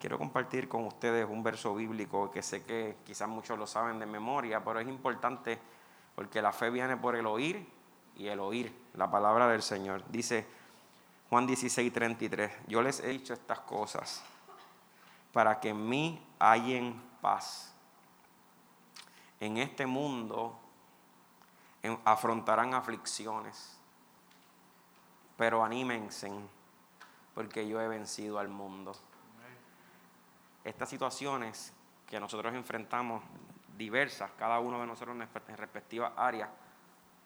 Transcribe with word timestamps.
quiero 0.00 0.18
compartir 0.18 0.66
con 0.66 0.86
ustedes 0.86 1.28
un 1.28 1.42
verso 1.42 1.74
bíblico 1.74 2.30
que 2.30 2.42
sé 2.42 2.64
que 2.64 2.96
quizás 3.04 3.28
muchos 3.28 3.58
lo 3.58 3.66
saben 3.66 3.98
de 3.98 4.06
memoria, 4.06 4.64
pero 4.64 4.80
es 4.80 4.88
importante 4.88 5.58
porque 6.14 6.40
la 6.40 6.52
fe 6.52 6.70
viene 6.70 6.96
por 6.96 7.14
el 7.16 7.26
oír 7.26 7.68
y 8.16 8.26
el 8.26 8.40
oír 8.40 8.74
la 8.94 9.10
palabra 9.10 9.46
del 9.46 9.62
Señor. 9.62 10.02
Dice 10.08 10.46
Juan 11.28 11.46
16, 11.46 11.92
33, 11.92 12.50
yo 12.66 12.80
les 12.80 13.00
he 13.00 13.08
dicho 13.08 13.34
estas 13.34 13.60
cosas 13.60 14.22
para 15.34 15.60
que 15.60 15.68
en 15.68 15.88
mí 15.88 16.26
hayan 16.38 17.00
paz. 17.20 17.74
En 19.38 19.58
este 19.58 19.86
mundo 19.86 20.58
afrontarán 22.04 22.72
aflicciones, 22.72 23.78
pero 25.36 25.62
anímense 25.62 26.30
porque 27.34 27.68
yo 27.68 27.80
he 27.80 27.88
vencido 27.88 28.38
al 28.38 28.48
mundo. 28.48 28.96
Estas 30.64 30.88
situaciones 30.88 31.72
que 32.06 32.20
nosotros 32.20 32.54
enfrentamos, 32.54 33.22
diversas, 33.76 34.30
cada 34.38 34.58
uno 34.60 34.80
de 34.80 34.86
nosotros 34.86 35.16
en 35.16 35.56
respectivas 35.56 36.12
áreas, 36.16 36.50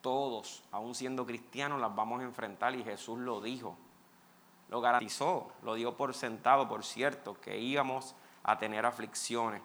todos, 0.01 0.63
aún 0.71 0.93
siendo 0.93 1.25
cristianos, 1.25 1.81
las 1.81 1.93
vamos 1.95 2.21
a 2.21 2.23
enfrentar 2.25 2.75
y 2.75 2.83
Jesús 2.83 3.17
lo 3.19 3.41
dijo, 3.41 3.75
lo 4.69 4.79
garantizó, 4.79 5.51
lo 5.63 5.73
dio 5.73 5.97
por 5.97 6.13
sentado, 6.13 6.67
por 6.67 6.83
cierto, 6.83 7.39
que 7.41 7.57
íbamos 7.57 8.15
a 8.43 8.57
tener 8.57 8.85
aflicciones. 8.85 9.61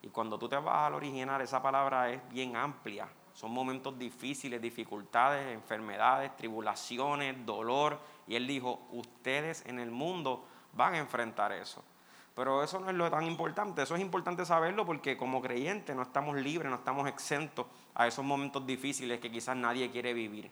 Y 0.00 0.08
cuando 0.08 0.38
tú 0.38 0.48
te 0.48 0.56
vas 0.56 0.86
al 0.86 0.94
original, 0.94 1.40
esa 1.40 1.62
palabra 1.62 2.10
es 2.10 2.26
bien 2.30 2.56
amplia. 2.56 3.08
Son 3.34 3.50
momentos 3.50 3.98
difíciles, 3.98 4.60
dificultades, 4.60 5.54
enfermedades, 5.54 6.36
tribulaciones, 6.36 7.46
dolor. 7.46 7.98
Y 8.26 8.34
él 8.34 8.46
dijo, 8.46 8.80
ustedes 8.90 9.64
en 9.66 9.78
el 9.78 9.90
mundo 9.90 10.44
van 10.72 10.94
a 10.94 10.98
enfrentar 10.98 11.52
eso. 11.52 11.82
Pero 12.34 12.62
eso 12.62 12.80
no 12.80 12.88
es 12.88 12.96
lo 12.96 13.10
tan 13.10 13.26
importante, 13.26 13.82
eso 13.82 13.94
es 13.94 14.00
importante 14.00 14.46
saberlo 14.46 14.86
porque 14.86 15.16
como 15.16 15.42
creyentes 15.42 15.94
no 15.94 16.02
estamos 16.02 16.36
libres, 16.36 16.70
no 16.70 16.76
estamos 16.76 17.06
exentos 17.06 17.66
a 17.94 18.06
esos 18.06 18.24
momentos 18.24 18.66
difíciles 18.66 19.20
que 19.20 19.30
quizás 19.30 19.54
nadie 19.54 19.90
quiere 19.90 20.14
vivir. 20.14 20.50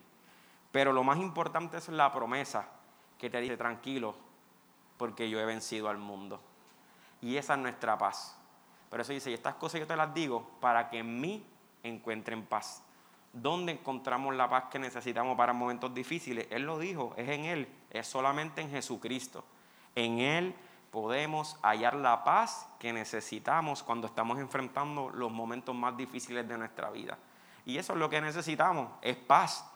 Pero 0.71 0.93
lo 0.93 1.03
más 1.03 1.17
importante 1.17 1.77
es 1.77 1.89
la 1.89 2.11
promesa 2.11 2.67
que 3.17 3.29
te 3.29 3.41
dice, 3.41 3.57
tranquilo, 3.57 4.15
porque 4.97 5.29
yo 5.29 5.39
he 5.39 5.45
vencido 5.45 5.89
al 5.89 5.97
mundo. 5.97 6.39
Y 7.21 7.37
esa 7.37 7.53
es 7.53 7.59
nuestra 7.59 7.97
paz. 7.97 8.37
Pero 8.89 9.01
eso 9.01 9.13
dice, 9.13 9.31
y 9.31 9.33
estas 9.33 9.55
cosas 9.55 9.79
yo 9.79 9.87
te 9.87 9.95
las 9.95 10.13
digo 10.13 10.47
para 10.59 10.89
que 10.89 10.99
en 10.99 11.19
mí 11.19 11.43
encuentren 11.81 12.45
paz. 12.45 12.83
¿Dónde 13.33 13.71
encontramos 13.71 14.35
la 14.35 14.49
paz 14.49 14.65
que 14.69 14.77
necesitamos 14.77 15.37
para 15.37 15.53
momentos 15.53 15.93
difíciles? 15.93 16.47
Él 16.51 16.63
lo 16.63 16.77
dijo, 16.77 17.13
es 17.17 17.29
en 17.29 17.45
Él, 17.45 17.67
es 17.89 18.05
solamente 18.05 18.61
en 18.61 18.69
Jesucristo. 18.69 19.43
En 19.95 20.19
Él 20.19 20.55
podemos 20.91 21.57
hallar 21.63 21.95
la 21.95 22.23
paz 22.23 22.67
que 22.77 22.91
necesitamos 22.91 23.81
cuando 23.81 24.07
estamos 24.07 24.37
enfrentando 24.39 25.09
los 25.09 25.31
momentos 25.31 25.73
más 25.73 25.95
difíciles 25.95 26.47
de 26.47 26.57
nuestra 26.57 26.89
vida. 26.91 27.17
Y 27.65 27.77
eso 27.77 27.93
es 27.93 27.99
lo 27.99 28.09
que 28.09 28.21
necesitamos, 28.21 28.89
es 29.01 29.15
paz. 29.15 29.67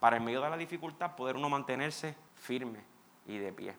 Para 0.00 0.16
en 0.16 0.24
medio 0.24 0.40
de 0.40 0.50
la 0.50 0.56
dificultad 0.56 1.16
poder 1.16 1.36
uno 1.36 1.48
mantenerse 1.48 2.14
firme 2.34 2.80
y 3.26 3.38
de 3.38 3.52
pie. 3.52 3.74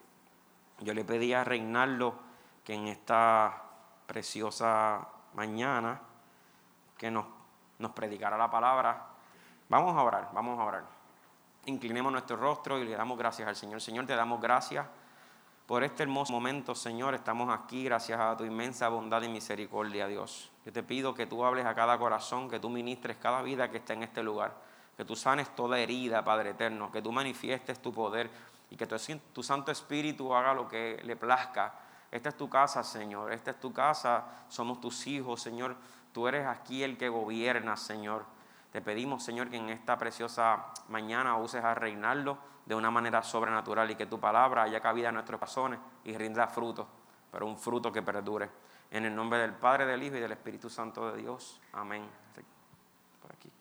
Yo 0.79 0.93
le 0.93 1.03
pedí 1.03 1.33
a 1.33 1.43
Reinaldo 1.43 2.19
que 2.63 2.73
en 2.73 2.87
esta 2.87 3.63
preciosa 4.05 5.07
mañana 5.33 5.99
que 6.97 7.11
nos, 7.11 7.25
nos 7.77 7.91
predicara 7.91 8.37
la 8.37 8.49
palabra. 8.49 9.05
Vamos 9.69 9.95
a 9.95 10.03
orar, 10.03 10.29
vamos 10.33 10.59
a 10.59 10.63
orar. 10.63 10.83
Inclinemos 11.65 12.11
nuestro 12.11 12.37
rostro 12.37 12.79
y 12.79 12.85
le 12.85 12.95
damos 12.95 13.17
gracias 13.17 13.47
al 13.47 13.55
Señor. 13.55 13.81
Señor, 13.81 14.05
te 14.05 14.15
damos 14.15 14.41
gracias 14.41 14.85
por 15.69 15.83
este 15.83 16.01
hermoso 16.01 16.33
momento, 16.33 16.73
Señor. 16.73 17.13
Estamos 17.13 17.55
aquí 17.55 17.83
gracias 17.83 18.19
a 18.19 18.35
tu 18.35 18.43
inmensa 18.43 18.89
bondad 18.89 19.21
y 19.21 19.29
misericordia, 19.29 20.07
Dios. 20.07 20.49
Yo 20.65 20.73
te 20.73 20.81
pido 20.81 21.13
que 21.13 21.27
tú 21.27 21.45
hables 21.45 21.67
a 21.67 21.75
cada 21.75 21.95
corazón, 21.99 22.49
que 22.49 22.59
tú 22.59 22.71
ministres 22.71 23.17
cada 23.17 23.43
vida 23.43 23.69
que 23.69 23.77
está 23.77 23.93
en 23.93 24.01
este 24.01 24.23
lugar, 24.23 24.55
que 24.97 25.05
tú 25.05 25.15
sanes 25.15 25.55
toda 25.55 25.77
herida, 25.77 26.25
Padre 26.25 26.49
eterno, 26.49 26.91
que 26.91 27.03
tú 27.03 27.11
manifiestes 27.11 27.79
tu 27.79 27.93
poder 27.93 28.31
y 28.71 28.77
que 28.77 28.87
tu, 28.87 28.95
tu 29.31 29.43
Santo 29.43 29.71
Espíritu 29.71 30.33
haga 30.33 30.55
lo 30.55 30.67
que 30.67 30.99
le 31.03 31.15
plazca 31.15 31.71
esta 32.11 32.29
es 32.29 32.37
tu 32.37 32.49
casa, 32.49 32.83
Señor. 32.83 33.31
Esta 33.31 33.51
es 33.51 33.59
tu 33.59 33.71
casa. 33.71 34.25
Somos 34.49 34.81
tus 34.81 35.05
hijos, 35.07 35.41
Señor. 35.41 35.75
Tú 36.11 36.27
eres 36.27 36.47
aquí 36.47 36.83
el 36.83 36.97
que 36.97 37.09
gobierna, 37.09 37.77
Señor. 37.77 38.25
Te 38.71 38.81
pedimos, 38.81 39.23
Señor, 39.23 39.49
que 39.49 39.57
en 39.57 39.69
esta 39.69 39.97
preciosa 39.97 40.67
mañana 40.89 41.37
uses 41.37 41.63
a 41.63 41.73
reinarlo 41.73 42.37
de 42.65 42.75
una 42.75 42.91
manera 42.91 43.23
sobrenatural 43.23 43.89
y 43.89 43.95
que 43.95 44.05
tu 44.05 44.19
palabra 44.19 44.63
haya 44.63 44.79
cabida 44.79 45.09
en 45.09 45.15
nuestros 45.15 45.39
corazones 45.39 45.79
y 46.03 46.15
rinda 46.15 46.47
fruto, 46.47 46.87
pero 47.31 47.47
un 47.47 47.57
fruto 47.57 47.91
que 47.91 48.03
perdure. 48.03 48.49
En 48.91 49.05
el 49.05 49.15
nombre 49.15 49.39
del 49.39 49.53
Padre, 49.53 49.85
del 49.85 50.03
Hijo 50.03 50.17
y 50.17 50.19
del 50.19 50.31
Espíritu 50.31 50.69
Santo 50.69 51.11
de 51.11 51.21
Dios. 51.21 51.59
Amén. 51.73 52.07
Por 53.21 53.31
aquí. 53.31 53.51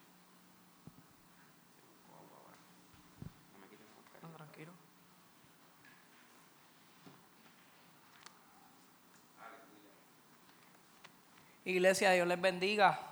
Iglesia, 11.64 12.12
Dios 12.12 12.26
les 12.26 12.40
bendiga. 12.40 13.07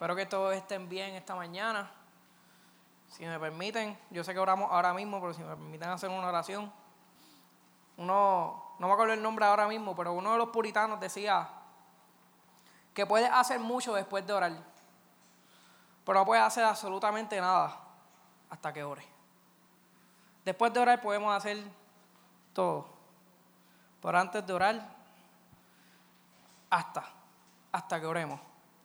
Espero 0.00 0.16
que 0.16 0.24
todos 0.24 0.54
estén 0.54 0.88
bien 0.88 1.14
esta 1.14 1.34
mañana. 1.34 1.90
Si 3.10 3.22
me 3.26 3.38
permiten, 3.38 3.98
yo 4.08 4.24
sé 4.24 4.32
que 4.32 4.38
oramos 4.38 4.72
ahora 4.72 4.94
mismo, 4.94 5.20
pero 5.20 5.34
si 5.34 5.42
me 5.42 5.48
permiten 5.48 5.90
hacer 5.90 6.08
una 6.08 6.26
oración. 6.26 6.72
Uno, 7.98 8.76
no 8.78 8.86
me 8.86 8.94
acuerdo 8.94 9.12
el 9.12 9.22
nombre 9.22 9.44
ahora 9.44 9.68
mismo, 9.68 9.94
pero 9.94 10.14
uno 10.14 10.32
de 10.32 10.38
los 10.38 10.48
puritanos 10.48 10.98
decía 11.00 11.50
que 12.94 13.04
puede 13.04 13.26
hacer 13.26 13.60
mucho 13.60 13.92
después 13.92 14.26
de 14.26 14.32
orar, 14.32 14.52
pero 16.06 16.20
no 16.20 16.24
puede 16.24 16.40
hacer 16.40 16.64
absolutamente 16.64 17.38
nada 17.38 17.78
hasta 18.48 18.72
que 18.72 18.82
ore. 18.82 19.06
Después 20.46 20.72
de 20.72 20.80
orar 20.80 21.02
podemos 21.02 21.36
hacer 21.36 21.62
todo, 22.54 22.86
pero 24.00 24.18
antes 24.18 24.46
de 24.46 24.52
orar, 24.54 24.96
hasta 26.70 27.04
hasta 27.70 28.00
que 28.00 28.06
oremos. 28.06 28.40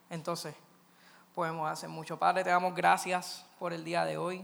Entonces, 0.10 0.54
podemos 1.36 1.70
hacer 1.70 1.90
mucho. 1.90 2.18
Padre, 2.18 2.46
te 2.46 2.50
damos 2.50 2.74
gracias 2.74 3.46
por 3.60 3.74
el 3.74 3.84
día 3.84 4.06
de 4.06 4.18
hoy. 4.18 4.44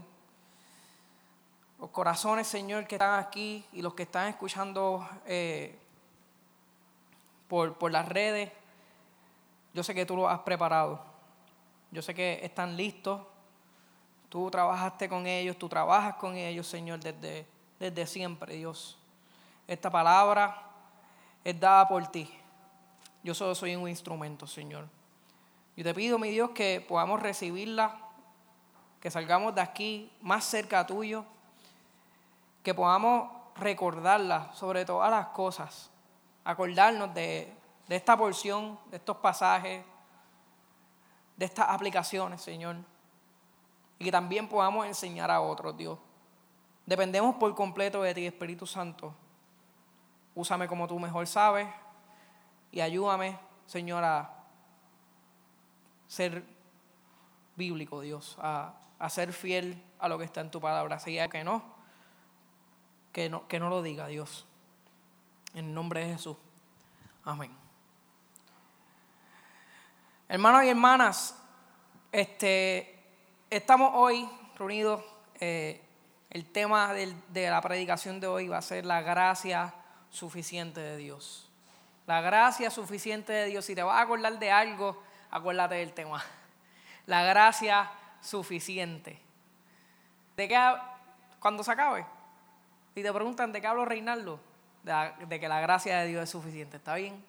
Los 1.80 1.88
corazones, 1.88 2.46
Señor, 2.46 2.86
que 2.86 2.96
están 2.96 3.18
aquí 3.18 3.64
y 3.72 3.80
los 3.80 3.94
que 3.94 4.02
están 4.02 4.28
escuchando 4.28 5.08
eh, 5.24 5.78
por, 7.48 7.78
por 7.78 7.90
las 7.90 8.06
redes, 8.06 8.52
yo 9.72 9.82
sé 9.82 9.94
que 9.94 10.04
tú 10.04 10.16
lo 10.16 10.28
has 10.28 10.40
preparado. 10.40 11.02
Yo 11.90 12.02
sé 12.02 12.14
que 12.14 12.40
están 12.42 12.76
listos. 12.76 13.22
Tú 14.28 14.50
trabajaste 14.50 15.08
con 15.08 15.26
ellos, 15.26 15.56
tú 15.56 15.68
trabajas 15.70 16.16
con 16.16 16.36
ellos, 16.36 16.66
Señor, 16.66 17.00
desde, 17.00 17.46
desde 17.80 18.06
siempre, 18.06 18.54
Dios. 18.54 18.98
Esta 19.66 19.90
palabra 19.90 20.62
es 21.42 21.58
dada 21.58 21.88
por 21.88 22.06
ti. 22.08 22.30
Yo 23.22 23.34
solo 23.34 23.54
soy 23.54 23.76
un 23.76 23.88
instrumento, 23.88 24.46
Señor. 24.46 24.86
Yo 25.76 25.84
te 25.84 25.94
pido, 25.94 26.18
mi 26.18 26.30
Dios, 26.30 26.50
que 26.50 26.84
podamos 26.86 27.22
recibirla, 27.22 27.96
que 29.00 29.10
salgamos 29.10 29.54
de 29.54 29.62
aquí 29.62 30.12
más 30.20 30.44
cerca 30.44 30.86
tuyo, 30.86 31.24
que 32.62 32.74
podamos 32.74 33.30
recordarla 33.56 34.52
sobre 34.52 34.84
todas 34.84 35.10
las 35.10 35.28
cosas, 35.28 35.90
acordarnos 36.44 37.14
de, 37.14 37.52
de 37.88 37.96
esta 37.96 38.16
porción, 38.16 38.78
de 38.90 38.98
estos 38.98 39.16
pasajes, 39.16 39.82
de 41.36 41.44
estas 41.44 41.70
aplicaciones, 41.70 42.42
Señor. 42.42 42.76
Y 43.98 44.04
que 44.04 44.12
también 44.12 44.48
podamos 44.48 44.86
enseñar 44.86 45.30
a 45.30 45.40
otros, 45.40 45.76
Dios. 45.76 45.98
Dependemos 46.84 47.36
por 47.36 47.54
completo 47.54 48.02
de 48.02 48.12
ti, 48.14 48.26
Espíritu 48.26 48.66
Santo. 48.66 49.14
Úsame 50.34 50.68
como 50.68 50.86
tú 50.86 50.98
mejor 50.98 51.26
sabes 51.26 51.66
y 52.70 52.80
ayúdame, 52.80 53.38
Señor, 53.66 54.04
a 54.04 54.41
ser 56.12 56.44
bíblico, 57.56 58.02
Dios, 58.02 58.36
a, 58.38 58.74
ser 59.08 59.32
fiel 59.32 59.82
a 59.98 60.08
lo 60.08 60.18
que 60.18 60.26
está 60.26 60.42
en 60.42 60.50
tu 60.50 60.60
palabra. 60.60 61.00
Hay 61.02 61.26
que 61.30 61.42
no, 61.42 61.62
que 63.12 63.30
no, 63.30 63.48
que 63.48 63.58
no 63.58 63.70
lo 63.70 63.80
diga, 63.80 64.08
Dios. 64.08 64.44
En 65.54 65.72
nombre 65.72 66.04
de 66.04 66.12
Jesús. 66.12 66.36
Amén. 67.24 67.50
Hermanos 70.28 70.64
y 70.64 70.68
hermanas, 70.68 71.34
este, 72.12 73.02
estamos 73.48 73.92
hoy 73.94 74.28
reunidos. 74.58 75.02
Eh, 75.40 75.80
el 76.28 76.44
tema 76.44 76.92
de 76.92 77.50
la 77.50 77.62
predicación 77.62 78.20
de 78.20 78.26
hoy 78.26 78.48
va 78.48 78.58
a 78.58 78.62
ser 78.62 78.84
la 78.84 79.00
gracia 79.00 79.74
suficiente 80.10 80.78
de 80.78 80.98
Dios. 80.98 81.50
La 82.06 82.20
gracia 82.20 82.70
suficiente 82.70 83.32
de 83.32 83.46
Dios. 83.46 83.64
Si 83.64 83.74
te 83.74 83.82
vas 83.82 83.96
a 83.96 84.02
acordar 84.02 84.38
de 84.38 84.50
algo, 84.50 85.02
acuérdate 85.32 85.74
del 85.74 85.92
tema. 85.92 86.22
La 87.06 87.24
gracia 87.24 87.90
suficiente. 88.20 89.18
¿De 90.36 90.46
qué, 90.46 90.74
cuando 91.40 91.64
se 91.64 91.72
acabe? 91.72 92.06
Y 92.94 93.02
te 93.02 93.12
preguntan, 93.12 93.50
¿de 93.50 93.60
qué 93.60 93.66
hablo 93.66 93.84
Reinaldo? 93.84 94.38
de, 94.82 95.40
que 95.40 95.48
la 95.48 95.60
gracia 95.60 96.00
de 96.00 96.08
Dios 96.08 96.24
es 96.24 96.30
suficiente. 96.30 96.76
¿Está 96.76 96.96
bien? 96.96 97.22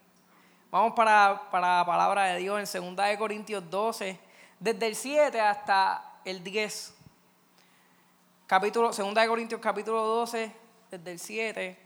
Vamos 0.71 0.93
para, 0.93 1.41
la 1.51 1.83
palabra 1.85 2.25
de 2.25 2.39
Dios 2.39 2.75
en 2.75 2.95
2 2.95 3.17
Corintios 3.17 3.69
12, 3.69 4.19
desde 4.59 4.87
el 4.87 4.95
7 4.95 5.39
hasta 5.39 6.19
el 6.25 6.43
10. 6.43 6.95
Capítulo, 8.47 8.91
2 8.91 9.27
Corintios 9.27 9.61
capítulo 9.61 10.01
12, 10.03 10.51
desde 10.91 11.11
el 11.11 11.19
7 11.19 11.79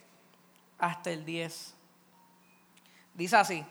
hasta 0.79 1.11
el 1.11 1.25
10. 1.25 1.73
Dice 3.13 3.35
así. 3.35 3.65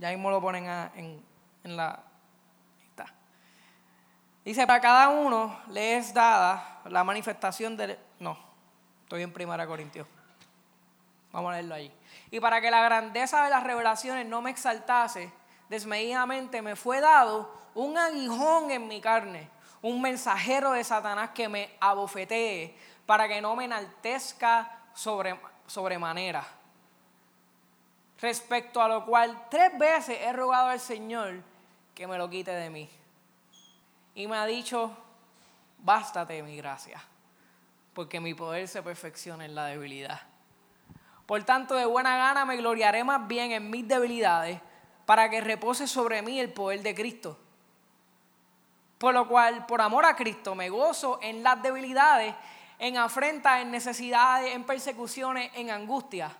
Ya 0.00 0.08
mismo 0.08 0.30
lo 0.30 0.40
ponen 0.40 0.64
en, 0.94 1.22
en 1.62 1.76
la... 1.76 2.00
Está. 2.88 3.04
Dice, 4.42 4.66
para 4.66 4.80
cada 4.80 5.10
uno 5.10 5.60
le 5.68 5.98
es 5.98 6.14
dada 6.14 6.80
la 6.86 7.04
manifestación 7.04 7.76
del... 7.76 7.98
No, 8.18 8.38
estoy 9.02 9.22
en 9.22 9.30
Primera 9.30 9.66
Corintios. 9.66 10.08
Vamos 11.32 11.50
a 11.50 11.56
leerlo 11.56 11.74
ahí. 11.74 11.92
Y 12.30 12.40
para 12.40 12.62
que 12.62 12.70
la 12.70 12.82
grandeza 12.82 13.44
de 13.44 13.50
las 13.50 13.62
revelaciones 13.62 14.24
no 14.24 14.40
me 14.40 14.50
exaltase, 14.50 15.30
desmedidamente 15.68 16.62
me 16.62 16.76
fue 16.76 17.02
dado 17.02 17.54
un 17.74 17.98
aguijón 17.98 18.70
en 18.70 18.88
mi 18.88 19.02
carne, 19.02 19.50
un 19.82 20.00
mensajero 20.00 20.72
de 20.72 20.82
Satanás 20.82 21.30
que 21.34 21.46
me 21.50 21.76
abofetee, 21.78 22.74
para 23.04 23.28
que 23.28 23.42
no 23.42 23.54
me 23.54 23.66
enaltezca 23.66 24.80
sobre, 24.94 25.38
sobremanera 25.66 26.59
respecto 28.20 28.82
a 28.82 28.88
lo 28.88 29.04
cual 29.04 29.46
tres 29.50 29.76
veces 29.78 30.18
he 30.20 30.32
rogado 30.32 30.68
al 30.68 30.80
Señor 30.80 31.42
que 31.94 32.06
me 32.06 32.18
lo 32.18 32.28
quite 32.28 32.50
de 32.50 32.70
mí. 32.70 32.88
Y 34.14 34.26
me 34.26 34.36
ha 34.36 34.46
dicho, 34.46 34.96
bástate 35.78 36.42
mi 36.42 36.56
gracia, 36.56 37.02
porque 37.94 38.20
mi 38.20 38.34
poder 38.34 38.68
se 38.68 38.82
perfecciona 38.82 39.44
en 39.44 39.54
la 39.54 39.66
debilidad. 39.66 40.20
Por 41.26 41.42
tanto, 41.44 41.74
de 41.74 41.86
buena 41.86 42.16
gana 42.16 42.44
me 42.44 42.56
gloriaré 42.56 43.04
más 43.04 43.26
bien 43.26 43.52
en 43.52 43.70
mis 43.70 43.86
debilidades, 43.86 44.60
para 45.06 45.28
que 45.28 45.40
repose 45.40 45.86
sobre 45.86 46.22
mí 46.22 46.38
el 46.38 46.52
poder 46.52 46.82
de 46.82 46.94
Cristo. 46.94 47.38
Por 48.98 49.14
lo 49.14 49.26
cual, 49.26 49.66
por 49.66 49.80
amor 49.80 50.04
a 50.04 50.14
Cristo, 50.14 50.54
me 50.54 50.68
gozo 50.68 51.18
en 51.22 51.42
las 51.42 51.60
debilidades, 51.62 52.34
en 52.78 52.96
afrentas, 52.96 53.62
en 53.62 53.70
necesidades, 53.70 54.54
en 54.54 54.64
persecuciones, 54.64 55.50
en 55.54 55.70
angustias 55.70 56.32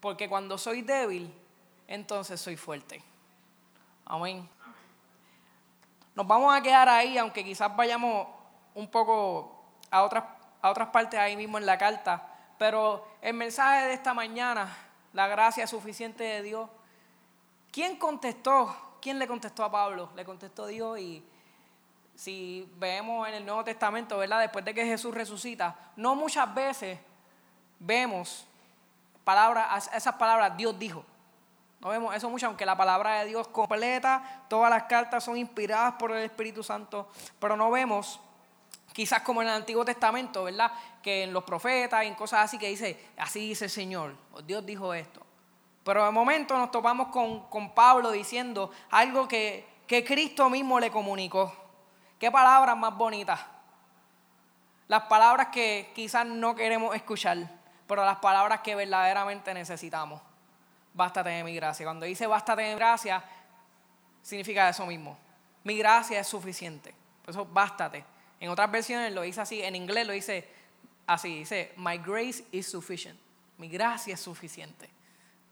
porque 0.00 0.28
cuando 0.28 0.58
soy 0.58 0.82
débil, 0.82 1.34
entonces 1.86 2.40
soy 2.40 2.56
fuerte. 2.56 3.02
Amén. 4.04 4.48
Nos 6.14 6.26
vamos 6.26 6.54
a 6.54 6.60
quedar 6.62 6.88
ahí, 6.88 7.16
aunque 7.18 7.44
quizás 7.44 7.74
vayamos 7.76 8.26
un 8.74 8.88
poco 8.88 9.64
a 9.90 10.02
otras, 10.02 10.24
a 10.60 10.70
otras 10.70 10.88
partes 10.88 11.18
ahí 11.18 11.36
mismo 11.36 11.58
en 11.58 11.66
la 11.66 11.78
carta. 11.78 12.28
Pero 12.58 13.06
el 13.22 13.34
mensaje 13.34 13.86
de 13.86 13.92
esta 13.92 14.14
mañana, 14.14 14.76
la 15.12 15.28
gracia 15.28 15.66
suficiente 15.66 16.24
de 16.24 16.42
Dios, 16.42 16.68
¿quién 17.70 17.96
contestó? 17.96 18.74
¿Quién 19.00 19.18
le 19.18 19.28
contestó 19.28 19.62
a 19.62 19.70
Pablo? 19.70 20.10
Le 20.16 20.24
contestó 20.24 20.66
Dios 20.66 20.98
y 20.98 21.24
si 22.16 22.68
vemos 22.78 23.28
en 23.28 23.34
el 23.34 23.46
Nuevo 23.46 23.62
Testamento, 23.62 24.18
¿verdad? 24.18 24.40
Después 24.40 24.64
de 24.64 24.74
que 24.74 24.84
Jesús 24.84 25.14
resucita, 25.14 25.92
no 25.94 26.16
muchas 26.16 26.52
veces 26.52 26.98
vemos 27.78 28.47
esas 29.94 30.14
palabras 30.14 30.56
Dios 30.56 30.78
dijo. 30.78 31.04
No 31.80 31.90
vemos 31.90 32.14
eso 32.14 32.28
mucho, 32.28 32.46
aunque 32.46 32.66
la 32.66 32.76
palabra 32.76 33.20
de 33.20 33.26
Dios 33.26 33.48
completa, 33.48 34.44
todas 34.48 34.68
las 34.68 34.84
cartas 34.84 35.22
son 35.22 35.36
inspiradas 35.36 35.94
por 35.94 36.10
el 36.10 36.24
Espíritu 36.24 36.62
Santo, 36.62 37.08
pero 37.38 37.56
no 37.56 37.70
vemos, 37.70 38.20
quizás 38.92 39.22
como 39.22 39.42
en 39.42 39.48
el 39.48 39.54
Antiguo 39.54 39.84
Testamento, 39.84 40.44
¿verdad? 40.44 40.72
Que 41.00 41.22
en 41.22 41.32
los 41.32 41.44
profetas 41.44 42.02
y 42.02 42.08
en 42.08 42.16
cosas 42.16 42.40
así 42.40 42.58
que 42.58 42.68
dice, 42.68 43.10
así 43.16 43.48
dice 43.48 43.66
el 43.66 43.70
Señor, 43.70 44.16
Dios 44.44 44.66
dijo 44.66 44.92
esto. 44.92 45.24
Pero 45.84 46.04
de 46.04 46.10
momento 46.10 46.58
nos 46.58 46.70
topamos 46.70 47.08
con, 47.08 47.48
con 47.48 47.72
Pablo 47.74 48.10
diciendo 48.10 48.72
algo 48.90 49.28
que, 49.28 49.66
que 49.86 50.04
Cristo 50.04 50.50
mismo 50.50 50.80
le 50.80 50.90
comunicó. 50.90 51.54
Qué 52.18 52.30
palabras 52.30 52.76
más 52.76 52.94
bonitas. 52.96 53.40
Las 54.88 55.02
palabras 55.04 55.48
que 55.48 55.92
quizás 55.94 56.26
no 56.26 56.56
queremos 56.56 56.94
escuchar 56.94 57.57
pero 57.88 58.04
las 58.04 58.18
palabras 58.18 58.60
que 58.60 58.74
verdaderamente 58.74 59.52
necesitamos. 59.54 60.20
Bástate 60.92 61.30
de 61.30 61.42
mi 61.42 61.54
gracia. 61.54 61.86
Cuando 61.86 62.04
dice 62.04 62.26
bástate 62.26 62.62
de 62.62 62.68
mi 62.68 62.74
gracia, 62.76 63.24
significa 64.22 64.68
eso 64.68 64.84
mismo. 64.86 65.18
Mi 65.64 65.78
gracia 65.78 66.20
es 66.20 66.28
suficiente. 66.28 66.94
Por 67.24 67.30
eso 67.30 67.46
bástate. 67.46 68.04
En 68.38 68.50
otras 68.50 68.70
versiones 68.70 69.12
lo 69.12 69.22
dice 69.22 69.40
así, 69.40 69.62
en 69.62 69.74
inglés 69.74 70.06
lo 70.06 70.12
dice 70.12 70.48
así, 71.06 71.38
dice, 71.40 71.72
my 71.76 71.98
grace 71.98 72.44
is 72.52 72.70
sufficient. 72.70 73.18
Mi 73.56 73.68
gracia 73.68 74.14
es 74.14 74.20
suficiente. 74.20 74.88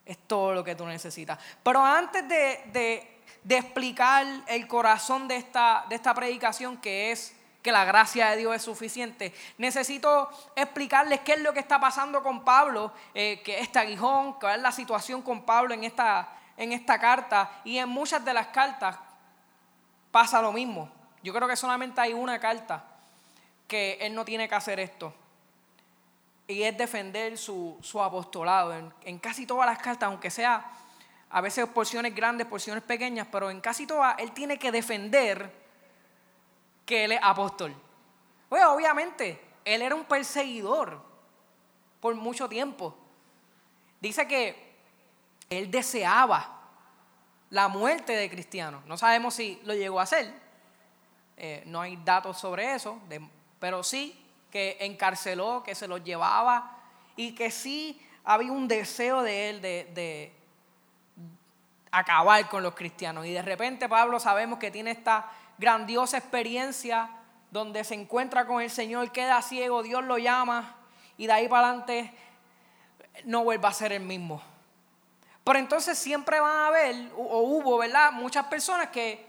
Es 0.04 0.18
todo 0.28 0.52
lo 0.52 0.62
que 0.62 0.74
tú 0.76 0.86
necesitas. 0.86 1.38
Pero 1.62 1.84
antes 1.84 2.28
de, 2.28 3.20
de, 3.42 3.56
explicar 3.56 4.24
el 4.46 4.68
corazón 4.68 5.26
de 5.26 5.36
esta, 5.36 5.86
de 5.88 5.96
esta 5.96 6.14
predicación, 6.14 6.76
que 6.76 7.10
es 7.10 7.34
que 7.66 7.72
la 7.72 7.84
gracia 7.84 8.30
de 8.30 8.36
Dios 8.36 8.54
es 8.54 8.62
suficiente. 8.62 9.34
Necesito 9.58 10.30
explicarles 10.54 11.18
qué 11.22 11.32
es 11.32 11.40
lo 11.40 11.52
que 11.52 11.58
está 11.58 11.80
pasando 11.80 12.22
con 12.22 12.44
Pablo, 12.44 12.92
eh, 13.12 13.42
que 13.44 13.58
este 13.58 13.80
aguijón, 13.80 14.34
cuál 14.34 14.58
es 14.58 14.62
la 14.62 14.70
situación 14.70 15.20
con 15.20 15.42
Pablo 15.42 15.74
en 15.74 15.82
esta, 15.82 16.28
en 16.56 16.70
esta 16.70 17.00
carta. 17.00 17.50
Y 17.64 17.78
en 17.78 17.88
muchas 17.88 18.24
de 18.24 18.32
las 18.32 18.46
cartas 18.46 18.96
pasa 20.12 20.40
lo 20.40 20.52
mismo. 20.52 20.88
Yo 21.24 21.34
creo 21.34 21.48
que 21.48 21.56
solamente 21.56 22.00
hay 22.00 22.12
una 22.12 22.38
carta 22.38 22.84
que 23.66 23.98
él 24.00 24.14
no 24.14 24.24
tiene 24.24 24.48
que 24.48 24.54
hacer 24.54 24.78
esto. 24.78 25.12
Y 26.46 26.62
es 26.62 26.78
defender 26.78 27.36
su, 27.36 27.80
apostolado. 28.00 28.74
En, 28.74 28.94
en 29.02 29.18
casi 29.18 29.44
todas 29.44 29.66
las 29.66 29.78
cartas, 29.78 30.06
aunque 30.06 30.30
sea 30.30 30.70
a 31.30 31.40
veces 31.40 31.66
porciones 31.66 32.14
grandes, 32.14 32.46
porciones 32.46 32.84
pequeñas, 32.84 33.26
pero 33.32 33.50
en 33.50 33.60
casi 33.60 33.88
todas 33.88 34.16
él 34.20 34.30
tiene 34.30 34.56
que 34.56 34.70
defender 34.70 35.65
que 36.86 37.04
él 37.04 37.12
es 37.12 37.20
apóstol. 37.22 37.74
Pues 38.48 38.64
obviamente, 38.64 39.42
él 39.64 39.82
era 39.82 39.94
un 39.94 40.04
perseguidor 40.04 41.02
por 42.00 42.14
mucho 42.14 42.48
tiempo. 42.48 42.96
Dice 44.00 44.26
que 44.28 44.76
él 45.50 45.70
deseaba 45.70 46.56
la 47.50 47.68
muerte 47.68 48.12
de 48.12 48.30
cristianos. 48.30 48.84
No 48.86 48.96
sabemos 48.96 49.34
si 49.34 49.60
lo 49.64 49.74
llegó 49.74 50.00
a 50.00 50.04
hacer. 50.04 50.32
Eh, 51.36 51.62
no 51.66 51.80
hay 51.80 51.96
datos 51.96 52.38
sobre 52.38 52.74
eso, 52.74 52.98
pero 53.58 53.82
sí 53.82 54.24
que 54.50 54.76
encarceló, 54.80 55.62
que 55.62 55.74
se 55.74 55.88
los 55.88 56.02
llevaba 56.02 56.78
y 57.16 57.34
que 57.34 57.50
sí 57.50 58.00
había 58.24 58.52
un 58.52 58.68
deseo 58.68 59.22
de 59.22 59.50
él 59.50 59.60
de, 59.60 59.90
de 59.94 60.32
acabar 61.90 62.48
con 62.48 62.62
los 62.62 62.74
cristianos. 62.74 63.26
Y 63.26 63.32
de 63.32 63.42
repente 63.42 63.88
Pablo 63.88 64.20
sabemos 64.20 64.58
que 64.58 64.70
tiene 64.70 64.92
esta 64.92 65.30
grandiosa 65.58 66.18
experiencia 66.18 67.10
donde 67.50 67.84
se 67.84 67.94
encuentra 67.94 68.46
con 68.46 68.60
el 68.60 68.70
Señor, 68.70 69.12
queda 69.12 69.40
ciego, 69.42 69.82
Dios 69.82 70.04
lo 70.04 70.18
llama 70.18 70.76
y 71.16 71.26
de 71.26 71.32
ahí 71.32 71.48
para 71.48 71.68
adelante 71.68 72.12
no 73.24 73.44
vuelva 73.44 73.70
a 73.70 73.72
ser 73.72 73.92
el 73.92 74.02
mismo. 74.02 74.42
Pero 75.44 75.58
entonces 75.58 75.96
siempre 75.96 76.40
van 76.40 76.56
a 76.58 76.66
haber, 76.66 77.12
o 77.16 77.40
hubo, 77.40 77.78
¿verdad? 77.78 78.12
Muchas 78.12 78.46
personas 78.46 78.88
que 78.88 79.24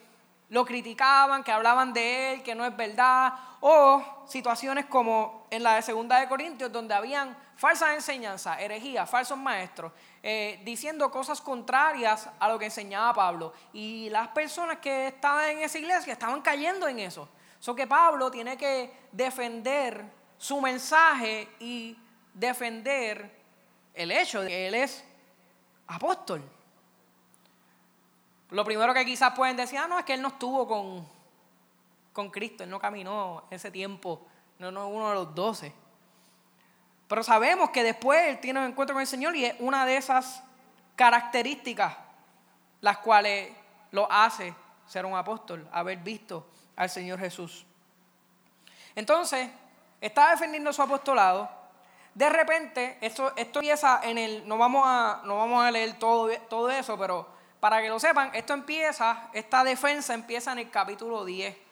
lo 0.49 0.65
criticaban, 0.65 1.43
que 1.43 1.51
hablaban 1.51 1.93
de 1.93 2.33
él, 2.33 2.43
que 2.43 2.55
no 2.55 2.65
es 2.65 2.75
verdad, 2.75 3.33
o 3.59 4.03
situaciones 4.27 4.85
como 4.85 5.45
en 5.49 5.63
la 5.63 5.75
de 5.75 5.81
Segunda 5.81 6.19
de 6.19 6.27
Corintios, 6.27 6.71
donde 6.71 6.93
habían 6.93 7.37
falsas 7.57 7.95
enseñanzas, 7.95 8.59
herejías, 8.59 9.09
falsos 9.09 9.37
maestros, 9.37 9.91
eh, 10.21 10.61
diciendo 10.63 11.09
cosas 11.11 11.41
contrarias 11.41 12.29
a 12.39 12.47
lo 12.47 12.57
que 12.57 12.65
enseñaba 12.65 13.13
Pablo. 13.13 13.53
Y 13.73 14.09
las 14.11 14.29
personas 14.29 14.77
que 14.77 15.07
estaban 15.07 15.49
en 15.49 15.59
esa 15.59 15.79
iglesia 15.79 16.13
estaban 16.13 16.41
cayendo 16.41 16.87
en 16.87 16.99
eso. 16.99 17.27
Eso 17.59 17.75
que 17.75 17.87
Pablo 17.87 18.29
tiene 18.29 18.55
que 18.55 18.93
defender 19.11 20.05
su 20.37 20.61
mensaje 20.61 21.49
y 21.59 21.97
defender 22.33 23.35
el 23.95 24.11
hecho 24.11 24.41
de 24.41 24.47
que 24.47 24.67
él 24.67 24.75
es 24.75 25.03
apóstol. 25.87 26.43
Lo 28.51 28.63
primero 28.63 28.93
que 28.93 29.03
quizás 29.03 29.33
pueden 29.33 29.57
decir, 29.57 29.79
ah, 29.79 29.87
no, 29.87 29.97
es 29.97 30.05
que 30.05 30.13
él 30.13 30.21
no 30.21 30.29
estuvo 30.29 30.67
con, 30.67 31.05
con 32.13 32.29
Cristo, 32.29 32.63
él 32.63 32.69
no 32.69 32.79
caminó 32.79 33.45
ese 33.49 33.71
tiempo, 33.71 34.25
no, 34.59 34.71
no 34.71 34.87
uno 34.87 35.09
de 35.09 35.15
los 35.15 35.33
doce. 35.33 35.73
Pero 37.07 37.23
sabemos 37.23 37.69
que 37.69 37.83
después 37.83 38.27
él 38.27 38.39
tiene 38.39 38.59
un 38.59 38.65
encuentro 38.65 38.93
con 38.93 39.01
el 39.01 39.07
Señor 39.07 39.35
y 39.35 39.45
es 39.45 39.55
una 39.59 39.85
de 39.85 39.97
esas 39.97 40.43
características 40.95 41.95
las 42.81 42.97
cuales 42.99 43.51
lo 43.91 44.11
hace 44.11 44.53
ser 44.85 45.05
un 45.05 45.15
apóstol, 45.15 45.67
haber 45.71 45.99
visto 45.99 46.47
al 46.75 46.89
Señor 46.89 47.19
Jesús. 47.19 47.65
Entonces, 48.95 49.49
está 50.01 50.31
defendiendo 50.31 50.71
su 50.73 50.81
apostolado. 50.81 51.49
De 52.13 52.29
repente, 52.29 52.97
esto, 53.01 53.33
esto 53.35 53.61
empieza 53.61 54.01
en 54.03 54.17
el, 54.17 54.47
no 54.47 54.57
vamos 54.57 54.83
a, 54.85 55.21
no 55.23 55.37
vamos 55.37 55.63
a 55.63 55.71
leer 55.71 55.97
todo, 55.99 56.29
todo 56.49 56.69
eso, 56.69 56.97
pero 56.97 57.27
para 57.59 57.81
que 57.81 57.89
lo 57.89 57.99
sepan, 57.99 58.31
esto 58.33 58.53
empieza, 58.53 59.29
esta 59.33 59.63
defensa 59.63 60.13
empieza 60.13 60.51
en 60.51 60.59
el 60.59 60.69
capítulo 60.69 61.25
10. 61.25 61.66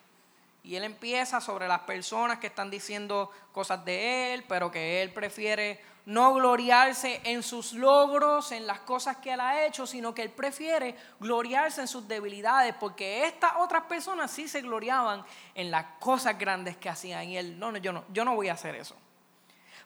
Y 0.66 0.76
él 0.76 0.84
empieza 0.84 1.40
sobre 1.40 1.68
las 1.68 1.82
personas 1.82 2.40
que 2.40 2.48
están 2.48 2.72
diciendo 2.72 3.30
cosas 3.52 3.86
de 3.86 4.34
él, 4.34 4.44
pero 4.48 4.72
que 4.72 5.04
él 5.04 5.14
prefiere 5.14 5.80
no 6.08 6.34
gloriarse 6.34 7.22
en 7.24 7.44
sus 7.44 7.74
logros, 7.74 8.52
en 8.52 8.66
las 8.66 8.80
cosas 8.80 9.18
que 9.18 9.34
él 9.34 9.40
ha 9.42 9.64
hecho, 9.64 9.86
sino 9.86 10.16
que 10.16 10.24
él 10.24 10.32
prefiere 10.32 10.96
gloriarse 11.20 11.82
en 11.82 11.88
sus 11.88 12.08
debilidades, 12.08 12.74
porque 12.80 13.28
estas 13.28 13.54
otras 13.58 13.84
personas 13.84 14.32
sí 14.32 14.48
se 14.48 14.62
gloriaban 14.62 15.24
en 15.54 15.70
las 15.70 15.86
cosas 16.00 16.36
grandes 16.36 16.78
que 16.78 16.90
hacían. 16.90 17.30
Y 17.30 17.38
él, 17.38 17.60
no, 17.60 17.72
no, 17.72 17.78
yo 17.78 17.94
no, 17.94 18.04
yo 18.12 18.26
no 18.26 18.34
voy 18.34 18.50
a 18.50 18.54
hacer 18.54 18.74
eso. 18.74 18.96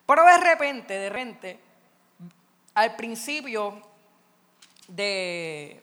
Pero 0.06 0.24
de 0.24 0.38
repente, 0.38 0.94
de 0.94 1.10
repente, 1.10 1.60
al 2.72 2.96
principio 2.96 3.82
de, 4.88 5.82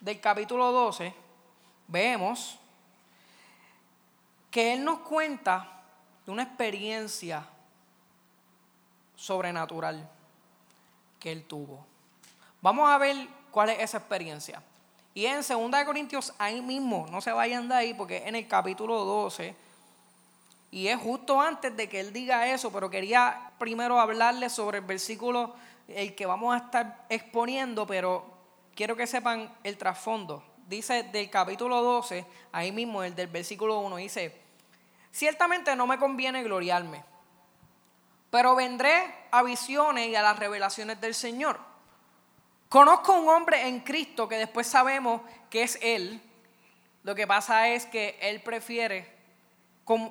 del 0.00 0.20
capítulo 0.20 0.72
12, 0.72 1.12
vemos 1.86 2.59
que 4.50 4.72
él 4.72 4.84
nos 4.84 5.00
cuenta 5.00 5.82
de 6.26 6.32
una 6.32 6.42
experiencia 6.42 7.46
sobrenatural 9.16 10.08
que 11.18 11.30
él 11.30 11.44
tuvo. 11.44 11.84
Vamos 12.62 12.88
a 12.90 12.98
ver 12.98 13.28
cuál 13.50 13.70
es 13.70 13.80
esa 13.80 13.98
experiencia. 13.98 14.62
Y 15.14 15.26
en 15.26 15.42
2 15.46 15.84
Corintios, 15.84 16.32
ahí 16.38 16.62
mismo, 16.62 17.06
no 17.10 17.20
se 17.20 17.32
vayan 17.32 17.68
de 17.68 17.74
ahí, 17.74 17.94
porque 17.94 18.26
en 18.26 18.36
el 18.36 18.46
capítulo 18.46 19.04
12, 19.04 19.54
y 20.70 20.86
es 20.86 21.00
justo 21.00 21.40
antes 21.40 21.76
de 21.76 21.88
que 21.88 22.00
él 22.00 22.12
diga 22.12 22.46
eso, 22.46 22.70
pero 22.70 22.88
quería 22.88 23.50
primero 23.58 23.98
hablarle 23.98 24.48
sobre 24.48 24.78
el 24.78 24.84
versículo, 24.84 25.54
el 25.88 26.14
que 26.14 26.26
vamos 26.26 26.54
a 26.54 26.58
estar 26.58 27.04
exponiendo, 27.08 27.86
pero 27.86 28.24
quiero 28.76 28.94
que 28.96 29.06
sepan 29.06 29.52
el 29.64 29.76
trasfondo. 29.76 30.44
Dice 30.70 31.02
del 31.02 31.28
capítulo 31.28 31.82
12, 31.82 32.24
ahí 32.52 32.72
mismo, 32.72 33.02
el 33.02 33.14
del 33.14 33.26
versículo 33.26 33.80
1, 33.80 33.96
dice, 33.96 34.40
ciertamente 35.12 35.76
no 35.76 35.86
me 35.86 35.98
conviene 35.98 36.42
gloriarme 36.42 37.04
pero 38.30 38.54
vendré 38.54 39.12
a 39.32 39.42
visiones 39.42 40.08
y 40.08 40.14
a 40.14 40.22
las 40.22 40.38
revelaciones 40.38 41.00
del 41.00 41.14
Señor. 41.14 41.58
Conozco 42.68 43.12
un 43.14 43.28
hombre 43.28 43.66
en 43.66 43.80
Cristo 43.80 44.28
que 44.28 44.36
después 44.36 44.66
sabemos 44.68 45.22
que 45.50 45.64
es 45.64 45.78
Él. 45.82 46.22
Lo 47.02 47.14
que 47.14 47.26
pasa 47.26 47.68
es 47.68 47.86
que 47.86 48.16
Él 48.22 48.40
prefiere 48.40 49.18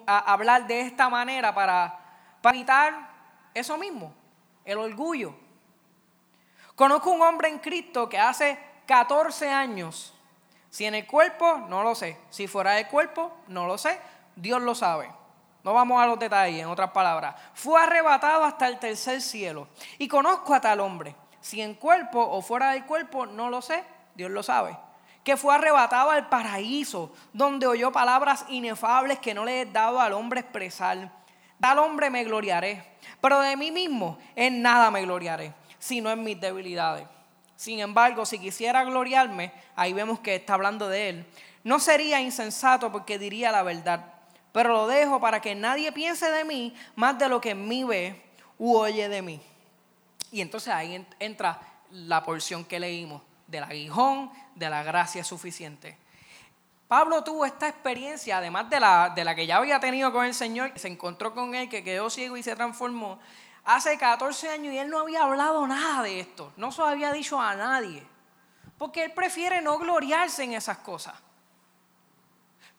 hablar 0.06 0.68
de 0.68 0.82
esta 0.82 1.08
manera 1.08 1.56
para, 1.56 1.98
para 2.42 2.58
evitar 2.58 3.10
eso 3.54 3.78
mismo, 3.78 4.13
el 4.66 4.78
orgullo. 4.78 5.34
Conozco 6.75 7.12
un 7.12 7.22
hombre 7.22 7.48
en 7.48 7.60
Cristo 7.60 8.10
que 8.10 8.20
hace 8.20 8.60
14 8.86 9.50
años, 9.50 10.13
si 10.70 10.86
en 10.86 10.96
el 10.96 11.08
cuerpo, 11.08 11.66
no 11.68 11.84
lo 11.84 11.96
sé, 11.96 12.18
si 12.30 12.48
fuera 12.48 12.74
del 12.74 12.88
cuerpo, 12.88 13.32
no 13.48 13.66
lo 13.68 13.78
sé, 13.78 14.00
Dios 14.36 14.62
lo 14.62 14.76
sabe 14.76 15.10
no 15.64 15.74
vamos 15.74 16.02
a 16.02 16.08
los 16.08 16.18
detalles, 16.18 16.62
en 16.62 16.68
otras 16.68 16.92
palabras. 16.92 17.36
Fue 17.54 17.82
arrebatado 17.82 18.44
hasta 18.44 18.68
el 18.68 18.80
tercer 18.80 19.22
cielo. 19.22 19.68
Y 19.98 20.08
conozco 20.08 20.54
a 20.54 20.62
tal 20.62 20.80
hombre. 20.80 21.16
Si 21.42 21.62
en 21.62 21.74
cuerpo 21.76 22.22
o 22.22 22.42
fuera 22.42 22.72
del 22.72 22.86
cuerpo, 22.86 23.26
no 23.26 23.50
lo 23.50 23.62
sé, 23.62 23.84
Dios 24.16 24.32
lo 24.32 24.42
sabe. 24.42 24.78
Que 25.24 25.38
fue 25.38 25.54
arrebatado 25.54 26.12
al 26.12 26.30
paraíso, 26.30 27.12
donde 27.34 27.68
oyó 27.68 27.92
palabras 27.92 28.46
inefables 28.50 29.20
que 29.20 29.34
no 29.34 29.46
le 29.46 29.62
he 29.62 29.66
dado 29.66 30.00
al 30.00 30.14
hombre 30.14 30.40
expresar. 30.40 31.12
Tal 31.60 31.80
hombre 31.80 32.10
me 32.10 32.24
gloriaré, 32.24 32.98
pero 33.20 33.42
de 33.42 33.58
mí 33.58 33.70
mismo 33.70 34.18
en 34.36 34.62
nada 34.62 34.90
me 34.92 35.02
gloriaré, 35.02 35.54
sino 35.78 36.10
en 36.10 36.24
mis 36.24 36.40
debilidades. 36.40 37.06
Sin 37.60 37.80
embargo, 37.82 38.25
si 38.25 38.39
quisiera 38.39 38.86
gloriarme, 38.86 39.51
ahí 39.75 39.92
vemos 39.92 40.22
que 40.22 40.36
está 40.36 40.54
hablando 40.54 40.88
de 40.88 41.10
él, 41.10 41.25
no 41.66 41.80
sería 41.80 42.22
insensato 42.22 42.89
porque 42.89 43.20
diría 43.20 43.51
la 43.51 43.63
verdad 43.63 44.13
pero 44.51 44.74
lo 44.74 44.88
dejo 44.88 45.20
para 45.20 45.42
que 45.42 45.56
nadie 45.56 45.92
piense 45.92 46.30
de 46.32 46.44
mí 46.44 46.74
más 46.96 47.18
de 47.18 47.30
lo 47.30 47.39
que 47.39 47.51
en 47.51 47.68
mí 47.68 47.84
ve 47.84 48.22
u 48.58 48.75
oye 48.75 49.08
de 49.08 49.22
mí. 49.22 49.39
Y 50.32 50.42
entonces 50.42 50.74
ahí 50.74 51.06
entra 51.20 51.60
la 51.92 52.24
porción 52.24 52.66
que 52.66 52.80
leímos 52.80 53.22
del 53.48 53.63
aguijón, 53.63 54.32
de 54.56 54.70
la 54.70 54.84
gracia 54.84 55.24
suficiente. 55.24 55.98
Pablo 56.88 57.24
tuvo 57.24 57.46
esta 57.46 57.68
experiencia, 57.68 58.39
además 58.39 58.70
de 58.70 58.80
la, 58.80 59.12
de 59.16 59.24
la 59.24 59.36
que 59.36 59.46
ya 59.46 59.58
había 59.58 59.80
tenido 59.80 60.12
con 60.12 60.25
el 60.25 60.34
Señor, 60.34 60.72
se 60.75 60.88
encontró 60.88 61.36
con 61.36 61.54
él, 61.54 61.70
que 61.70 61.84
quedó 61.84 62.10
ciego 62.10 62.36
y 62.36 62.42
se 62.42 62.56
transformó, 62.56 63.20
hace 63.70 64.00
14 64.00 64.50
años 64.50 64.74
y 64.74 64.80
él 64.80 64.90
no 64.90 65.00
había 65.00 65.24
hablado 65.24 65.66
nada 65.68 66.02
de 66.02 66.20
esto, 66.20 66.52
no 66.58 66.72
se 66.72 66.82
lo 66.82 66.88
había 66.88 67.12
dicho 67.12 67.40
a 67.40 67.54
nadie, 67.54 68.04
porque 68.80 69.04
él 69.04 69.12
prefiere 69.12 69.62
no 69.62 69.78
gloriarse 69.78 70.44
en 70.44 70.54
esas 70.54 70.80
cosas. 70.80 71.14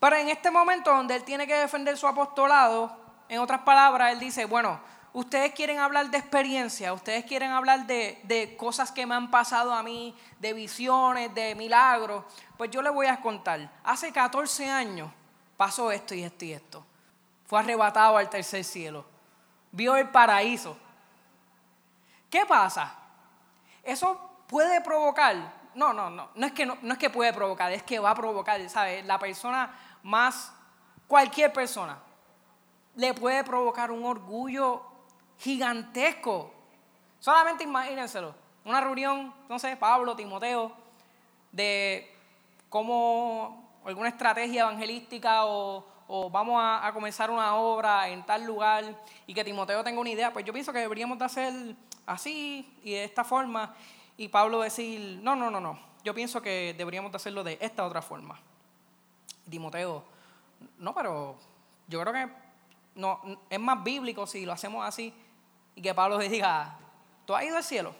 Pero 0.01 0.17
en 0.17 0.29
este 0.31 0.51
momento 0.51 0.93
donde 0.93 1.15
él 1.15 1.23
tiene 1.23 1.47
que 1.47 1.55
defender 1.55 1.97
su 1.97 2.09
apostolado, 2.09 2.97
en 3.29 3.39
otras 3.39 3.61
palabras, 3.61 4.13
él 4.13 4.19
dice, 4.19 4.47
bueno, 4.47 4.81
ustedes 5.13 5.53
quieren 5.53 5.79
hablar 5.79 6.11
de 6.11 6.19
experiencia, 6.19 6.93
ustedes 6.93 7.25
quieren 7.25 7.53
hablar 7.53 7.87
de, 7.87 8.57
cosas 8.59 8.91
que 8.91 9.07
me 9.07 9.15
han 9.15 9.31
pasado 9.31 9.73
a 9.73 9.85
mí, 9.85 10.17
de 10.41 10.53
visiones, 10.55 11.33
de 11.33 11.55
milagros, 11.55 12.25
pues 12.57 12.69
yo 12.73 12.83
les 12.83 12.93
voy 12.93 13.07
a 13.07 13.21
contar. 13.21 13.71
Hace 13.85 14.11
14 14.11 14.69
años 14.69 15.09
pasó 15.57 15.93
esto 15.93 16.17
y 16.17 16.25
esto 16.25 16.45
y 16.45 16.53
esto. 16.53 16.85
Fue 17.47 17.61
arrebatado 17.61 18.17
al 18.17 18.29
tercer 18.29 18.65
cielo. 18.65 19.20
Vio 19.73 19.97
el 19.97 20.09
paraíso. 20.09 20.77
¿Qué 22.29 22.47
pasa? 22.47 22.95
Eso 23.83 24.45
puede 24.47 24.81
provocar. 24.81 25.37
No, 25.75 25.93
no, 25.93 26.11
no. 26.11 26.31
No 26.35 26.47
es 26.47 26.53
que, 26.53 26.67
no, 26.67 26.77
es 26.83 26.99
que 26.99 27.11
puede 27.11 27.33
provocar, 27.33 27.73
es 27.73 27.83
que 27.83 27.99
va 27.99 28.11
a 28.11 28.15
provocar. 28.15 28.69
¿Sabes? 28.69 29.05
La 29.05 29.19
persona 29.19 29.73
más 30.03 30.53
cualquier 31.07 31.53
persona 31.53 31.99
le 32.97 33.15
puede 33.15 33.43
provocar 33.45 33.91
un 33.91 34.05
orgullo 34.05 34.83
gigantesco. 35.39 36.53
Solamente 37.19 37.65
imagínenselo. 37.65 38.35
Una 38.65 38.81
reunión, 38.81 39.33
sé, 39.59 39.77
Pablo, 39.77 40.15
Timoteo, 40.15 40.73
de 41.51 42.15
cómo 42.69 43.81
alguna 43.85 44.09
estrategia 44.09 44.63
evangelística 44.63 45.47
o, 45.47 45.85
vamos 46.31 46.61
a, 46.61 46.87
a, 46.87 46.93
comenzar 46.93 47.31
una 47.31 47.55
obra 47.55 48.09
en 48.09 48.25
tal 48.25 48.45
lugar 48.45 48.85
y 49.27 49.35
que 49.35 49.45
Timoteo 49.45 49.85
tenga 49.85 50.01
una 50.01 50.11
idea, 50.11 50.33
pues 50.33 50.45
yo 50.45 50.53
pienso 50.53 50.73
que 50.73 50.81
deberíamos 50.81 51.19
de 51.19 51.25
hacer 51.25 51.53
así 52.07 52.79
y 52.83 52.93
de 52.93 53.05
esta 53.05 53.25
forma. 53.25 53.75
Y 54.17 54.29
Pablo 54.29 54.61
decir, 54.61 55.21
no, 55.23 55.37
no, 55.37 55.51
no, 55.51 55.61
no, 55.61 55.79
yo 56.03 56.15
pienso 56.15 56.43
que 56.43 56.75
deberíamos 56.77 57.13
de 57.13 57.17
hacerlo 57.17 57.45
de 57.45 57.59
esta 57.61 57.85
otra 57.85 58.03
forma. 58.03 58.39
Timoteo, 59.49 60.05
no, 60.79 60.95
pero 60.95 61.37
yo 61.89 62.01
creo 62.01 62.13
que 62.13 62.29
no, 62.95 63.21
es 63.49 63.61
más 63.61 63.83
bíblico 63.83 64.27
si 64.27 64.45
lo 64.45 64.53
hacemos 64.53 64.87
así 64.87 65.15
y 65.75 65.83
que 65.83 65.95
Pablo 65.95 66.19
le 66.19 66.29
diga, 66.29 66.77
¿tú 67.25 67.35
has 67.35 67.45
ido 67.45 67.57
al 67.57 67.65
cielo? 67.65 67.95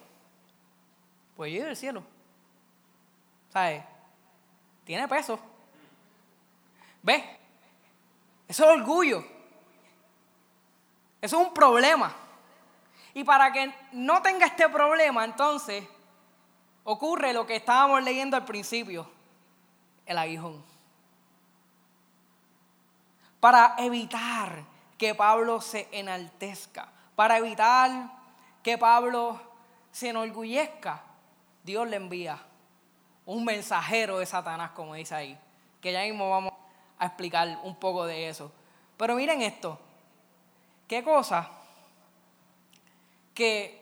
Pues 1.35 1.51
yo 1.51 1.57
he 1.57 1.59
ido 1.61 1.69
al 1.69 1.77
cielo. 1.77 2.03
¿Sabes? 3.49 3.83
Tiene 4.85 5.07
peso. 5.07 5.39
¿Ves? 7.03 7.23
Eso 8.51 8.65
es 8.65 8.81
orgullo. 8.81 9.23
Eso 11.21 11.39
es 11.39 11.47
un 11.47 11.53
problema. 11.53 12.13
Y 13.13 13.23
para 13.23 13.53
que 13.53 13.73
no 13.93 14.21
tenga 14.21 14.45
este 14.45 14.67
problema, 14.67 15.23
entonces 15.23 15.85
ocurre 16.83 17.31
lo 17.31 17.47
que 17.47 17.55
estábamos 17.55 18.03
leyendo 18.03 18.35
al 18.35 18.43
principio, 18.43 19.09
el 20.05 20.17
aguijón 20.17 20.71
para 23.39 23.73
evitar 23.79 24.63
que 24.97 25.15
Pablo 25.15 25.61
se 25.61 25.87
enaltezca, 25.91 26.87
para 27.15 27.37
evitar 27.37 28.11
que 28.61 28.77
Pablo 28.77 29.41
se 29.91 30.09
enorgullezca, 30.09 31.01
Dios 31.63 31.87
le 31.87 31.95
envía 31.95 32.37
un 33.25 33.43
mensajero 33.43 34.19
de 34.19 34.27
Satanás, 34.27 34.71
como 34.71 34.93
dice 34.93 35.15
ahí, 35.15 35.39
que 35.81 35.91
ya 35.91 36.03
mismo 36.03 36.29
vamos 36.29 36.53
a 37.01 37.07
explicar 37.07 37.59
un 37.63 37.75
poco 37.75 38.05
de 38.05 38.29
eso. 38.29 38.51
Pero 38.95 39.15
miren 39.15 39.41
esto, 39.41 39.79
qué 40.87 41.03
cosa 41.03 41.49
que 43.33 43.81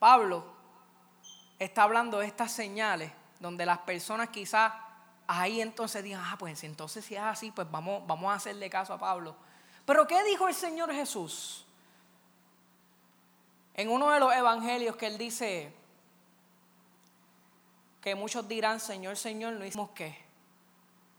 Pablo 0.00 0.44
está 1.56 1.84
hablando 1.84 2.18
de 2.18 2.26
estas 2.26 2.50
señales 2.50 3.12
donde 3.38 3.64
las 3.64 3.78
personas 3.78 4.30
quizás 4.30 4.72
ahí 5.28 5.60
entonces 5.60 6.02
digan, 6.02 6.20
ah, 6.24 6.34
pues 6.36 6.64
entonces 6.64 7.04
si 7.04 7.14
es 7.14 7.20
así, 7.20 7.52
pues 7.52 7.70
vamos, 7.70 8.04
vamos 8.08 8.32
a 8.32 8.34
hacerle 8.34 8.68
caso 8.68 8.92
a 8.92 8.98
Pablo. 8.98 9.36
Pero 9.86 10.08
¿qué 10.08 10.24
dijo 10.24 10.48
el 10.48 10.54
Señor 10.54 10.92
Jesús? 10.92 11.64
En 13.74 13.88
uno 13.88 14.10
de 14.10 14.18
los 14.18 14.34
evangelios 14.34 14.96
que 14.96 15.06
él 15.06 15.16
dice 15.16 15.72
que 18.00 18.16
muchos 18.16 18.48
dirán, 18.48 18.80
Señor, 18.80 19.16
Señor, 19.16 19.52
no 19.52 19.64
hicimos 19.64 19.90
qué? 19.90 20.23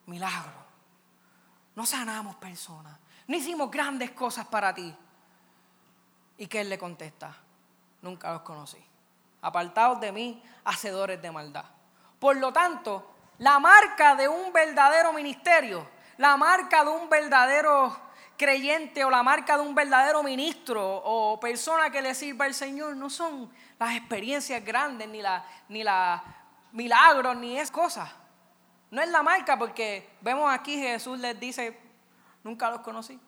Milagro. 0.05 0.65
No 1.75 1.85
sanamos 1.85 2.35
personas. 2.35 2.97
No 3.27 3.35
hicimos 3.35 3.69
grandes 3.71 4.11
cosas 4.11 4.47
para 4.47 4.73
ti. 4.73 4.95
Y 6.37 6.47
que 6.47 6.61
él 6.61 6.69
le 6.69 6.77
contesta, 6.77 7.35
nunca 8.01 8.33
los 8.33 8.41
conocí. 8.41 8.83
Apartados 9.41 9.99
de 9.99 10.11
mí, 10.11 10.43
hacedores 10.65 11.21
de 11.21 11.31
maldad. 11.31 11.65
Por 12.19 12.35
lo 12.37 12.51
tanto, 12.51 13.15
la 13.39 13.59
marca 13.59 14.15
de 14.15 14.27
un 14.27 14.51
verdadero 14.51 15.13
ministerio 15.13 15.95
la 16.17 16.37
marca 16.37 16.83
de 16.83 16.89
un 16.89 17.09
verdadero 17.09 17.95
creyente 18.37 19.03
o 19.03 19.09
la 19.09 19.23
marca 19.23 19.57
de 19.57 19.63
un 19.63 19.75
verdadero 19.75 20.23
ministro 20.23 21.01
o 21.03 21.39
persona 21.39 21.89
que 21.89 22.01
le 22.01 22.15
sirva 22.15 22.45
al 22.45 22.53
Señor 22.53 22.95
no 22.95 23.09
son 23.09 23.51
las 23.79 23.95
experiencias 23.95 24.63
grandes, 24.63 25.07
ni 25.09 25.21
la, 25.21 25.45
ni 25.67 25.83
la 25.83 26.23
milagros, 26.71 27.35
ni 27.37 27.57
es 27.59 27.71
cosa. 27.71 28.11
No 28.95 29.01
es 29.01 29.09
la 29.09 29.21
marca 29.21 29.59
porque 29.59 30.09
vemos 30.21 30.49
aquí 30.49 30.77
Jesús 30.77 31.19
les 31.19 31.37
dice, 31.37 31.77
nunca 32.45 32.69
los 32.69 32.79
conocí. 32.79 33.19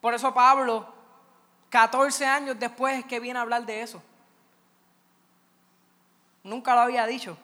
Por 0.00 0.14
eso 0.14 0.32
Pablo, 0.32 0.94
14 1.68 2.24
años 2.24 2.58
después 2.58 3.00
es 3.00 3.04
que 3.04 3.20
viene 3.20 3.38
a 3.38 3.42
hablar 3.42 3.66
de 3.66 3.82
eso. 3.82 4.02
Nunca 6.42 6.74
lo 6.74 6.80
había 6.80 7.04
dicho. 7.04 7.36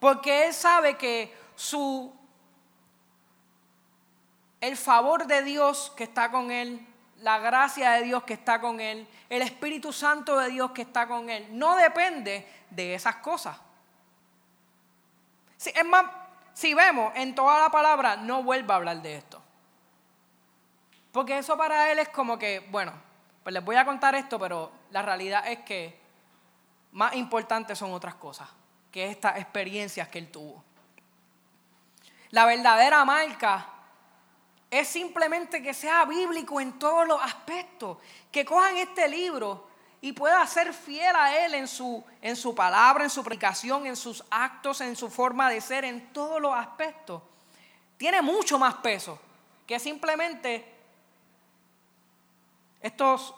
Porque 0.00 0.48
él 0.48 0.52
sabe 0.52 0.96
que 0.96 1.32
su 1.54 2.12
el 4.60 4.76
favor 4.76 5.28
de 5.28 5.40
Dios 5.44 5.92
que 5.96 6.02
está 6.02 6.32
con 6.32 6.50
él, 6.50 6.84
la 7.18 7.38
gracia 7.38 7.92
de 7.92 8.02
Dios 8.02 8.24
que 8.24 8.34
está 8.34 8.60
con 8.60 8.80
él, 8.80 9.06
el 9.28 9.42
Espíritu 9.42 9.92
Santo 9.92 10.36
de 10.40 10.48
Dios 10.48 10.72
que 10.72 10.82
está 10.82 11.06
con 11.06 11.30
él, 11.30 11.46
no 11.52 11.76
depende 11.76 12.44
de 12.70 12.96
esas 12.96 13.14
cosas. 13.16 13.56
Si, 15.56 15.70
es 15.70 15.84
más, 15.84 16.23
si 16.54 16.72
vemos 16.72 17.12
en 17.16 17.34
toda 17.34 17.60
la 17.60 17.70
palabra, 17.70 18.16
no 18.16 18.42
vuelva 18.42 18.74
a 18.74 18.76
hablar 18.78 19.02
de 19.02 19.16
esto. 19.16 19.42
Porque 21.12 21.38
eso 21.38 21.56
para 21.56 21.92
él 21.92 21.98
es 21.98 22.08
como 22.08 22.38
que, 22.38 22.60
bueno, 22.70 22.92
pues 23.42 23.52
les 23.52 23.64
voy 23.64 23.76
a 23.76 23.84
contar 23.84 24.14
esto, 24.14 24.38
pero 24.38 24.72
la 24.90 25.02
realidad 25.02 25.46
es 25.46 25.58
que 25.60 26.00
más 26.92 27.14
importantes 27.14 27.76
son 27.76 27.92
otras 27.92 28.14
cosas 28.14 28.48
que 28.90 29.10
estas 29.10 29.36
experiencias 29.36 30.08
que 30.08 30.18
él 30.18 30.30
tuvo. 30.30 30.62
La 32.30 32.46
verdadera 32.46 33.04
marca 33.04 33.68
es 34.70 34.88
simplemente 34.88 35.62
que 35.62 35.74
sea 35.74 36.04
bíblico 36.04 36.60
en 36.60 36.78
todos 36.78 37.06
los 37.06 37.20
aspectos, 37.20 37.98
que 38.30 38.44
cojan 38.44 38.76
este 38.76 39.08
libro 39.08 39.68
y 40.04 40.12
pueda 40.12 40.46
ser 40.46 40.74
fiel 40.74 41.16
a 41.16 41.46
él 41.46 41.54
en 41.54 41.66
su, 41.66 42.04
en 42.20 42.36
su 42.36 42.54
palabra, 42.54 43.04
en 43.04 43.08
su 43.08 43.24
predicación, 43.24 43.86
en 43.86 43.96
sus 43.96 44.22
actos, 44.30 44.82
en 44.82 44.96
su 44.96 45.08
forma 45.08 45.48
de 45.48 45.62
ser, 45.62 45.82
en 45.86 46.12
todos 46.12 46.42
los 46.42 46.52
aspectos. 46.52 47.22
Tiene 47.96 48.20
mucho 48.20 48.58
más 48.58 48.74
peso 48.74 49.18
que 49.66 49.78
simplemente 49.78 50.70
estos 52.82 53.34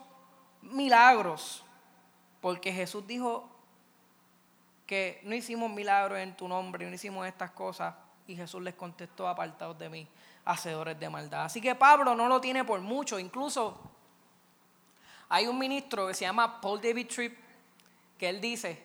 milagros, 0.61 1.62
porque 2.40 2.73
Jesús 2.73 3.06
dijo 3.06 3.49
que 4.87 5.20
no 5.23 5.37
hicimos 5.37 5.70
milagros 5.70 6.18
en 6.18 6.37
tu 6.37 6.49
nombre, 6.49 6.85
no 6.85 6.96
hicimos 6.96 7.28
estas 7.28 7.52
cosas, 7.52 7.94
y 8.26 8.35
Jesús 8.35 8.61
les 8.61 8.75
contestó, 8.75 9.28
apartados 9.28 9.78
de 9.78 9.88
mí, 9.88 10.08
hacedores 10.44 10.99
de 10.99 11.11
maldad. 11.11 11.44
Así 11.44 11.61
que 11.61 11.76
Pablo 11.76 12.16
no 12.16 12.26
lo 12.26 12.40
tiene 12.40 12.64
por 12.64 12.80
mucho. 12.80 13.20
Incluso 13.20 13.86
hay 15.28 15.47
un 15.47 15.59
ministro 15.59 16.06
que 16.06 16.14
se 16.14 16.25
llama 16.25 16.61
Paul 16.61 16.80
David 16.80 17.09
Tripp, 17.09 17.37
que 18.18 18.28
él 18.28 18.40
dice 18.40 18.83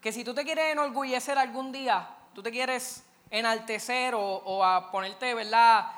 que 0.00 0.12
si 0.12 0.24
tú 0.24 0.34
te 0.34 0.44
quieres 0.44 0.72
enorgullecer 0.72 1.38
algún 1.38 1.72
día, 1.72 2.08
tú 2.34 2.42
te 2.42 2.50
quieres 2.50 3.04
enaltecer 3.30 4.14
o, 4.14 4.64
a 4.64 4.90
ponerte, 4.90 5.34
¿verdad? 5.34 5.90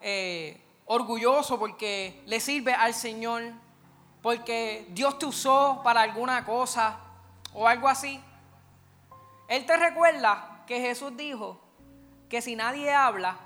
Eh, 0.00 0.60
orgulloso 0.86 1.58
porque 1.58 2.22
le 2.26 2.40
sirve 2.40 2.74
al 2.74 2.92
Señor, 2.94 3.42
porque 4.22 4.86
Dios 4.90 5.18
te 5.18 5.26
usó 5.26 5.80
para 5.82 6.02
alguna 6.02 6.44
cosa 6.44 6.98
o 7.52 7.66
algo 7.66 7.88
así. 7.88 8.20
Él 9.48 9.64
te 9.66 9.76
recuerda 9.76 10.64
que 10.66 10.80
Jesús 10.80 11.16
dijo 11.16 11.60
que 12.28 12.42
si 12.42 12.56
nadie 12.56 12.92
habla, 12.92 13.36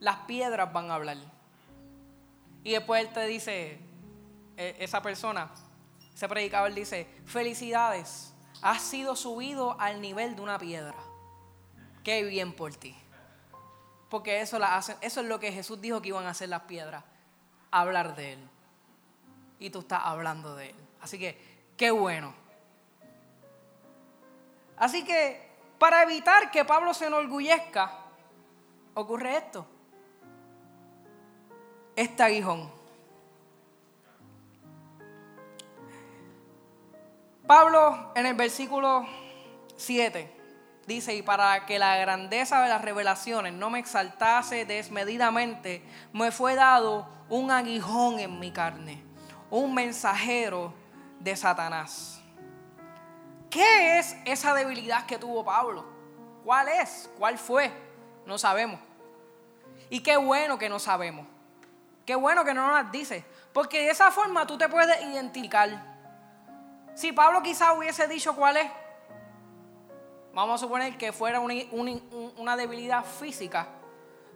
las 0.00 0.16
piedras 0.26 0.72
van 0.72 0.90
a 0.90 0.96
hablar. 0.96 1.18
Y 2.62 2.72
después 2.72 3.02
él 3.02 3.12
te 3.12 3.26
dice, 3.26 3.78
e, 4.56 4.76
esa 4.78 5.02
persona, 5.02 5.50
ese 6.14 6.28
predicador 6.28 6.72
dice, 6.72 7.06
felicidades, 7.26 8.32
has 8.62 8.82
sido 8.82 9.16
subido 9.16 9.78
al 9.80 10.00
nivel 10.00 10.36
de 10.36 10.42
una 10.42 10.58
piedra. 10.58 10.96
Qué 12.02 12.22
bien 12.22 12.52
por 12.52 12.74
ti. 12.74 12.96
Porque 14.10 14.40
eso, 14.40 14.58
la 14.58 14.76
hacen, 14.76 14.96
eso 15.00 15.20
es 15.20 15.26
lo 15.26 15.40
que 15.40 15.52
Jesús 15.52 15.80
dijo 15.80 16.00
que 16.00 16.08
iban 16.08 16.26
a 16.26 16.30
hacer 16.30 16.48
las 16.48 16.62
piedras, 16.62 17.04
hablar 17.70 18.14
de 18.14 18.34
Él. 18.34 18.48
Y 19.58 19.70
tú 19.70 19.80
estás 19.80 20.02
hablando 20.04 20.54
de 20.54 20.70
Él. 20.70 20.76
Así 21.00 21.18
que, 21.18 21.38
qué 21.76 21.90
bueno. 21.90 22.34
Así 24.76 25.04
que, 25.04 25.50
para 25.78 26.02
evitar 26.02 26.50
que 26.50 26.64
Pablo 26.64 26.94
se 26.94 27.06
enorgullezca, 27.06 27.98
ocurre 28.94 29.36
esto 29.36 29.66
este 31.96 32.22
aguijón. 32.22 32.70
Pablo 37.46 38.12
en 38.14 38.24
el 38.26 38.34
versículo 38.34 39.06
7 39.76 40.34
dice, 40.86 41.14
y 41.14 41.22
para 41.22 41.66
que 41.66 41.78
la 41.78 41.96
grandeza 41.96 42.62
de 42.62 42.68
las 42.68 42.82
revelaciones 42.82 43.52
no 43.52 43.70
me 43.70 43.78
exaltase 43.78 44.64
desmedidamente, 44.64 45.82
me 46.12 46.30
fue 46.30 46.54
dado 46.54 47.06
un 47.28 47.50
aguijón 47.50 48.18
en 48.18 48.38
mi 48.38 48.50
carne, 48.50 49.02
un 49.50 49.74
mensajero 49.74 50.72
de 51.20 51.36
Satanás. 51.36 52.20
¿Qué 53.50 53.98
es 53.98 54.16
esa 54.24 54.54
debilidad 54.54 55.06
que 55.06 55.18
tuvo 55.18 55.44
Pablo? 55.44 55.84
¿Cuál 56.44 56.68
es? 56.68 57.10
¿Cuál 57.18 57.38
fue? 57.38 57.72
No 58.26 58.36
sabemos. 58.38 58.80
Y 59.90 60.00
qué 60.00 60.16
bueno 60.16 60.58
que 60.58 60.68
no 60.68 60.78
sabemos. 60.78 61.26
Qué 62.04 62.14
bueno 62.14 62.44
que 62.44 62.52
no 62.52 62.66
nos 62.66 62.82
las 62.82 62.92
dice. 62.92 63.24
Porque 63.52 63.82
de 63.82 63.90
esa 63.90 64.10
forma 64.10 64.46
tú 64.46 64.58
te 64.58 64.68
puedes 64.68 65.00
identificar. 65.02 65.93
Si 66.94 67.12
Pablo 67.12 67.42
quizá 67.42 67.72
hubiese 67.72 68.06
dicho 68.06 68.34
cuál 68.36 68.56
es, 68.56 68.70
vamos 70.32 70.54
a 70.54 70.64
suponer 70.64 70.96
que 70.96 71.12
fuera 71.12 71.40
una, 71.40 72.56
debilidad 72.56 73.04
física, 73.04 73.68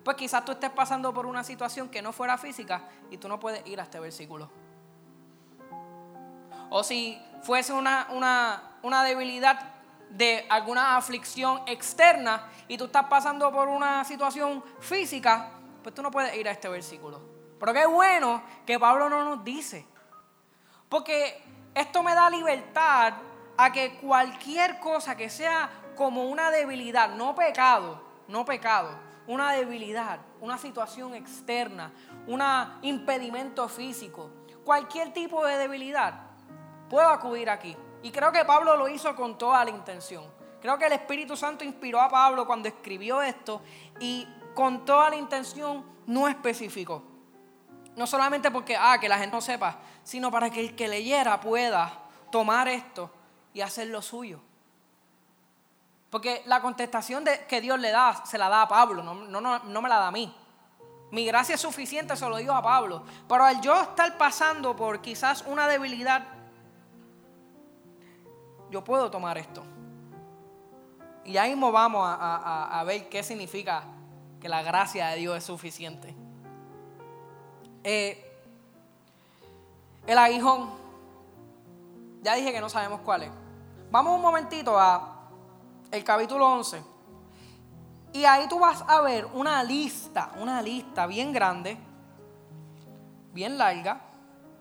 pues 0.05 0.16
quizás 0.16 0.44
tú 0.44 0.53
estés 0.53 0.71
pasando 0.71 1.12
por 1.14 1.27
una 1.27 1.44
situación 1.44 1.88
que 1.88 2.03
no 2.03 2.12
fuera 2.12 2.37
física 2.37 2.88
y 3.11 3.18
tú 3.18 3.29
no 3.29 3.38
puedes 3.38 3.64
ir 3.66 3.79
a 3.81 3.85
este 3.85 4.01
versículo. 4.01 4.51
O 6.71 6.83
si 6.83 7.21
fuese 7.42 7.73
una, 7.73 8.09
una 8.83 9.05
debilidad 9.05 9.75
de 10.11 10.47
alguna 10.49 10.97
aflicción 10.97 11.62
externa 11.66 12.51
y 12.66 12.77
tú 12.77 12.87
estás 12.87 13.07
pasando 13.07 13.53
por 13.53 13.68
una 13.68 14.05
situación 14.05 14.64
física, 14.81 15.51
pues 15.83 15.94
tú 15.94 16.03
no 16.03 16.11
puedes 16.11 16.35
ir 16.37 16.49
a 16.49 16.53
este 16.53 16.68
versículo. 16.68 17.21
Pero 17.59 17.73
qué 17.73 17.87
bueno 17.87 18.42
que 18.66 18.79
Pablo 18.79 19.09
no 19.09 19.25
nos 19.25 19.44
dice. 19.44 19.87
Porque 20.88 21.42
esto 21.74 22.02
me 22.02 22.14
da 22.14 22.31
libertad 22.31 23.14
a 23.57 23.72
que 23.72 23.98
cualquier 23.98 24.78
cosa 24.78 25.16
que 25.16 25.28
sea 25.28 25.70
como 25.96 26.24
una 26.24 26.50
debilidad, 26.50 27.11
no 27.11 27.35
pecado, 27.35 28.00
no 28.28 28.44
pecado, 28.44 28.90
una 29.26 29.52
debilidad, 29.52 30.20
una 30.40 30.59
situación 30.59 31.14
externa, 31.14 31.92
un 32.26 32.42
impedimento 32.83 33.68
físico, 33.68 34.31
cualquier 34.64 35.12
tipo 35.12 35.44
de 35.44 35.57
debilidad, 35.57 36.14
puedo 36.88 37.09
acudir 37.09 37.50
aquí. 37.50 37.76
Y 38.02 38.11
creo 38.11 38.31
que 38.33 38.44
Pablo 38.44 38.76
lo 38.76 38.88
hizo 38.88 39.14
con 39.16 39.37
toda 39.37 39.64
la 39.64 39.70
intención. 39.70 40.24
Creo 40.61 40.78
que 40.78 40.87
el 40.87 40.92
Espíritu 40.92 41.37
Santo 41.37 41.64
inspiró 41.64 42.00
a 42.00 42.09
Pablo 42.09 42.46
cuando 42.46 42.68
escribió 42.68 43.22
esto 43.22 43.61
y 44.00 44.26
con 44.54 44.85
toda 44.85 45.11
la 45.11 45.16
intención 45.16 45.85
no 46.07 46.28
especificó. 46.28 47.02
No 47.96 48.07
solamente 48.07 48.50
porque, 48.50 48.76
ah, 48.76 48.98
que 49.00 49.09
la 49.09 49.18
gente 49.18 49.35
no 49.35 49.40
sepa, 49.40 49.78
sino 50.09 50.31
para 50.31 50.49
que 50.49 50.61
el 50.61 50.75
que 50.75 50.88
leyera 50.88 51.38
pueda 51.38 51.92
tomar 52.33 52.66
esto 52.66 53.11
y 53.53 53.61
hacer 53.61 53.88
lo 53.88 54.01
suyo. 54.01 54.40
Porque 56.09 56.40
la 56.47 56.62
contestación 56.62 57.25
de, 57.25 57.44
que 57.44 57.61
Dios 57.61 57.79
le 57.79 57.90
da, 57.90 58.25
se 58.25 58.38
la 58.38 58.49
da 58.49 58.62
a 58.62 58.68
Pablo, 58.68 59.03
no, 59.03 59.12
no, 59.12 59.59
no, 59.59 59.83
me 59.83 59.88
la 59.90 59.99
da 59.99 60.07
a 60.07 60.11
mí. 60.11 60.35
Mi 61.11 61.27
gracia 61.27 61.57
es 61.57 61.61
suficiente, 61.61 62.16
se 62.16 62.27
lo 62.27 62.38
digo 62.38 62.55
a 62.55 62.62
Pablo. 62.62 63.05
Pero 63.29 63.44
al 63.44 63.61
yo 63.61 63.79
estar 63.83 64.16
pasando 64.16 64.75
por 64.75 65.03
quizás 65.03 65.44
una 65.47 65.68
debilidad, 65.68 66.27
yo 68.71 68.83
puedo 68.83 69.11
tomar 69.11 69.37
esto. 69.37 69.62
Y 71.27 71.37
ahí 71.37 71.51
mismo 71.51 71.71
vamos 71.71 72.09
a 72.09 72.83
ver 72.87 73.11
qué 73.11 73.23
significa 73.23 73.85
que 74.40 74.49
la 74.49 74.62
gracia 74.62 75.09
de 75.09 75.16
Dios 75.16 75.37
es 75.37 75.44
suficiente. 75.44 76.16
Eh, 77.85 78.28
el 80.09 80.16
aguijón. 80.16 80.71
Ya 82.23 82.35
dije 82.35 82.51
que 82.51 82.61
no 82.61 82.71
sabemos 82.71 83.01
cuál 83.05 83.25
es. 83.25 83.31
Vamos 83.90 84.16
un 84.16 84.23
momentito 84.23 84.81
a 84.81 85.29
el 85.90 86.03
capítulo 86.03 86.49
11. 86.49 86.83
Y 88.14 88.25
ahí 88.25 88.49
tú 88.49 88.59
vas 88.59 88.83
a 88.88 89.03
ver 89.03 89.27
una 89.27 89.62
lista, 89.62 90.33
una 90.40 90.62
lista 90.62 91.07
bien 91.07 91.31
grande, 91.31 91.77
bien 93.35 93.59
larga, 93.59 94.01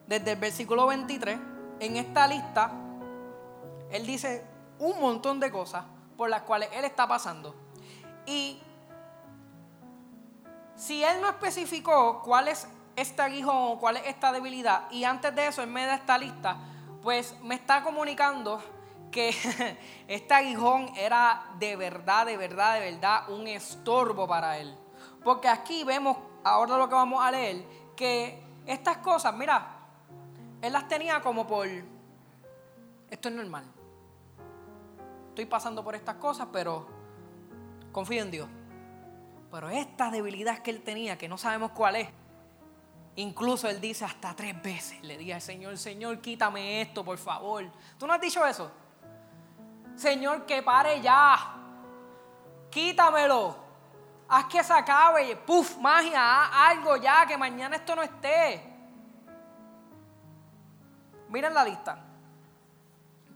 desde 0.06 0.34
el 0.34 0.40
versículo 0.40 0.86
23. 0.86 1.40
En 1.80 1.96
esta 1.96 2.28
lista, 2.28 2.72
él 3.90 4.06
dice 4.06 4.46
un 4.80 5.00
montón 5.00 5.40
de 5.40 5.50
cosas 5.50 5.86
por 6.18 6.30
las 6.30 6.42
cuales 6.42 6.68
él 6.74 6.84
está 6.84 7.08
pasando. 7.08 7.56
Y 8.26 8.62
si 10.76 11.06
él 11.06 11.22
no 11.22 11.30
especificó 11.30 12.22
cuál 12.22 12.50
es 12.50 12.68
este 12.98 13.22
aguijón 13.22 13.78
cuál 13.78 13.98
es 13.98 14.08
esta 14.08 14.32
debilidad, 14.32 14.92
y 14.92 15.04
antes 15.04 15.34
de 15.34 15.48
eso 15.48 15.62
él 15.62 15.70
me 15.70 15.86
da 15.86 15.94
esta 15.94 16.18
lista, 16.18 16.58
pues 17.04 17.40
me 17.44 17.54
está 17.54 17.84
comunicando 17.84 18.60
que 19.12 19.30
este 20.08 20.34
aguijón 20.34 20.90
era 20.98 21.46
de 21.60 21.76
verdad, 21.76 22.26
de 22.26 22.38
verdad, 22.38 22.74
de 22.74 22.92
verdad 22.92 23.30
un 23.30 23.48
estorbo 23.48 24.28
para 24.28 24.58
él. 24.58 24.76
Porque 25.24 25.48
aquí 25.48 25.84
vemos, 25.84 26.18
ahora 26.44 26.78
lo 26.78 26.90
que 26.90 26.96
vamos 26.96 27.24
a 27.24 27.30
leer, 27.30 27.64
que 27.96 28.44
estas 28.66 28.98
cosas, 28.98 29.34
mira, 29.36 29.78
él 30.62 30.74
las 30.74 30.88
tenía 30.88 31.22
como 31.22 31.46
por, 31.46 31.68
esto 31.68 33.30
es 33.30 33.36
normal. 33.36 33.66
Estoy 35.30 35.46
pasando 35.46 35.84
por 35.84 35.94
estas 35.94 36.16
cosas, 36.16 36.48
pero 36.52 36.88
confío 37.92 38.24
en 38.24 38.32
Dios. 38.32 38.50
Pero 39.52 39.70
esta 39.70 40.10
debilidad 40.10 40.64
que 40.64 40.72
él 40.72 40.82
tenía, 40.82 41.16
que 41.16 41.30
no 41.30 41.38
sabemos 41.38 41.72
cuál 41.72 41.98
es, 41.98 42.10
incluso 43.18 43.68
él 43.68 43.82
dice 43.82 44.06
hasta 44.06 44.36
tres 44.36 44.62
veces, 44.62 45.02
le 45.04 45.18
dije 45.18 45.34
al 45.34 45.42
Señor, 45.42 45.78
Señor, 45.78 46.20
quítame 46.22 46.82
esto, 46.82 47.04
por 47.04 47.18
favor. 47.18 47.66
¿Tú 48.00 48.08
no 48.08 48.14
has 48.14 48.22
dicho 48.22 48.46
eso? 48.46 48.72
Señor, 49.96 50.46
que 50.46 50.62
pare 50.62 51.02
ya. 51.02 51.56
Quítamelo. 52.70 53.58
Haz 54.30 54.46
que 54.46 54.64
se 54.64 54.74
acabe. 54.74 55.36
Puf, 55.38 55.78
magia, 55.78 56.70
algo 56.70 56.98
ya, 56.98 57.26
que 57.26 57.38
mañana 57.38 57.78
esto 57.78 57.96
no 57.96 58.04
esté. 58.04 58.64
Miren 61.30 61.54
la 61.54 61.64
lista. 61.64 62.04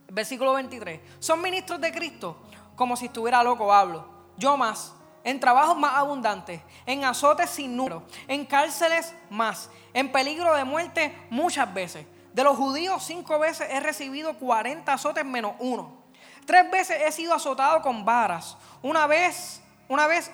Versículo 0.10 0.54
23. 0.54 1.02
Son 1.20 1.42
ministros 1.42 1.82
de 1.82 1.92
Cristo 1.92 2.38
como 2.76 2.96
si 2.96 3.06
estuviera 3.06 3.44
loco, 3.44 3.74
hablo. 3.74 4.06
Yo 4.38 4.58
más 4.58 4.94
en 5.24 5.40
trabajos 5.40 5.78
más 5.78 5.94
abundantes, 5.96 6.62
en 6.86 7.06
azotes 7.06 7.50
sin 7.50 7.76
número, 7.76 8.04
en 8.28 8.46
cárceles 8.46 9.14
más, 9.30 9.70
en 9.94 10.12
peligro 10.12 10.56
de 10.56 10.64
muerte 10.64 11.16
muchas 11.30 11.72
veces. 11.74 12.06
De 12.34 12.44
los 12.44 12.56
judíos 12.56 13.04
cinco 13.04 13.40
veces 13.40 13.68
he 13.70 13.80
recibido 13.80 14.38
40 14.38 14.92
azotes 14.94 15.26
menos 15.26 15.54
uno. 15.60 16.02
Tres 16.46 16.70
veces 16.72 16.98
he 17.06 17.12
sido 17.12 17.34
azotado 17.34 17.82
con 17.82 18.06
varas. 18.06 18.58
Una 18.82 19.06
vez, 19.08 19.62
una 19.88 20.08
vez 20.08 20.32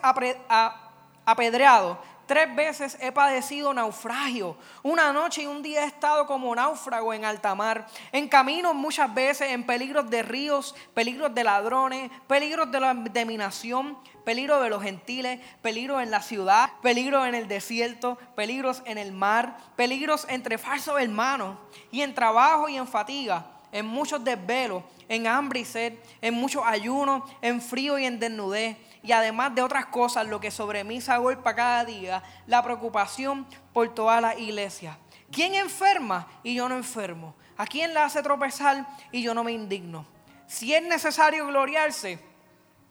apedreado. 1.26 2.00
Tres 2.28 2.54
veces 2.54 2.98
he 3.00 3.12
padecido 3.12 3.74
naufragio. 3.74 4.58
Una 4.84 5.14
noche 5.14 5.44
y 5.44 5.46
un 5.48 5.64
día 5.64 5.86
he 5.86 5.88
estado 5.88 6.28
como 6.28 6.54
náufrago 6.54 7.14
en 7.14 7.24
alta 7.24 7.56
mar. 7.56 7.88
En 8.12 8.28
camino 8.28 8.74
muchas 8.74 9.14
veces 9.14 9.50
en 9.50 9.66
peligros 9.66 10.10
de 10.10 10.24
ríos, 10.24 10.76
peligros 10.94 11.34
de 11.34 11.44
ladrones, 11.46 12.12
peligros 12.28 12.70
de 12.70 12.80
la 12.82 12.94
de 12.94 13.26
mi 13.26 13.38
nación, 13.38 13.98
peligro 14.28 14.60
de 14.60 14.70
los 14.70 14.84
gentiles, 14.84 15.40
peligro 15.62 16.02
en 16.02 16.12
la 16.12 16.22
ciudad, 16.22 16.70
peligro 16.82 17.26
en 17.26 17.34
el 17.34 17.48
desierto, 17.48 18.18
peligros 18.36 18.84
en 18.84 18.98
el 18.98 19.14
mar, 19.14 19.58
peligros 19.78 20.26
entre 20.28 20.58
falsos 20.58 21.00
hermanos 21.00 21.58
y 21.94 22.02
en 22.02 22.14
trabajo 22.14 22.68
y 22.68 22.76
en 22.76 22.90
fatiga, 22.90 23.46
en 23.72 23.86
muchos 23.86 24.22
desvelos, 24.26 24.84
en 25.08 25.28
hambre 25.28 25.62
y 25.62 25.64
sed, 25.64 25.94
en 26.20 26.34
muchos 26.34 26.62
ayunos, 26.66 27.24
en 27.42 27.62
frío 27.62 27.98
y 27.98 28.06
en 28.06 28.20
desnudez 28.20 28.76
y 29.02 29.14
además 29.14 29.56
de 29.56 29.62
otras 29.62 29.86
cosas, 29.86 30.28
lo 30.28 30.42
que 30.42 30.52
sobre 30.52 30.84
mí 30.84 31.00
se 31.00 31.14
agolpa 31.14 31.56
cada 31.56 31.86
día, 31.86 32.22
la 32.48 32.62
preocupación 32.62 33.48
por 33.72 33.96
toda 33.96 34.20
la 34.20 34.38
iglesia. 34.38 34.98
¿Quién 35.32 35.56
enferma 35.56 36.28
y 36.44 36.54
yo 36.54 36.68
no 36.68 36.76
enfermo? 36.76 37.34
¿A 37.56 37.66
quién 37.66 37.94
le 37.94 38.02
hace 38.02 38.22
tropezar 38.22 38.86
y 39.10 39.22
yo 39.22 39.34
no 39.34 39.46
me 39.46 39.54
indigno? 39.54 40.06
Si 40.48 40.76
es 40.76 40.84
necesario 40.84 41.48
gloriarse, 41.48 42.20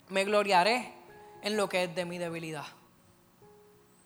me 0.08 0.24
gloriaré 0.24 0.95
en 1.42 1.56
lo 1.56 1.68
que 1.68 1.84
es 1.84 1.94
de 1.94 2.04
mi 2.04 2.18
debilidad. 2.18 2.66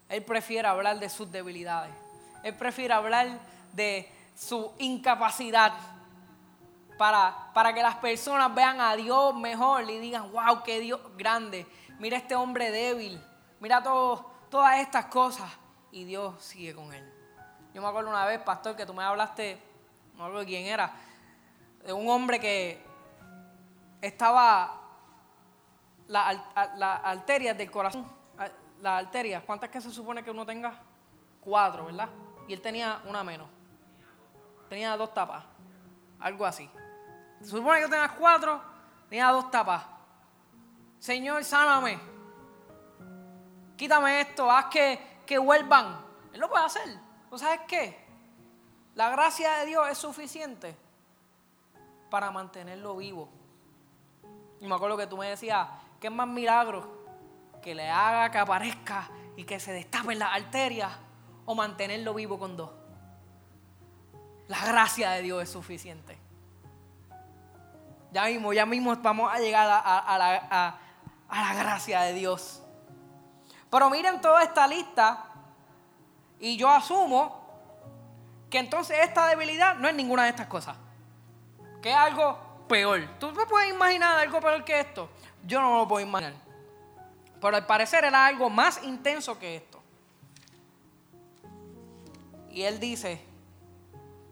Él 0.09 0.25
prefiere 0.25 0.67
hablar 0.69 0.99
de 0.99 1.09
sus 1.09 1.31
debilidades. 1.31 1.95
Él 2.43 2.55
prefiere 2.57 2.95
hablar 2.95 3.39
de 3.73 4.11
su 4.37 4.73
incapacidad 4.79 5.73
para, 6.99 7.51
para 7.55 7.73
que 7.73 7.83
las 7.83 7.97
personas 7.97 8.55
vean 8.55 8.81
a 8.81 8.97
Dios 8.97 9.35
mejor 9.35 9.89
y 9.89 9.99
digan, 9.99 10.31
wow, 10.33 10.63
qué 10.63 10.81
Dios 10.81 11.01
grande 11.17 11.67
mira 12.01 12.17
este 12.17 12.35
hombre 12.35 12.71
débil, 12.71 13.23
mira 13.61 13.83
todo, 13.83 14.27
todas 14.51 14.81
estas 14.81 15.05
cosas. 15.07 15.49
Y 15.93 16.05
Dios 16.05 16.43
sigue 16.43 16.75
con 16.75 16.93
él. 16.93 17.09
Yo 17.75 17.83
me 17.83 17.89
acuerdo 17.89 18.11
una 18.11 18.25
vez, 18.25 18.41
pastor, 18.41 18.75
que 18.75 18.87
tú 18.87 18.95
me 18.95 19.05
hablaste, 19.05 19.61
no 20.17 20.25
acuerdo 20.25 20.47
quién 20.47 20.67
era, 20.67 20.93
de 21.85 21.93
un 21.93 22.09
hombre 22.09 22.41
que 22.41 22.83
estaba, 24.01 24.80
las 26.11 26.37
la 26.77 26.97
arterias 26.97 27.57
del 27.57 27.71
corazón, 27.71 28.05
las 28.81 29.05
arterias, 29.05 29.43
¿cuántas 29.45 29.71
que 29.71 29.81
se 29.81 29.91
supone 29.91 30.25
que 30.25 30.31
uno 30.31 30.45
tenga? 30.45 30.75
Cuatro, 31.41 31.87
¿verdad? 31.87 32.09
Y 32.49 32.53
él 32.53 32.61
tenía 32.61 33.01
una 33.05 33.23
menos. 33.23 33.49
Tenía 34.69 34.97
dos 34.97 35.15
tapas, 35.15 35.45
algo 36.19 36.45
así. 36.45 36.69
Se 37.41 37.51
supone 37.51 37.81
que 37.81 37.89
tenía 37.89 38.09
cuatro, 38.09 38.61
tenía 39.09 39.31
dos 39.31 39.51
tapas. 39.51 39.85
Señor, 40.99 41.45
sáname. 41.45 41.99
Quítame 43.77 44.21
esto, 44.21 44.51
haz 44.51 44.67
que, 44.67 45.23
que 45.25 45.39
vuelvan. 45.39 45.97
Él 46.33 46.41
lo 46.41 46.49
puede 46.49 46.65
hacer. 46.65 46.99
¿No 47.31 47.39
sabes 47.39 47.61
qué? 47.67 48.05
La 48.95 49.11
gracia 49.11 49.59
de 49.59 49.67
Dios 49.67 49.89
es 49.89 49.97
suficiente 49.97 50.77
para 52.11 52.31
mantenerlo 52.31 52.97
vivo. 52.97 53.29
Y 54.61 54.67
me 54.67 54.75
acuerdo 54.75 54.97
que 54.97 55.07
tú 55.07 55.17
me 55.17 55.29
decías, 55.29 55.67
¿qué 56.01 56.11
más 56.11 56.27
milagro? 56.27 56.99
Que 57.63 57.75
le 57.75 57.89
haga 57.89 58.31
que 58.31 58.39
aparezca 58.39 59.09
y 59.37 59.45
que 59.45 59.61
se 59.61 59.73
destapen 59.73 60.19
las 60.19 60.35
arterias 60.35 60.91
o 61.45 61.55
mantenerlo 61.55 62.15
vivo 62.15 62.39
con 62.39 62.57
dos. 62.57 62.71
La 64.49 64.65
gracia 64.65 65.11
de 65.11 65.23
Dios 65.23 65.43
es 65.43 65.51
suficiente. 65.51 66.19
Ya 68.13 68.25
mismo, 68.25 68.53
ya 68.53 68.67
mismo 68.67 68.97
vamos 68.97 69.33
a 69.33 69.39
llegar 69.39 69.69
a, 69.85 70.19
la, 70.19 70.79
a 71.29 71.43
la 71.43 71.55
gracia 71.55 72.01
de 72.01 72.15
Dios. 72.15 72.63
Pero 73.71 73.89
miren 73.89 74.21
toda 74.21 74.43
esta 74.43 74.67
lista 74.67 75.27
y 76.41 76.57
yo 76.57 76.69
asumo 76.69 77.41
que 78.51 78.59
entonces 78.59 78.99
esta 79.01 79.29
debilidad 79.29 79.77
no 79.77 79.87
es 79.87 79.95
ninguna 79.95 80.25
de 80.25 80.31
estas 80.31 80.49
cosas. 80.49 80.77
Que 81.81 81.91
es 81.91 81.97
algo 81.97 82.37
peor. 82.69 83.09
¿Tú 83.21 83.31
no 83.33 83.47
puedes 83.47 83.71
imaginar 83.71 84.19
algo 84.19 84.41
peor 84.41 84.65
que 84.65 84.81
esto? 84.81 85.09
Yo 85.47 85.61
no 85.61 85.79
lo 85.79 85.89
puedo 85.89 86.07
imaginar. 86.07 86.35
Pero 87.41 87.57
al 87.57 87.67
parecer 87.67 88.05
era 88.05 88.27
algo 88.27 88.51
más 88.51 88.83
intenso 88.85 89.39
que 89.39 89.57
esto. 89.57 89.81
Y 92.51 92.63
él 92.63 92.81
dice, 92.81 93.23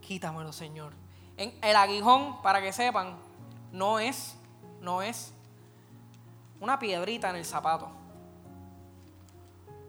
quítamelo 0.00 0.52
Señor. 0.52 0.92
El 1.36 1.76
aguijón, 1.76 2.42
para 2.42 2.60
que 2.60 2.72
sepan, 2.72 3.16
no 3.72 3.98
es, 3.98 4.34
no 4.80 5.02
es 5.02 5.32
una 6.60 6.78
piedrita 6.78 7.30
en 7.30 7.36
el 7.36 7.44
zapato. 7.44 7.88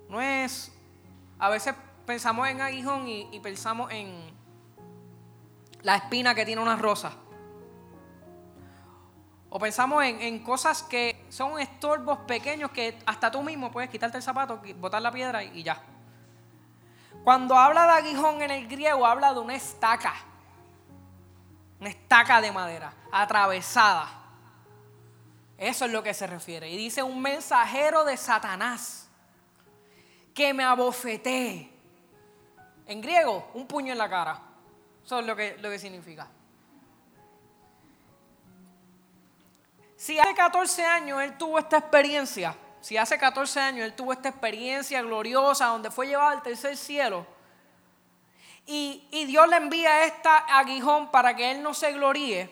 No 0.09 0.21
es, 0.21 0.71
a 1.37 1.49
veces 1.49 1.75
pensamos 2.05 2.47
en 2.47 2.61
aguijón 2.61 3.07
y, 3.07 3.39
pensamos 3.39 3.91
en 3.91 4.11
la 5.81 5.95
espina 5.95 6.35
que 6.35 6.45
tiene 6.45 6.61
una 6.61 6.75
rosa. 6.75 7.13
O 9.51 9.57
pensamos 9.57 10.03
en, 10.03 10.39
cosas 10.43 10.83
que 10.83 11.25
son 11.29 11.59
estorbos 11.59 12.19
pequeños 12.19 12.69
que 12.69 12.99
hasta 13.05 13.31
tú 13.31 13.41
mismo 13.41 13.71
puedes 13.71 13.89
quitarte 13.89 14.17
el 14.17 14.23
zapato, 14.23 14.61
botar 14.77 15.01
la 15.01 15.11
piedra 15.11 15.43
y, 15.43 15.63
ya. 15.63 15.81
Cuando 17.23 17.55
habla 17.55 17.85
de 17.87 17.93
aguijón 17.93 18.41
en 18.43 18.51
el 18.51 18.67
griego, 18.67 19.05
habla 19.05 19.33
de 19.33 19.39
una 19.39 19.55
estaca. 19.55 20.13
Una 21.79 21.89
estaca 21.89 22.41
de 22.41 22.51
madera, 22.51 22.93
atravesada. 23.11 24.07
Eso 25.57 25.85
es 25.85 25.91
lo 25.91 26.03
que 26.03 26.13
se 26.13 26.27
refiere. 26.27 26.69
Y 26.69 26.77
dice 26.77 27.01
un 27.01 27.19
mensajero 27.19 28.05
de 28.05 28.17
Satanás 28.17 29.09
que 30.33 30.53
me 30.53 30.63
abofeté. 30.63 31.71
En 32.85 33.01
griego, 33.01 33.49
un 33.55 33.65
puño 33.67 33.91
en 33.91 33.97
la 33.97 34.09
cara. 34.09 34.39
Eso 35.03 35.19
es 35.19 35.25
lo 35.25 35.35
que, 35.35 35.57
lo 35.59 35.69
que 35.69 35.79
significa. 35.79 36.27
Si 39.99 40.17
hace 40.17 40.33
14 40.33 40.85
años 40.85 41.21
él 41.21 41.37
tuvo 41.37 41.59
esta 41.59 41.77
experiencia, 41.77 42.55
si 42.79 42.95
hace 42.95 43.17
14 43.17 43.59
años 43.59 43.85
él 43.85 43.93
tuvo 43.93 44.13
esta 44.13 44.29
experiencia 44.29 45.01
gloriosa 45.01 45.65
donde 45.65 45.91
fue 45.91 46.07
llevado 46.07 46.29
al 46.29 46.41
tercer 46.41 46.77
cielo, 46.77 47.27
y, 48.65 49.25
Dios 49.25 49.49
le 49.49 49.57
envía 49.57 50.05
esta 50.05 50.37
aguijón 50.57 51.11
para 51.11 51.35
que 51.35 51.51
él 51.51 51.61
no 51.61 51.73
se 51.73 51.91
gloríe, 51.91 52.49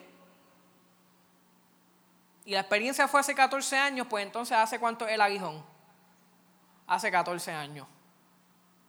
y 2.44 2.52
la 2.52 2.60
experiencia 2.60 3.08
fue 3.08 3.22
hace 3.22 3.34
14 3.34 3.78
años, 3.78 4.08
pues 4.10 4.26
entonces 4.26 4.58
¿hace 4.58 4.78
cuánto 4.78 5.08
el 5.08 5.22
aguijón? 5.22 5.64
Hace 6.86 7.10
14 7.10 7.54
años. 7.54 7.88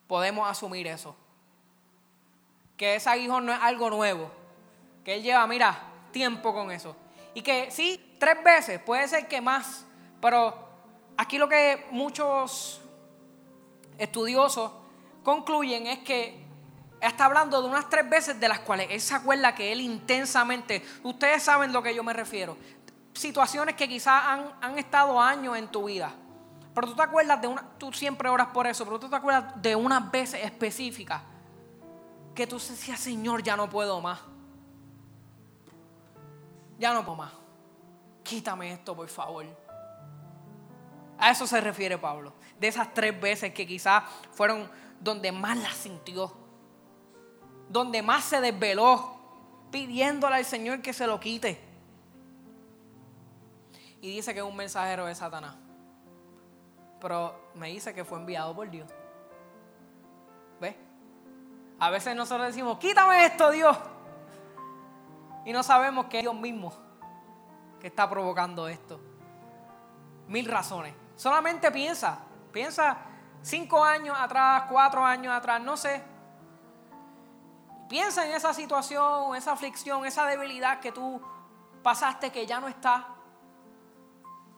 Podemos 0.08 0.50
asumir 0.50 0.88
eso. 0.88 1.14
Que 2.76 2.96
ese 2.96 3.08
aguijón 3.08 3.46
no 3.46 3.52
es 3.52 3.60
algo 3.62 3.88
nuevo. 3.88 4.32
Que 5.04 5.14
él 5.14 5.22
lleva, 5.22 5.46
mira, 5.46 5.80
tiempo 6.10 6.52
con 6.52 6.72
eso. 6.72 6.96
Y 7.38 7.40
que 7.40 7.70
sí, 7.70 8.16
tres 8.18 8.42
veces, 8.42 8.80
puede 8.80 9.06
ser 9.06 9.28
que 9.28 9.40
más. 9.40 9.84
Pero 10.20 10.58
aquí 11.16 11.38
lo 11.38 11.48
que 11.48 11.86
muchos 11.92 12.80
estudiosos 13.96 14.72
concluyen 15.22 15.86
es 15.86 16.00
que 16.00 16.44
está 17.00 17.26
hablando 17.26 17.62
de 17.62 17.68
unas 17.68 17.88
tres 17.88 18.10
veces 18.10 18.40
de 18.40 18.48
las 18.48 18.58
cuales 18.58 18.88
él 18.90 19.00
se 19.00 19.14
acuerda 19.14 19.54
que 19.54 19.70
él 19.70 19.80
intensamente, 19.80 20.84
ustedes 21.04 21.44
saben 21.44 21.72
lo 21.72 21.80
que 21.80 21.94
yo 21.94 22.02
me 22.02 22.12
refiero, 22.12 22.56
situaciones 23.12 23.76
que 23.76 23.88
quizás 23.88 24.20
han, 24.20 24.52
han 24.60 24.76
estado 24.76 25.20
años 25.20 25.56
en 25.56 25.68
tu 25.68 25.84
vida, 25.84 26.10
pero 26.74 26.88
tú 26.88 26.96
te 26.96 27.02
acuerdas 27.02 27.40
de 27.40 27.46
una, 27.46 27.62
tú 27.78 27.92
siempre 27.92 28.28
oras 28.28 28.48
por 28.48 28.66
eso, 28.66 28.84
pero 28.84 28.98
tú 28.98 29.08
te 29.08 29.14
acuerdas 29.14 29.62
de 29.62 29.76
unas 29.76 30.10
veces 30.10 30.44
específicas 30.44 31.22
que 32.34 32.48
tú 32.48 32.56
decías, 32.56 32.98
Señor, 32.98 33.44
ya 33.44 33.56
no 33.56 33.70
puedo 33.70 34.00
más. 34.00 34.18
Ya 36.78 36.94
no 36.94 37.04
puedo 37.04 37.16
más. 37.16 37.32
Quítame 38.22 38.72
esto, 38.72 38.94
por 38.94 39.08
favor. 39.08 39.44
A 41.18 41.30
eso 41.30 41.46
se 41.46 41.60
refiere 41.60 41.98
Pablo. 41.98 42.32
De 42.58 42.68
esas 42.68 42.94
tres 42.94 43.20
veces 43.20 43.52
que 43.52 43.66
quizás 43.66 44.04
fueron 44.32 44.70
donde 45.00 45.32
más 45.32 45.58
la 45.58 45.72
sintió. 45.72 46.32
Donde 47.68 48.02
más 48.02 48.24
se 48.24 48.40
desveló. 48.40 49.16
Pidiéndole 49.70 50.36
al 50.36 50.44
Señor 50.44 50.80
que 50.80 50.92
se 50.92 51.06
lo 51.06 51.18
quite. 51.18 51.60
Y 54.00 54.14
dice 54.14 54.32
que 54.32 54.40
es 54.40 54.46
un 54.46 54.56
mensajero 54.56 55.06
de 55.06 55.14
Satanás. 55.14 55.56
Pero 57.00 57.50
me 57.54 57.68
dice 57.68 57.92
que 57.92 58.04
fue 58.04 58.18
enviado 58.18 58.54
por 58.54 58.70
Dios. 58.70 58.88
¿Ves? 60.60 60.76
A 61.80 61.90
veces 61.90 62.14
nosotros 62.16 62.48
decimos, 62.48 62.78
quítame 62.78 63.24
esto, 63.24 63.50
Dios. 63.50 63.76
Y 65.44 65.52
no 65.52 65.62
sabemos 65.62 66.06
que 66.06 66.18
es 66.18 66.22
Dios 66.22 66.34
mismo 66.34 66.72
que 67.80 67.86
está 67.86 68.08
provocando 68.08 68.68
esto. 68.68 69.00
Mil 70.26 70.46
razones. 70.46 70.94
Solamente 71.16 71.70
piensa, 71.70 72.18
piensa 72.52 72.96
cinco 73.42 73.82
años 73.82 74.16
atrás, 74.18 74.64
cuatro 74.68 75.04
años 75.04 75.32
atrás, 75.32 75.60
no 75.60 75.76
sé. 75.76 76.02
Piensa 77.88 78.26
en 78.26 78.34
esa 78.34 78.52
situación, 78.52 79.34
esa 79.34 79.52
aflicción, 79.52 80.04
esa 80.04 80.26
debilidad 80.26 80.80
que 80.80 80.92
tú 80.92 81.20
pasaste 81.82 82.30
que 82.30 82.46
ya 82.46 82.60
no 82.60 82.68
está. 82.68 83.06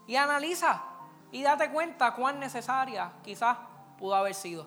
Y 0.07 0.16
analiza 0.16 0.83
y 1.31 1.43
date 1.43 1.71
cuenta 1.71 2.14
cuán 2.14 2.40
necesaria 2.40 3.12
quizás 3.23 3.57
pudo 3.99 4.16
haber 4.16 4.35
sido. 4.35 4.66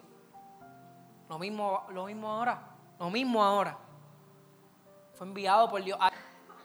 Lo 1.28 1.38
mismo, 1.38 1.84
lo 1.90 2.06
mismo 2.06 2.30
ahora, 2.30 2.62
lo 3.00 3.10
mismo 3.10 3.44
ahora. 3.44 3.78
Fue 5.16 5.28
enviado 5.28 5.70
por 5.70 5.84
Dios. 5.84 6.00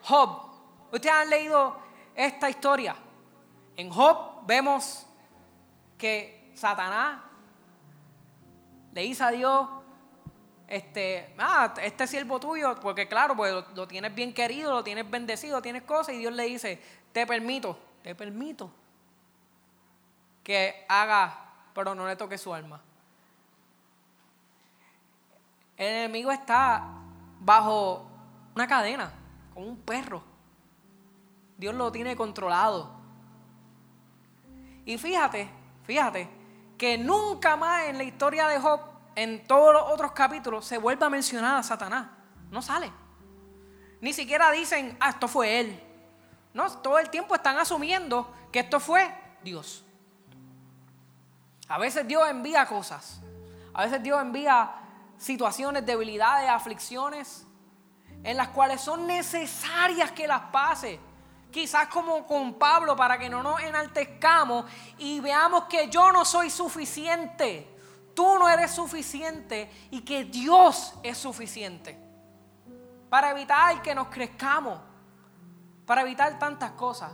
Job, 0.03 0.43
ustedes 0.93 1.15
han 1.15 1.31
leído 1.31 1.77
esta 2.15 2.49
historia. 2.49 2.97
En 3.77 3.91
Job 3.91 4.47
vemos 4.47 5.07
que 5.97 6.53
Satanás 6.55 7.21
le 8.93 9.03
dice 9.03 9.23
a 9.23 9.31
Dios, 9.31 9.69
este, 10.67 11.35
ah, 11.39 11.73
este 11.81 12.07
siervo 12.07 12.41
tuyo, 12.41 12.79
porque 12.81 13.09
claro, 13.09 13.37
pues 13.37 13.53
lo, 13.53 13.67
lo, 13.75 13.89
tienes 13.89 14.15
bien 14.15 14.35
querido, 14.35 14.73
lo 14.73 14.85
tienes 14.85 15.09
bendecido, 15.09 15.63
tienes 15.63 15.83
cosas, 15.83 16.15
y 16.15 16.19
Dios 16.19 16.33
le 16.33 16.45
dice, 16.45 16.83
te 17.13 17.27
permito, 17.27 17.79
te 18.03 18.15
permito 18.15 18.71
que 20.43 20.85
haga, 20.89 21.39
pero 21.75 21.95
no 21.95 22.07
le 22.07 22.17
toque 22.17 22.39
su 22.39 22.53
alma. 22.53 22.81
El 25.77 25.87
enemigo 25.87 26.33
está 26.33 26.89
bajo 27.41 28.18
una 28.59 28.67
cadena, 28.67 29.13
como 29.55 29.67
un 29.67 29.77
perro. 29.77 30.21
Dios 31.57 31.77
lo 31.77 31.93
tiene 31.93 32.17
controlado. 32.17 32.91
Y 34.85 34.99
fíjate, 34.99 35.49
fíjate, 35.85 36.29
que 36.77 36.99
nunca 36.99 37.55
más 37.55 37.85
en 37.85 37.99
la 37.99 38.03
historia 38.03 38.49
de 38.49 38.59
Job, 38.59 38.81
en 39.15 39.47
todos 39.47 39.73
los 39.73 39.83
otros 39.83 40.11
capítulos, 40.11 40.65
se 40.65 40.77
vuelve 40.77 41.07
a 41.07 41.09
mencionar 41.09 41.55
a 41.55 41.63
Satanás. 41.63 42.09
No 42.51 42.61
sale. 42.61 42.91
Ni 44.01 44.13
siquiera 44.13 44.51
dicen, 44.51 44.97
ah, 44.99 45.11
esto 45.11 45.29
fue 45.29 45.61
él. 45.61 45.81
No, 46.53 46.69
todo 46.79 46.99
el 46.99 47.11
tiempo 47.11 47.37
están 47.37 47.59
asumiendo 47.59 48.35
que 48.51 48.59
esto 48.59 48.81
fue 48.81 49.09
Dios. 49.45 49.85
A 51.69 51.79
veces 51.79 52.09
Dios 52.09 52.29
envía 52.29 52.67
cosas. 52.67 53.21
A 53.73 53.85
veces 53.85 54.03
Dios 54.03 54.21
envía 54.21 54.73
situaciones, 55.17 55.87
debilidades, 55.87 56.51
aflicciones, 56.51 57.48
en 58.23 58.37
las 58.37 58.49
cuales 58.49 58.81
son 58.81 59.07
necesarias 59.07 60.13
que 60.13 60.27
las 60.27 60.43
pase. 60.53 60.99
Quizás 61.51 61.89
como 61.89 62.27
con 62.27 62.55
Pablo 62.55 62.95
para 62.95 63.19
que 63.19 63.29
no 63.29 63.43
nos 63.43 63.61
enaltezcamos 63.61 64.67
y 64.99 65.21
veamos 65.21 65.65
que 65.65 65.89
yo 65.89 66.13
no 66.13 66.25
soy 66.25 66.51
suficiente, 66.51 67.75
tú 68.15 68.39
no 68.39 68.49
eres 68.49 68.71
suficiente 68.71 69.71
y 69.91 70.03
que 70.03 70.25
Dios 70.25 70.95
es 71.03 71.17
suficiente. 71.17 71.99
Para 73.09 73.31
evitar 73.31 73.81
que 73.81 73.95
nos 73.95 74.09
crezcamos, 74.09 74.79
para 75.87 76.03
evitar 76.03 76.39
tantas 76.39 76.73
cosas. 76.73 77.11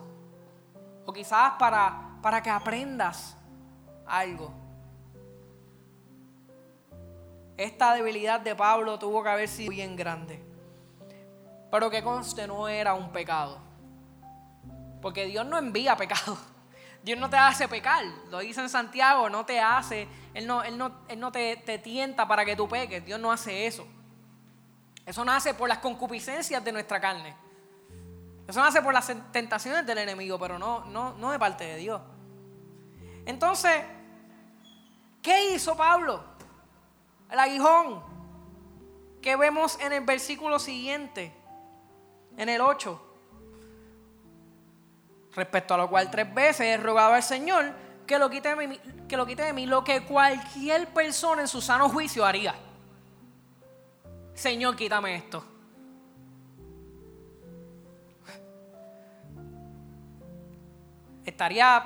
O 1.06 1.12
quizás 1.12 1.52
para, 1.58 2.18
para 2.20 2.42
que 2.42 2.50
aprendas 2.50 3.36
algo. 4.06 4.52
Esta 7.56 7.94
debilidad 7.94 8.40
de 8.40 8.56
Pablo 8.56 8.98
tuvo 8.98 9.22
que 9.22 9.28
haber 9.28 9.48
sido 9.48 9.70
bien 9.70 9.94
grande. 9.94 10.43
Pero 11.74 11.90
que 11.90 12.04
conste, 12.04 12.46
no 12.46 12.68
era 12.68 12.94
un 12.94 13.10
pecado. 13.10 13.58
Porque 15.02 15.26
Dios 15.26 15.44
no 15.44 15.58
envía 15.58 15.96
pecado. 15.98 16.38
Dios 17.02 17.18
no 17.18 17.28
te 17.28 17.36
hace 17.36 17.66
pecar. 17.66 18.04
Lo 18.30 18.38
dice 18.38 18.60
en 18.60 18.68
Santiago, 18.68 19.28
no 19.28 19.44
te 19.44 19.58
hace, 19.58 20.06
Él 20.34 20.46
no, 20.46 20.62
él 20.62 20.78
no, 20.78 21.00
él 21.08 21.18
no 21.18 21.32
te, 21.32 21.56
te 21.56 21.80
tienta 21.80 22.28
para 22.28 22.44
que 22.44 22.54
tú 22.54 22.68
peques. 22.68 23.04
Dios 23.04 23.18
no 23.18 23.32
hace 23.32 23.66
eso. 23.66 23.84
Eso 25.04 25.24
nace 25.24 25.52
por 25.52 25.68
las 25.68 25.78
concupiscencias 25.78 26.62
de 26.62 26.70
nuestra 26.70 27.00
carne. 27.00 27.34
Eso 28.46 28.60
nace 28.60 28.80
por 28.80 28.94
las 28.94 29.12
tentaciones 29.32 29.84
del 29.84 29.98
enemigo, 29.98 30.38
pero 30.38 30.60
no, 30.60 30.84
no, 30.84 31.14
no 31.14 31.32
de 31.32 31.40
parte 31.40 31.64
de 31.64 31.76
Dios. 31.78 32.00
Entonces, 33.26 33.82
¿qué 35.20 35.52
hizo 35.52 35.76
Pablo? 35.76 36.22
el 37.32 37.38
aguijón 37.40 38.00
que 39.20 39.34
vemos 39.34 39.76
en 39.80 39.92
el 39.92 40.04
versículo 40.04 40.60
siguiente, 40.60 41.34
en 42.36 42.48
el 42.48 42.60
8. 42.60 43.00
Respecto 45.34 45.74
a 45.74 45.76
lo 45.76 45.88
cual 45.88 46.10
tres 46.10 46.32
veces 46.32 46.60
he 46.60 46.76
rogado 46.76 47.14
al 47.14 47.22
Señor 47.22 47.72
que 48.06 48.18
lo 48.18 48.30
quite 48.30 48.54
de 48.54 48.68
mí, 48.68 48.80
que 49.08 49.16
lo, 49.16 49.24
de 49.24 49.52
mí, 49.52 49.66
lo 49.66 49.82
que 49.82 50.04
cualquier 50.04 50.88
persona 50.88 51.42
en 51.42 51.48
su 51.48 51.60
sano 51.60 51.88
juicio 51.88 52.24
haría. 52.24 52.54
Señor, 54.34 54.76
quítame 54.76 55.16
esto. 55.16 55.44
Estaría 61.24 61.82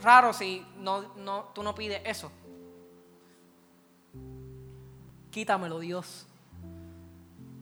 raro 0.00 0.32
si 0.32 0.66
no, 0.78 1.14
no, 1.16 1.50
tú 1.54 1.62
no 1.62 1.74
pides 1.74 2.00
eso. 2.04 2.32
Quítamelo, 5.30 5.78
Dios. 5.78 6.26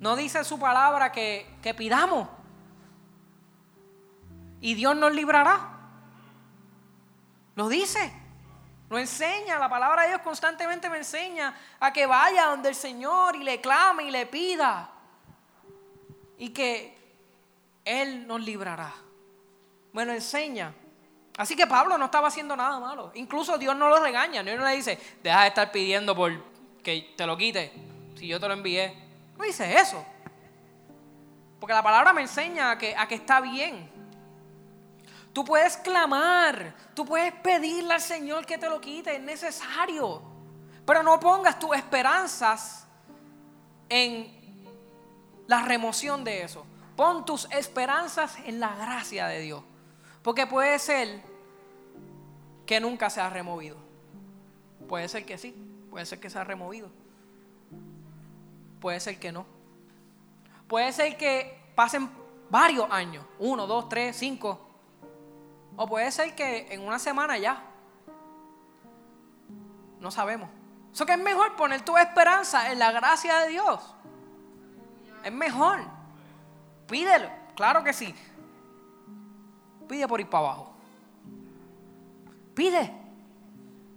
No 0.00 0.16
dice 0.16 0.44
su 0.44 0.58
palabra 0.58 1.11
que, 1.11 1.58
que 1.62 1.74
pidamos. 1.74 2.28
Y 4.61 4.74
Dios 4.74 4.96
nos 4.96 5.12
librará. 5.12 5.78
Lo 7.54 7.68
dice. 7.68 8.12
Lo 8.88 8.98
enseña. 8.98 9.58
La 9.58 9.68
palabra 9.68 10.02
de 10.02 10.08
Dios 10.08 10.20
constantemente 10.22 10.88
me 10.88 10.98
enseña 10.98 11.54
a 11.80 11.92
que 11.92 12.06
vaya 12.06 12.46
donde 12.46 12.70
el 12.70 12.74
Señor 12.74 13.37
y 13.37 13.42
le 13.42 13.61
clame 13.61 14.04
y 14.04 14.11
le 14.11 14.26
pida. 14.26 14.90
Y 16.38 16.50
que 16.50 16.96
Él 17.84 18.26
nos 18.26 18.40
librará. 18.40 18.92
Bueno, 19.92 20.12
enseña. 20.12 20.72
Así 21.37 21.54
que 21.54 21.66
Pablo 21.66 21.98
no 21.98 22.06
estaba 22.06 22.28
haciendo 22.28 22.56
nada 22.56 22.78
malo. 22.80 23.12
Incluso 23.14 23.58
Dios 23.58 23.76
no 23.76 23.88
lo 23.88 24.00
regaña. 24.00 24.42
Dios 24.42 24.58
no 24.58 24.64
le 24.64 24.76
dice, 24.76 24.98
deja 25.22 25.42
de 25.42 25.48
estar 25.48 25.70
pidiendo 25.70 26.14
por, 26.14 26.32
que 26.82 27.14
te 27.16 27.26
lo 27.26 27.37
quite 27.37 27.72
si 28.16 28.26
yo 28.26 28.40
te 28.40 28.48
lo 28.48 28.54
envié. 28.54 29.07
No 29.38 29.44
dice 29.44 29.79
eso. 29.79 30.05
Porque 31.61 31.72
la 31.72 31.83
palabra 31.83 32.12
me 32.12 32.22
enseña 32.22 32.72
a 32.72 32.79
que, 32.79 32.94
a 32.96 33.07
que 33.07 33.14
está 33.14 33.40
bien. 33.40 33.88
Tú 35.33 35.44
puedes 35.44 35.77
clamar, 35.77 36.74
tú 36.94 37.05
puedes 37.05 37.33
pedirle 37.35 37.94
al 37.94 38.01
Señor 38.01 38.44
que 38.44 38.59
te 38.59 38.68
lo 38.68 38.81
quite, 38.81 39.14
es 39.14 39.22
necesario. 39.22 40.20
Pero 40.85 41.03
no 41.03 41.20
pongas 41.20 41.59
tus 41.59 41.77
esperanzas 41.77 42.87
en 43.88 44.37
la 45.46 45.62
remoción 45.62 46.24
de 46.24 46.42
eso. 46.42 46.66
Pon 46.96 47.24
tus 47.24 47.48
esperanzas 47.53 48.37
en 48.44 48.59
la 48.59 48.74
gracia 48.74 49.29
de 49.29 49.40
Dios. 49.40 49.62
Porque 50.22 50.46
puede 50.46 50.79
ser 50.81 51.22
que 52.66 52.81
nunca 52.81 53.09
se 53.09 53.20
ha 53.20 53.31
removido. 53.31 53.77
Puede 54.88 55.09
ser 55.09 55.24
que 55.24 55.38
sí. 55.38 55.55
Puede 55.90 56.07
ser 56.07 56.18
que 56.18 56.29
se 56.29 56.38
ha 56.38 56.44
removido. 56.44 56.90
Puede 58.80 59.00
ser 59.00 59.18
que 59.18 59.32
no. 59.32 59.46
Puede 60.66 60.92
ser 60.92 61.16
que 61.16 61.72
pasen 61.74 62.10
varios 62.50 62.90
años, 62.90 63.24
uno, 63.38 63.66
dos, 63.66 63.88
tres, 63.88 64.16
cinco. 64.16 64.60
O 65.76 65.86
puede 65.86 66.10
ser 66.10 66.34
que 66.34 66.66
en 66.72 66.80
una 66.82 66.98
semana 66.98 67.38
ya. 67.38 67.62
No 70.00 70.10
sabemos. 70.10 70.50
Eso 70.92 71.06
que 71.06 71.12
es 71.12 71.18
mejor 71.18 71.56
poner 71.56 71.82
tu 71.82 71.96
esperanza 71.96 72.72
en 72.72 72.78
la 72.78 72.92
gracia 72.92 73.38
de 73.40 73.48
Dios. 73.50 73.94
Es 75.24 75.32
mejor. 75.32 75.80
Pídelo, 76.86 77.28
claro 77.54 77.84
que 77.84 77.92
sí. 77.92 78.14
Pide 79.88 80.06
por 80.08 80.20
ir 80.20 80.28
para 80.28 80.46
abajo. 80.46 80.72
Pide. 82.54 82.92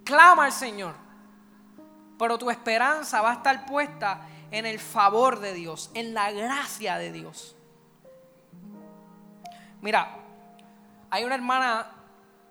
Clama 0.04 0.46
al 0.46 0.52
Señor. 0.52 0.94
Pero 2.18 2.38
tu 2.38 2.50
esperanza 2.50 3.22
va 3.22 3.32
a 3.32 3.34
estar 3.34 3.66
puesta 3.66 4.28
en 4.52 4.66
el 4.66 4.80
favor 4.80 5.40
de 5.40 5.54
Dios, 5.54 5.90
en 5.94 6.14
la 6.14 6.32
gracia 6.32 6.98
de 6.98 7.12
Dios. 7.12 7.56
Mira, 9.82 10.18
hay 11.10 11.24
una 11.24 11.36
hermana 11.36 11.90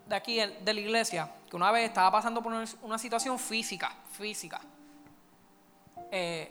de 0.07 0.17
aquí, 0.17 0.37
de 0.37 0.75
la 0.75 0.81
iglesia, 0.81 1.31
que 1.49 1.57
una 1.57 1.71
vez 1.71 1.89
estaba 1.89 2.11
pasando 2.11 2.43
por 2.43 2.53
una 2.83 2.99
situación 2.99 3.39
física, 3.39 3.93
física. 4.13 4.61
Eh, 6.11 6.51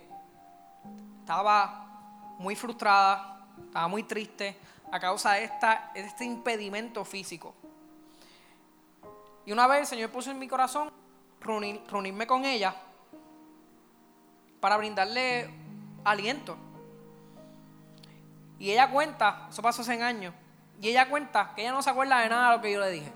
estaba 1.20 2.34
muy 2.38 2.54
frustrada, 2.56 3.44
estaba 3.66 3.88
muy 3.88 4.04
triste 4.04 4.56
a 4.90 4.98
causa 4.98 5.32
de, 5.32 5.44
esta, 5.44 5.90
de 5.94 6.00
este 6.00 6.24
impedimento 6.24 7.04
físico. 7.04 7.54
Y 9.44 9.52
una 9.52 9.66
vez 9.66 9.80
el 9.80 9.86
Señor 9.86 10.10
puso 10.10 10.30
en 10.30 10.38
mi 10.38 10.48
corazón 10.48 10.90
reunirme 11.40 12.26
con 12.26 12.44
ella 12.44 12.74
para 14.60 14.76
brindarle 14.76 15.50
aliento. 16.04 16.56
Y 18.58 18.70
ella 18.70 18.90
cuenta, 18.90 19.46
eso 19.50 19.62
pasó 19.62 19.82
hace 19.82 20.00
años, 20.02 20.34
y 20.80 20.88
ella 20.88 21.08
cuenta 21.08 21.54
que 21.54 21.62
ella 21.62 21.72
no 21.72 21.82
se 21.82 21.90
acuerda 21.90 22.20
de 22.20 22.28
nada 22.28 22.50
de 22.50 22.56
lo 22.56 22.62
que 22.62 22.72
yo 22.72 22.80
le 22.80 22.90
dije. 22.90 23.12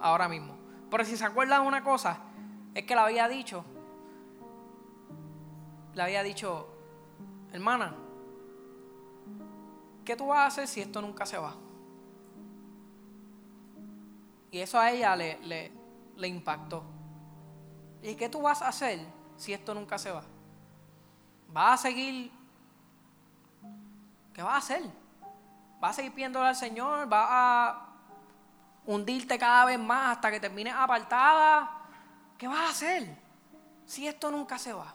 Ahora 0.00 0.28
mismo. 0.28 0.56
Pero 0.90 1.04
si 1.04 1.16
se 1.16 1.24
acuerda 1.24 1.60
de 1.60 1.66
una 1.66 1.82
cosa, 1.82 2.18
es 2.74 2.84
que 2.84 2.94
le 2.94 3.00
había 3.00 3.28
dicho, 3.28 3.64
le 5.94 6.02
había 6.02 6.22
dicho, 6.22 6.68
hermana, 7.52 7.94
¿qué 10.04 10.16
tú 10.16 10.26
vas 10.28 10.38
a 10.40 10.46
hacer 10.46 10.68
si 10.68 10.80
esto 10.80 11.00
nunca 11.00 11.24
se 11.24 11.38
va? 11.38 11.54
Y 14.50 14.58
eso 14.58 14.78
a 14.78 14.90
ella 14.90 15.16
le, 15.16 15.38
le, 15.42 15.72
le 16.16 16.28
impactó. 16.28 16.84
¿Y 18.02 18.14
qué 18.14 18.28
tú 18.28 18.42
vas 18.42 18.62
a 18.62 18.68
hacer 18.68 19.15
si 19.36 19.52
esto 19.52 19.74
nunca 19.74 19.98
se 19.98 20.10
va? 20.10 20.22
¿Vas 21.48 21.80
a 21.80 21.82
seguir? 21.82 22.30
¿Qué 24.32 24.42
vas 24.42 24.54
a 24.54 24.58
hacer? 24.58 24.90
¿Vas 25.80 25.92
a 25.92 25.94
seguir 25.94 26.12
pidiéndole 26.12 26.48
al 26.48 26.56
Señor? 26.56 27.08
¿Vas 27.08 27.28
a 27.30 27.86
hundirte 28.86 29.38
cada 29.38 29.64
vez 29.64 29.78
más 29.78 30.16
hasta 30.16 30.30
que 30.30 30.40
termines 30.40 30.74
apartada? 30.74 31.70
¿Qué 32.36 32.46
vas 32.46 32.58
a 32.58 32.70
hacer 32.70 33.16
si 33.86 34.06
esto 34.06 34.30
nunca 34.30 34.58
se 34.58 34.72
va? 34.72 34.94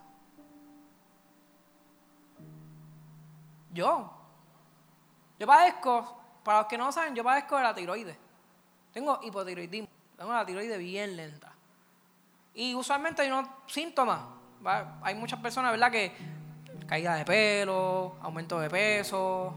Yo, 3.73 4.11
yo 5.39 5.47
padezco, 5.47 6.19
para 6.43 6.59
los 6.59 6.67
que 6.67 6.77
no 6.77 6.91
saben, 6.91 7.15
yo 7.15 7.23
padezco 7.23 7.55
de 7.57 7.63
la 7.63 7.73
tiroides. 7.73 8.17
Tengo 8.91 9.19
hipotiroidismo, 9.23 9.87
tengo 10.17 10.33
la 10.33 10.45
tiroides 10.45 10.77
bien 10.77 11.15
lenta. 11.15 11.50
Y 12.53 12.75
usualmente 12.75 13.21
hay 13.21 13.29
unos 13.29 13.47
síntomas. 13.67 14.21
Hay 15.01 15.15
muchas 15.15 15.39
personas, 15.39 15.71
¿verdad? 15.71 15.91
Que 15.91 16.11
caída 16.87 17.15
de 17.15 17.25
pelo, 17.25 18.15
aumento 18.21 18.59
de 18.59 18.69
peso, 18.69 19.53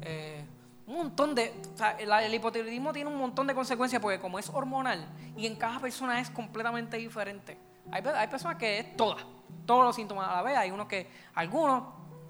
eh, 0.00 0.44
un 0.86 0.96
montón 0.96 1.34
de... 1.34 1.54
El, 1.98 2.34
hipotiroidismo 2.34 2.92
tiene 2.92 3.10
un 3.10 3.18
montón 3.18 3.46
de 3.46 3.54
consecuencias 3.54 4.00
porque 4.00 4.18
como 4.18 4.38
es 4.38 4.48
hormonal 4.48 5.06
y 5.36 5.46
en 5.46 5.56
cada 5.56 5.78
persona 5.78 6.18
es 6.20 6.30
completamente 6.30 6.96
diferente. 6.96 7.58
Hay, 7.92 8.02
hay 8.02 8.28
personas 8.28 8.56
que 8.56 8.78
es 8.78 8.96
todas, 8.96 9.24
todos 9.66 9.84
los 9.84 9.94
síntomas 9.94 10.28
a 10.28 10.36
la 10.36 10.42
vez. 10.42 10.56
Hay 10.56 10.70
unos 10.70 10.86
que, 10.86 11.10
algunos, 11.34 11.84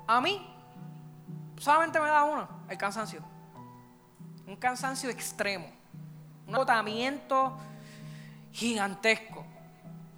a 0.06 0.20
mí, 0.20 0.44
solamente 1.56 2.00
me 2.00 2.08
da 2.08 2.24
uno, 2.24 2.48
el 2.68 2.76
cansancio. 2.76 3.22
Un 4.46 4.56
cansancio 4.56 5.08
extremo. 5.10 5.68
Un 6.46 6.56
agotamiento 6.56 7.56
gigantesco 8.52 9.46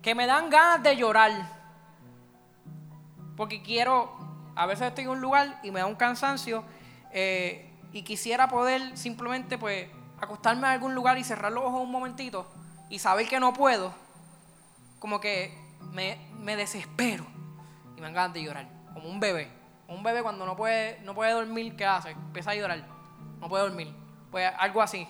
que 0.03 0.15
me 0.15 0.27
dan 0.27 0.51
ganas 0.51 0.83
de 0.83 0.97
llorar. 0.97 1.31
Porque 3.37 3.62
quiero, 3.62 4.12
a 4.57 4.67
veces 4.67 4.88
estoy 4.88 5.05
en 5.05 5.11
un 5.11 5.21
lugar 5.21 5.61
y 5.62 5.71
me 5.71 5.81
da 5.81 5.87
un 5.87 5.95
cansancio 5.95 6.65
eh, 7.12 7.73
y 7.93 8.03
quisiera 8.03 8.49
poder 8.49 8.97
simplemente 8.99 9.57
pues 9.57 9.88
acostarme 10.21 10.67
en 10.67 10.73
algún 10.75 10.95
lugar 10.95 11.19
y 11.19 11.25
cerrar 11.25 11.53
los 11.53 11.65
ojos 11.65 11.83
un 11.83 11.91
momentito 11.91 12.47
y 12.88 12.99
saber 12.99 13.29
que 13.29 13.41
no 13.41 13.53
puedo, 13.53 13.95
como 14.99 15.21
que 15.21 15.57
me, 15.93 16.19
me 16.38 16.57
desespero 16.57 17.25
y 17.97 18.01
me 18.01 18.03
dan 18.03 18.15
ganas 18.15 18.35
de 18.35 18.43
llorar, 18.43 18.69
como 18.93 19.09
un 19.09 19.21
bebé. 19.21 19.51
Un 19.88 20.03
bebé 20.03 20.23
cuando 20.23 20.47
no 20.47 20.57
puede, 20.57 21.01
no 21.01 21.15
puede 21.15 21.33
dormir, 21.33 21.77
¿qué 21.77 21.85
hace? 21.85 22.11
Empieza 22.11 22.53
a 22.53 22.55
llorar, 22.55 22.85
no 23.41 23.49
puede 23.49 23.65
dormir. 23.65 23.95
Pues 24.31 24.51
algo 24.59 24.81
así. 24.81 25.07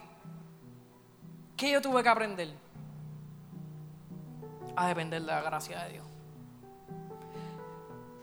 ¿Qué 1.57 1.71
yo 1.71 1.81
tuve 1.81 2.03
que 2.03 2.09
aprender? 2.09 2.55
A 4.77 4.89
depender 4.89 5.21
de 5.21 5.27
la 5.27 5.41
gracia 5.43 5.85
de 5.85 5.93
Dios. 5.93 6.07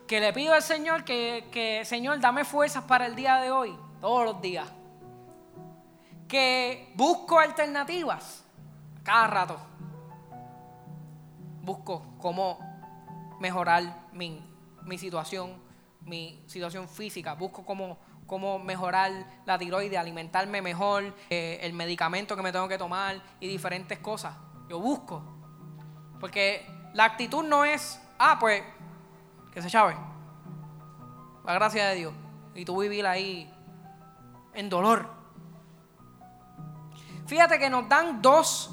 Que 0.08 0.20
le 0.20 0.34
pido 0.34 0.54
al 0.54 0.64
Señor 0.64 1.04
que, 1.04 1.48
que, 1.52 1.86
Señor, 1.86 2.20
dame 2.20 2.44
fuerzas 2.44 2.84
para 2.84 3.06
el 3.06 3.16
día 3.16 3.38
de 3.38 3.52
hoy, 3.52 3.78
todos 4.02 4.26
los 4.26 4.42
días. 4.42 4.68
Que 6.28 6.92
busco 6.96 7.40
alternativas 7.40 8.44
cada 9.04 9.28
rato. 9.28 9.60
Busco 11.62 12.04
cómo 12.20 12.60
mejorar 13.40 14.08
mi, 14.12 14.44
mi 14.84 14.98
situación, 14.98 15.62
mi 16.02 16.44
situación 16.48 16.88
física. 16.88 17.36
Busco 17.36 17.64
cómo, 17.64 18.00
cómo 18.26 18.58
mejorar 18.58 19.12
la 19.46 19.58
tiroide, 19.58 19.98
alimentarme 19.98 20.62
mejor, 20.62 21.16
eh, 21.30 21.60
el 21.62 21.74
medicamento 21.74 22.36
que 22.36 22.42
me 22.42 22.52
tengo 22.52 22.68
que 22.68 22.78
tomar 22.78 23.22
y 23.40 23.48
diferentes 23.48 24.00
cosas. 24.00 24.36
Yo 24.68 24.80
busco 24.80 25.39
porque 26.20 26.66
la 26.94 27.06
actitud 27.06 27.44
no 27.44 27.64
es, 27.64 28.02
ah, 28.18 28.38
pues, 28.40 28.64
que 29.52 29.62
se 29.62 29.70
chave. 29.70 29.96
La 31.46 31.54
gracia 31.54 31.88
de 31.88 31.96
Dios. 31.96 32.14
Y 32.56 32.66
tú 32.66 32.80
vivir 32.82 33.06
ahí 33.08 33.52
en 34.54 34.70
dolor. 34.70 35.10
Fíjate 37.28 37.60
que 37.60 37.70
nos 37.70 37.88
dan 37.88 38.22
dos 38.22 38.72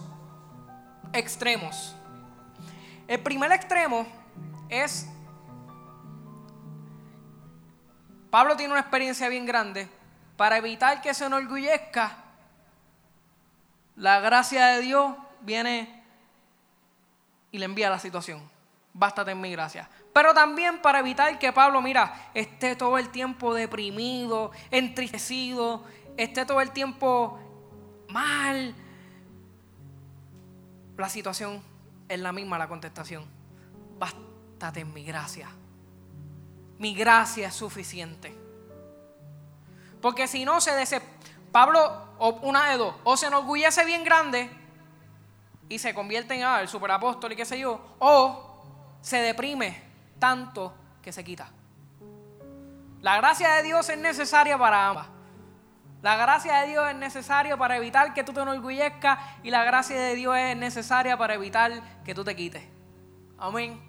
extremos. 1.12 1.94
El 3.06 3.20
primer 3.20 3.52
extremo 3.52 4.06
es, 4.68 5.08
Pablo 8.30 8.56
tiene 8.56 8.72
una 8.72 8.80
experiencia 8.80 9.28
bien 9.28 9.46
grande, 9.46 9.88
para 10.36 10.56
evitar 10.58 11.00
que 11.00 11.14
se 11.14 11.26
enorgullezca, 11.26 12.16
la 13.94 14.20
gracia 14.20 14.66
de 14.66 14.80
Dios 14.82 15.14
viene 15.40 15.95
y 17.56 17.58
le 17.58 17.64
envía 17.64 17.88
la 17.88 17.98
situación. 17.98 18.42
Bástate 18.92 19.30
en 19.30 19.40
mi 19.40 19.50
gracia. 19.50 19.88
Pero 20.12 20.34
también 20.34 20.82
para 20.82 20.98
evitar 20.98 21.38
que 21.38 21.52
Pablo, 21.54 21.80
mira, 21.80 22.30
esté 22.34 22.76
todo 22.76 22.98
el 22.98 23.08
tiempo 23.08 23.54
deprimido, 23.54 24.52
entristecido, 24.70 25.82
esté 26.18 26.44
todo 26.44 26.60
el 26.60 26.70
tiempo 26.70 27.38
mal. 28.10 28.74
La 30.98 31.08
situación 31.08 31.62
es 32.08 32.20
la 32.20 32.32
misma, 32.32 32.58
la 32.58 32.68
contestación. 32.68 33.24
Bástate 33.98 34.80
en 34.80 34.92
mi 34.92 35.02
gracia. 35.02 35.48
Mi 36.78 36.94
gracia 36.94 37.48
es 37.48 37.54
suficiente. 37.54 38.36
Porque 40.02 40.28
si 40.28 40.44
no 40.44 40.60
se 40.60 40.72
dese... 40.72 41.00
Pablo, 41.52 42.10
una 42.42 42.68
de 42.68 42.76
dos, 42.76 42.94
o 43.02 43.16
se 43.16 43.28
enorgullece 43.28 43.86
bien 43.86 44.04
grande 44.04 44.50
y 45.68 45.78
se 45.78 45.94
convierte 45.94 46.34
en 46.34 46.44
ah, 46.44 46.60
el 46.60 46.68
superapóstol 46.68 47.32
y 47.32 47.36
qué 47.36 47.44
sé 47.44 47.58
yo, 47.58 47.96
o 47.98 48.62
se 49.00 49.18
deprime 49.18 49.82
tanto 50.18 50.74
que 51.02 51.12
se 51.12 51.24
quita. 51.24 51.48
La 53.00 53.16
gracia 53.16 53.54
de 53.54 53.62
Dios 53.62 53.88
es 53.88 53.98
necesaria 53.98 54.58
para 54.58 54.88
ambas. 54.88 55.06
La 56.02 56.16
gracia 56.16 56.60
de 56.60 56.68
Dios 56.68 56.88
es 56.88 56.96
necesaria 56.96 57.56
para 57.56 57.76
evitar 57.76 58.14
que 58.14 58.22
tú 58.22 58.32
te 58.32 58.40
enorgullezcas 58.40 59.18
y 59.42 59.50
la 59.50 59.64
gracia 59.64 60.00
de 60.00 60.14
Dios 60.14 60.36
es 60.36 60.56
necesaria 60.56 61.16
para 61.16 61.34
evitar 61.34 62.02
que 62.04 62.14
tú 62.14 62.22
te 62.22 62.36
quites. 62.36 62.62
Amén. 63.38 63.82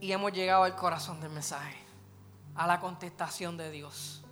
Y 0.00 0.12
hemos 0.12 0.32
llegado 0.32 0.64
al 0.64 0.76
corazón 0.76 1.20
del 1.20 1.30
mensaje, 1.30 1.76
a 2.54 2.66
la 2.66 2.78
contestación 2.78 3.56
de 3.56 3.70
Dios. 3.70 4.24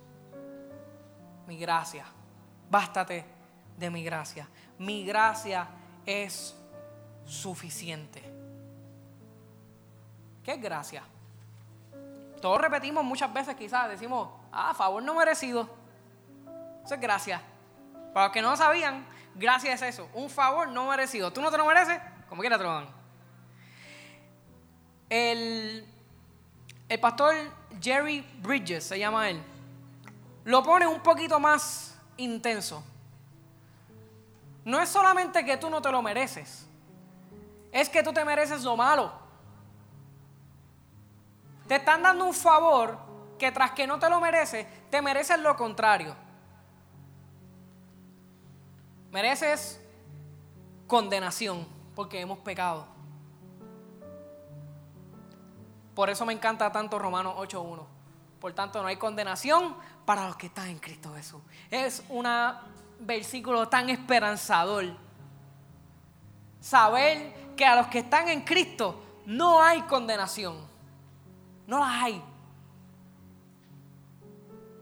Mi 1.47 1.57
gracia, 1.57 2.05
bástate 2.69 3.34
de 3.77 3.89
mi 3.89 4.03
gracia. 4.03 4.47
Mi 4.77 5.05
gracia 5.05 5.67
es 6.05 6.55
suficiente. 7.25 8.21
¿Qué 10.43 10.53
es 10.53 10.61
gracia? 10.61 11.03
Todos 12.41 12.61
repetimos 12.61 13.03
muchas 13.03 13.33
veces, 13.33 13.55
quizás 13.55 13.89
decimos, 13.89 14.29
ah, 14.51 14.73
favor 14.73 15.01
no 15.01 15.15
merecido. 15.15 15.69
Eso 16.83 16.93
es 16.93 17.01
gracia. 17.01 17.41
Para 18.13 18.27
los 18.27 18.33
que 18.33 18.41
no 18.41 18.55
sabían, 18.55 19.05
Gracia 19.35 19.73
es 19.73 19.81
eso, 19.81 20.07
un 20.13 20.29
favor 20.29 20.69
no 20.69 20.87
merecido. 20.87 21.31
¿Tú 21.31 21.41
no 21.41 21.51
te 21.51 21.57
lo 21.57 21.65
mereces? 21.65 21.99
Como 22.29 22.41
quiera 22.41 22.57
te 22.57 22.63
lo 22.63 22.71
dan. 22.71 22.87
El, 25.09 25.85
el 26.87 26.99
pastor 27.01 27.35
Jerry 27.81 28.21
Bridges, 28.41 28.85
se 28.85 28.97
llama 28.97 29.29
él, 29.29 29.43
lo 30.45 30.63
pone 30.63 30.87
un 30.87 31.01
poquito 31.01 31.37
más 31.37 31.99
intenso. 32.15 32.81
No 34.65 34.81
es 34.81 34.89
solamente 34.89 35.45
que 35.45 35.57
tú 35.57 35.69
no 35.69 35.81
te 35.81 35.91
lo 35.91 36.01
mereces, 36.01 36.67
es 37.71 37.87
que 37.87 38.01
tú 38.01 38.11
te 38.11 38.25
mereces 38.25 38.63
lo 38.63 38.75
malo. 38.75 39.13
Te 41.67 41.75
están 41.75 42.01
dando 42.01 42.25
un 42.25 42.33
favor 42.33 42.97
que 43.37 43.51
tras 43.51 43.71
que 43.71 43.85
no 43.85 43.99
te 43.99 44.09
lo 44.09 44.19
mereces, 44.19 44.65
te 44.89 45.01
mereces 45.01 45.39
lo 45.39 45.55
contrario. 45.55 46.15
Mereces 49.11 49.79
condenación 50.87 51.67
porque 51.95 52.19
hemos 52.19 52.39
pecado. 52.39 52.87
Por 55.93 56.09
eso 56.09 56.25
me 56.25 56.33
encanta 56.33 56.71
tanto 56.71 56.97
Romanos 56.97 57.35
8.1. 57.37 57.85
Por 58.39 58.53
tanto, 58.53 58.81
no 58.81 58.87
hay 58.87 58.97
condenación 58.97 59.75
para 60.05 60.27
los 60.27 60.35
que 60.35 60.47
están 60.47 60.67
en 60.67 60.79
Cristo 60.79 61.13
Jesús. 61.15 61.41
Es 61.71 62.03
un 62.09 62.25
versículo 62.99 63.67
tan 63.67 63.89
esperanzador. 63.89 64.85
Saber 66.59 67.53
que 67.55 67.65
a 67.65 67.75
los 67.75 67.87
que 67.87 67.99
están 67.99 68.27
en 68.29 68.41
Cristo 68.41 69.01
no 69.25 69.61
hay 69.61 69.81
condenación. 69.83 70.57
No 71.67 71.79
la 71.79 72.03
hay. 72.03 72.21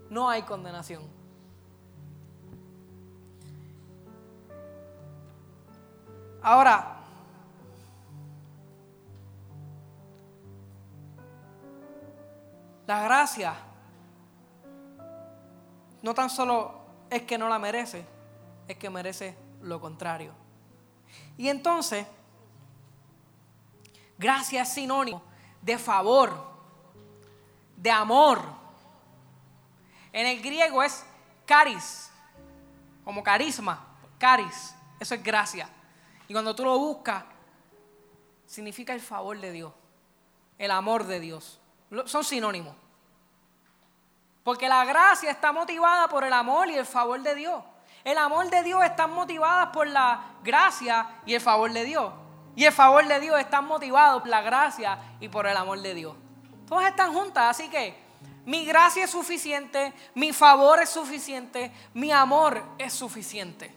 No 0.09 0.29
hay 0.29 0.43
condenación. 0.43 1.03
Ahora, 6.41 6.97
la 12.85 13.01
gracia 13.03 13.55
no 16.01 16.13
tan 16.13 16.29
solo 16.29 16.82
es 17.13 17.21
que 17.23 17.37
no 17.37 17.47
la 17.47 17.59
merece, 17.59 18.05
es 18.67 18.77
que 18.77 18.89
merece 18.89 19.35
lo 19.61 19.79
contrario. 19.79 20.33
Y 21.37 21.47
entonces, 21.47 22.05
gracia 24.17 24.63
es 24.63 24.69
sinónimo 24.69 25.21
de 25.61 25.77
favor, 25.77 26.33
de 27.77 27.91
amor. 27.91 28.41
En 30.11 30.27
el 30.27 30.41
griego 30.41 30.83
es 30.83 31.05
caris, 31.45 32.11
como 33.03 33.23
carisma, 33.23 33.85
caris, 34.17 34.75
eso 34.99 35.15
es 35.15 35.23
gracia. 35.23 35.69
Y 36.27 36.33
cuando 36.33 36.55
tú 36.55 36.63
lo 36.65 36.77
buscas, 36.79 37.23
significa 38.45 38.93
el 38.93 39.01
favor 39.01 39.39
de 39.39 39.51
Dios, 39.51 39.73
el 40.57 40.71
amor 40.71 41.05
de 41.05 41.19
Dios. 41.19 41.59
Son 42.05 42.23
sinónimos. 42.23 42.82
Porque 44.43 44.67
la 44.67 44.83
gracia 44.83 45.31
está 45.31 45.51
motivada 45.51 46.07
por 46.09 46.23
el 46.23 46.33
amor 46.33 46.69
y 46.69 46.75
el 46.75 46.85
favor 46.85 47.21
de 47.21 47.33
Dios. 47.35 47.63
El 48.03 48.17
amor 48.17 48.49
de 48.49 48.61
Dios 48.63 48.83
está 48.83 49.07
motivado 49.07 49.71
por 49.71 49.87
la 49.87 50.35
gracia 50.43 51.07
y 51.25 51.33
el 51.33 51.41
favor 51.41 51.71
de 51.71 51.85
Dios. 51.85 52.11
Y 52.55 52.65
el 52.65 52.73
favor 52.73 53.07
de 53.07 53.19
Dios 53.19 53.39
está 53.39 53.61
motivado 53.61 54.19
por 54.19 54.29
la 54.29 54.41
gracia 54.41 54.99
y 55.21 55.29
por 55.29 55.47
el 55.47 55.55
amor 55.55 55.81
de 55.81 55.93
Dios. 55.93 56.15
Todas 56.67 56.89
están 56.89 57.13
juntas, 57.13 57.51
así 57.51 57.69
que 57.69 57.97
mi 58.45 58.65
gracia 58.65 59.05
es 59.05 59.09
suficiente, 59.09 59.93
mi 60.15 60.33
favor 60.33 60.81
es 60.81 60.89
suficiente, 60.89 61.71
mi 61.93 62.11
amor 62.11 62.61
es 62.77 62.91
suficiente. 62.91 63.73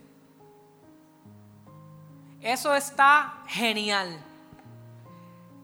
Eso 2.40 2.74
está 2.74 3.42
genial. 3.46 4.20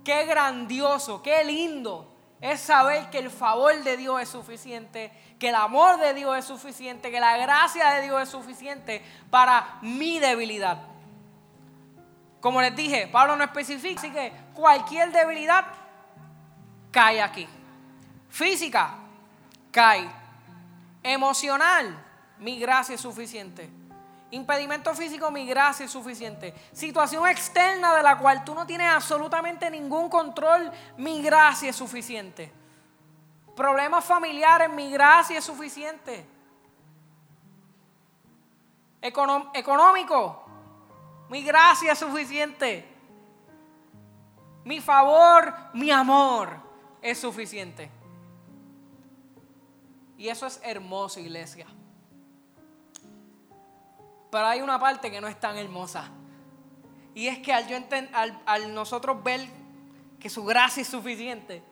Qué 0.04 0.24
grandioso, 0.24 1.22
qué 1.22 1.44
lindo 1.44 2.11
es 2.42 2.60
saber 2.60 3.08
que 3.08 3.18
el 3.18 3.30
favor 3.30 3.72
de 3.84 3.96
Dios 3.96 4.20
es 4.20 4.28
suficiente, 4.28 5.12
que 5.38 5.50
el 5.50 5.54
amor 5.54 5.98
de 5.98 6.12
Dios 6.12 6.36
es 6.36 6.44
suficiente, 6.44 7.12
que 7.12 7.20
la 7.20 7.36
gracia 7.36 7.90
de 7.92 8.02
Dios 8.02 8.20
es 8.20 8.28
suficiente 8.28 9.00
para 9.30 9.78
mi 9.80 10.18
debilidad. 10.18 10.82
Como 12.40 12.60
les 12.60 12.74
dije, 12.74 13.06
Pablo 13.06 13.36
no 13.36 13.44
especifica, 13.44 14.00
así 14.00 14.10
que 14.10 14.32
cualquier 14.54 15.12
debilidad 15.12 15.64
cae 16.90 17.22
aquí. 17.22 17.46
Física, 18.28 18.96
cae. 19.70 20.10
Emocional, 21.04 21.96
mi 22.38 22.58
gracia 22.58 22.96
es 22.96 23.00
suficiente. 23.00 23.70
Impedimento 24.32 24.94
físico, 24.94 25.30
mi 25.30 25.46
gracia 25.46 25.84
es 25.84 25.92
suficiente. 25.92 26.54
Situación 26.72 27.28
externa 27.28 27.94
de 27.94 28.02
la 28.02 28.16
cual 28.16 28.42
tú 28.44 28.54
no 28.54 28.66
tienes 28.66 28.88
absolutamente 28.88 29.70
ningún 29.70 30.08
control, 30.08 30.72
mi 30.96 31.20
gracia 31.20 31.68
es 31.68 31.76
suficiente. 31.76 32.50
Problemas 33.54 34.02
familiares, 34.06 34.70
mi 34.70 34.90
gracia 34.90 35.36
es 35.36 35.44
suficiente. 35.44 36.26
económico, 39.02 40.46
mi 41.28 41.42
gracia 41.42 41.92
es 41.92 41.98
suficiente. 41.98 42.88
Mi 44.64 44.80
favor, 44.80 45.52
mi 45.74 45.90
amor 45.90 46.56
es 47.02 47.18
suficiente. 47.20 47.90
Y 50.16 50.30
eso 50.30 50.46
es 50.46 50.58
hermoso, 50.64 51.20
iglesia. 51.20 51.66
Pero 54.32 54.46
hay 54.46 54.62
una 54.62 54.78
parte 54.78 55.10
que 55.10 55.20
no 55.20 55.28
es 55.28 55.38
tan 55.38 55.58
hermosa. 55.58 56.08
Y 57.14 57.26
es 57.26 57.40
que 57.40 57.52
al, 57.52 57.68
yo 57.68 57.76
al, 58.46 58.74
nosotros 58.74 59.22
ver 59.22 59.46
que 60.18 60.30
su 60.30 60.42
gracia 60.42 60.80
es 60.80 60.88
suficiente, 60.88 61.62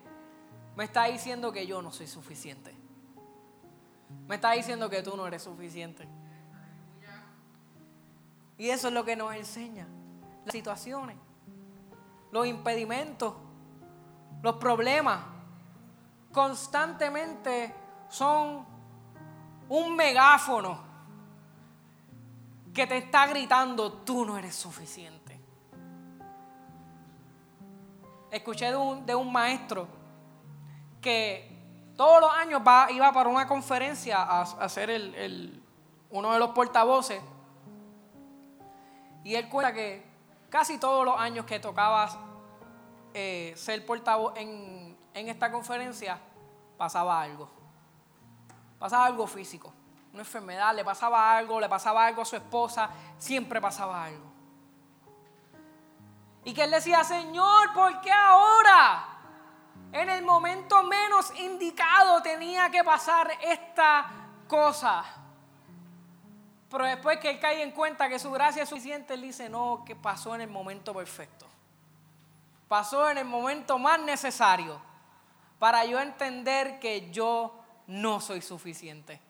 me 0.76 0.84
está 0.84 1.04
diciendo 1.04 1.52
que 1.52 1.66
yo 1.66 1.80
no 1.80 1.90
soy 1.90 2.06
suficiente. 2.06 2.76
Me 4.28 4.34
está 4.34 4.50
diciendo 4.50 4.90
que 4.90 5.02
tú 5.02 5.16
no 5.16 5.26
eres 5.26 5.42
suficiente. 5.42 6.06
Y 8.58 8.68
eso 8.68 8.88
es 8.88 8.92
lo 8.94 9.06
que 9.06 9.16
nos 9.16 9.34
enseña. 9.34 9.86
Las 10.44 10.52
situaciones, 10.52 11.16
los 12.30 12.46
impedimentos, 12.46 13.36
los 14.42 14.56
problemas, 14.56 15.22
constantemente 16.30 17.74
son 18.11 18.66
un 19.70 19.96
megáfono 19.96 20.89
que 22.74 22.86
te 22.86 22.96
está 22.98 23.26
gritando, 23.26 23.92
tú 23.92 24.24
no 24.24 24.38
eres 24.38 24.54
suficiente. 24.54 25.40
Escuché 28.30 28.70
de 28.70 29.14
un, 29.14 29.32
maestro 29.32 29.88
que 31.00 31.92
todos 31.96 32.20
los 32.20 32.32
años 32.32 32.62
iba 32.90 33.12
para 33.12 33.28
una 33.28 33.48
conferencia 33.48 34.22
a, 34.22 34.42
hacer 34.42 34.88
el, 34.90 35.62
uno 36.10 36.32
de 36.32 36.38
los 36.38 36.50
portavoces. 36.50 37.20
Y 39.24 39.34
él 39.34 39.48
cuenta 39.48 39.72
que 39.72 40.06
casi 40.48 40.78
todos 40.78 41.04
los 41.04 41.18
años 41.18 41.44
que 41.44 41.58
tocaba 41.58 42.08
eh, 43.12 43.52
ser 43.56 43.84
portavoz 43.84 44.34
en, 44.36 44.96
en 45.12 45.28
esta 45.28 45.50
conferencia, 45.50 46.20
pasaba 46.78 47.20
algo. 47.20 47.50
Pasaba 48.78 49.06
algo 49.06 49.26
físico 49.26 49.74
una 50.12 50.22
enfermedad, 50.22 50.74
le 50.74 50.84
pasaba 50.84 51.36
algo, 51.36 51.61
le 51.61 51.68
pasaba 51.68 52.06
algo 52.06 52.22
a 52.22 52.24
su 52.24 52.36
esposa, 52.36 52.90
siempre 53.18 53.61
pasaba 53.61 54.04
algo. 54.04 54.30
Y 56.44 56.54
que 56.54 56.64
él 56.64 56.70
decía, 56.70 57.04
Señor, 57.04 57.72
¿por 57.72 58.00
qué 58.00 58.11
ahora? 58.11 59.06
En 59.92 60.08
el 60.08 60.24
momento 60.24 60.82
menos 60.82 61.32
indicado 61.38 62.22
tenía 62.22 62.70
que 62.70 62.82
pasar 62.82 63.30
esta 63.42 64.06
cosa. 64.46 65.04
Pero 66.70 66.84
después 66.84 67.18
que 67.18 67.30
él 67.30 67.40
cae 67.40 67.62
en 67.62 67.72
cuenta 67.72 68.08
que 68.08 68.18
su 68.18 68.30
gracia 68.30 68.62
es 68.62 68.68
suficiente, 68.68 69.14
él 69.14 69.22
dice, 69.22 69.48
no, 69.48 69.82
que 69.84 69.96
pasó 69.96 70.34
en 70.34 70.42
el 70.42 70.48
momento 70.48 70.94
perfecto. 70.94 71.46
Pasó 72.68 73.11
en 73.11 73.18
el 73.18 73.24
momento 73.24 73.78
más 73.78 74.00
necesario 74.00 74.80
para 75.58 75.84
yo 75.84 76.00
entender 76.00 76.78
que 76.78 77.11
yo 77.11 77.61
no 77.88 78.20
soy 78.20 78.40
suficiente. 78.40 79.20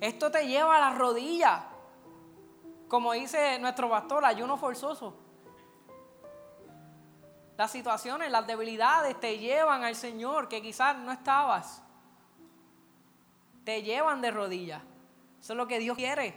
Esto 0.00 0.30
te 0.30 0.46
lleva 0.46 0.76
a 0.76 0.80
la 0.80 0.96
rodilla. 0.96 1.66
Como 2.88 3.12
dice 3.12 3.58
nuestro 3.58 3.88
pastor, 3.90 4.24
ayuno 4.24 4.56
forzoso. 4.56 5.14
Las 7.56 7.70
situaciones, 7.70 8.30
las 8.30 8.46
debilidades 8.46 9.20
te 9.20 9.38
llevan 9.38 9.84
al 9.84 9.94
Señor 9.94 10.48
que 10.48 10.62
quizás 10.62 10.96
no 10.96 11.12
estabas. 11.12 11.82
Te 13.64 13.82
llevan 13.82 14.22
de 14.22 14.30
rodillas. 14.30 14.82
Eso 15.40 15.52
es 15.52 15.56
lo 15.56 15.66
que 15.66 15.78
Dios 15.78 15.96
quiere. 15.96 16.34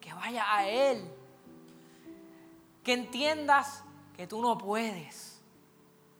Que 0.00 0.12
vaya 0.12 0.54
a 0.54 0.68
Él. 0.68 1.10
Que 2.84 2.92
entiendas 2.92 3.82
que 4.14 4.26
tú 4.26 4.42
no 4.42 4.58
puedes 4.58 5.42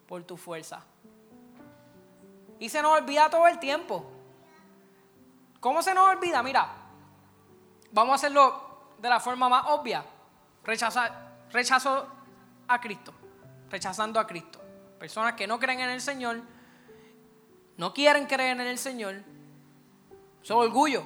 por 0.06 0.24
tu 0.24 0.36
fuerza. 0.36 0.84
Y 2.58 2.68
se 2.68 2.80
nos 2.80 2.98
olvida 2.98 3.28
todo 3.28 3.46
el 3.46 3.58
tiempo. 3.58 4.11
¿Cómo 5.62 5.80
se 5.80 5.94
nos 5.94 6.08
olvida? 6.08 6.42
Mira, 6.42 6.66
vamos 7.92 8.10
a 8.10 8.14
hacerlo 8.16 8.94
de 8.98 9.08
la 9.08 9.20
forma 9.20 9.48
más 9.48 9.66
obvia. 9.68 10.04
Rechazar, 10.64 11.36
rechazo 11.52 12.04
a 12.66 12.80
Cristo, 12.80 13.14
rechazando 13.70 14.18
a 14.18 14.26
Cristo. 14.26 14.60
Personas 14.98 15.34
que 15.34 15.46
no 15.46 15.60
creen 15.60 15.78
en 15.78 15.90
el 15.90 16.00
Señor, 16.00 16.40
no 17.76 17.94
quieren 17.94 18.26
creer 18.26 18.58
en 18.58 18.66
el 18.66 18.76
Señor, 18.76 19.22
son 20.42 20.58
orgullo. 20.58 21.04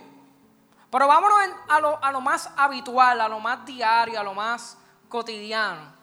Pero 0.90 1.06
vámonos 1.06 1.38
a, 1.68 1.78
lo, 1.78 2.02
a 2.02 2.10
lo 2.10 2.22
más 2.22 2.50
habitual, 2.56 3.20
a 3.20 3.28
lo 3.28 3.38
más 3.40 3.66
diario, 3.66 4.18
a 4.18 4.22
lo 4.22 4.32
más 4.32 4.78
cotidiano. 5.10 5.94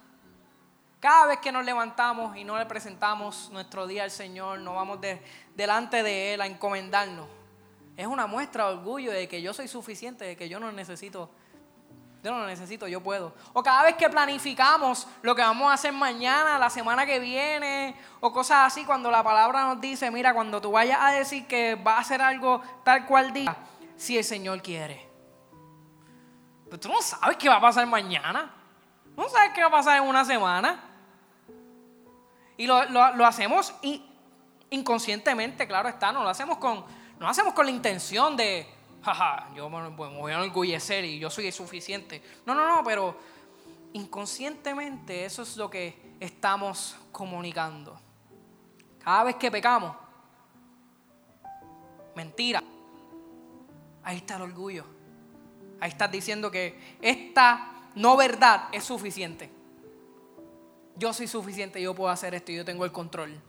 Cada 0.99 1.25
vez 1.25 1.39
que 1.39 1.51
nos 1.51 1.65
levantamos 1.65 2.37
y 2.37 2.43
no 2.43 2.59
le 2.59 2.67
presentamos 2.67 3.49
nuestro 3.51 3.87
día 3.87 4.03
al 4.03 4.11
Señor, 4.11 4.59
nos 4.59 4.75
vamos 4.75 4.99
delante 5.55 6.03
de 6.03 6.35
Él 6.35 6.41
a 6.41 6.45
encomendarnos. 6.45 7.41
Es 7.95 8.07
una 8.07 8.27
muestra 8.27 8.67
de 8.67 8.75
orgullo 8.75 9.11
de 9.11 9.27
que 9.27 9.41
yo 9.41 9.53
soy 9.53 9.67
suficiente, 9.67 10.25
de 10.25 10.35
que 10.35 10.49
yo 10.49 10.59
no 10.59 10.71
necesito, 10.71 11.29
yo 12.23 12.31
no 12.31 12.47
necesito, 12.47 12.87
yo 12.87 13.01
puedo. 13.01 13.33
O 13.53 13.61
cada 13.61 13.83
vez 13.83 13.95
que 13.95 14.09
planificamos 14.09 15.07
lo 15.21 15.35
que 15.35 15.41
vamos 15.41 15.69
a 15.69 15.73
hacer 15.73 15.93
mañana, 15.93 16.57
la 16.57 16.69
semana 16.69 17.05
que 17.05 17.19
viene, 17.19 17.95
o 18.19 18.31
cosas 18.31 18.67
así, 18.67 18.85
cuando 18.85 19.11
la 19.11 19.23
palabra 19.23 19.65
nos 19.65 19.81
dice, 19.81 20.09
mira, 20.09 20.33
cuando 20.33 20.61
tú 20.61 20.71
vayas 20.71 20.99
a 21.01 21.11
decir 21.11 21.45
que 21.45 21.75
va 21.75 21.97
a 21.97 21.99
hacer 21.99 22.21
algo 22.21 22.61
tal 22.83 23.05
cual 23.05 23.33
día, 23.33 23.55
si 23.95 24.17
el 24.17 24.23
Señor 24.23 24.61
quiere. 24.61 25.07
Pero 26.65 26.79
tú 26.79 26.89
no 26.89 27.01
sabes 27.01 27.37
qué 27.37 27.49
va 27.49 27.57
a 27.57 27.61
pasar 27.61 27.85
mañana. 27.85 28.51
No 29.15 29.29
sabes 29.29 29.51
qué 29.53 29.61
va 29.61 29.67
a 29.67 29.71
pasar 29.71 29.97
en 29.97 30.07
una 30.07 30.25
semana. 30.25 30.81
Y 32.57 32.65
lo, 32.65 32.77
hacemos 33.25 33.73
inconscientemente, 34.69 35.67
claro 35.67 35.89
está, 35.89 36.11
no 36.11 36.23
lo 36.23 36.29
hacemos 36.29 36.57
con, 36.57 36.85
no 37.19 37.25
lo 37.25 37.27
hacemos 37.27 37.53
con 37.53 37.65
la 37.65 37.71
intención 37.71 38.35
de, 38.35 38.67
jaja, 39.03 39.49
yo 39.55 39.69
me, 39.69 39.89
voy 39.89 40.31
a 40.31 40.35
enorgullecer 40.35 41.05
y 41.05 41.19
yo 41.19 41.29
soy 41.29 41.51
suficiente. 41.51 42.21
No, 42.45 42.53
no, 42.53 42.67
no, 42.67 42.83
pero 42.83 43.17
inconscientemente 43.93 45.25
eso 45.25 45.43
es 45.43 45.55
lo 45.57 45.69
que 45.69 46.15
estamos 46.19 46.95
comunicando. 47.11 47.99
Cada 49.03 49.25
vez 49.25 49.35
que 49.35 49.51
pecamos, 49.51 49.95
mentira, 52.15 52.63
ahí 54.03 54.17
está 54.17 54.35
el 54.35 54.43
orgullo. 54.43 54.85
Ahí 55.79 55.89
estás 55.89 56.11
diciendo 56.11 56.49
que 56.49 56.97
esta 57.01 57.89
no 57.95 58.15
verdad 58.15 58.69
es 58.71 58.83
suficiente 58.83 59.63
yo 60.95 61.13
soy 61.13 61.27
suficiente, 61.27 61.81
yo 61.81 61.93
puedo 61.95 62.09
hacer 62.09 62.35
esto, 62.35 62.51
yo 62.51 62.63
tengo 62.63 62.85
el 62.85 62.91
control. 62.91 63.39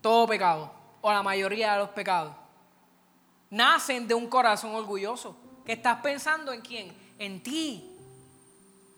Todo 0.00 0.26
pecado, 0.26 0.72
o 1.06 1.12
la 1.12 1.22
mayoría 1.22 1.74
de 1.74 1.80
los 1.80 1.90
pecados, 1.90 2.34
nacen 3.50 4.08
de 4.08 4.14
un 4.14 4.26
corazón 4.26 4.74
orgulloso. 4.74 5.36
Que 5.62 5.74
estás 5.74 6.00
pensando 6.00 6.50
en 6.50 6.62
quién? 6.62 6.96
En 7.18 7.42
ti. 7.42 7.94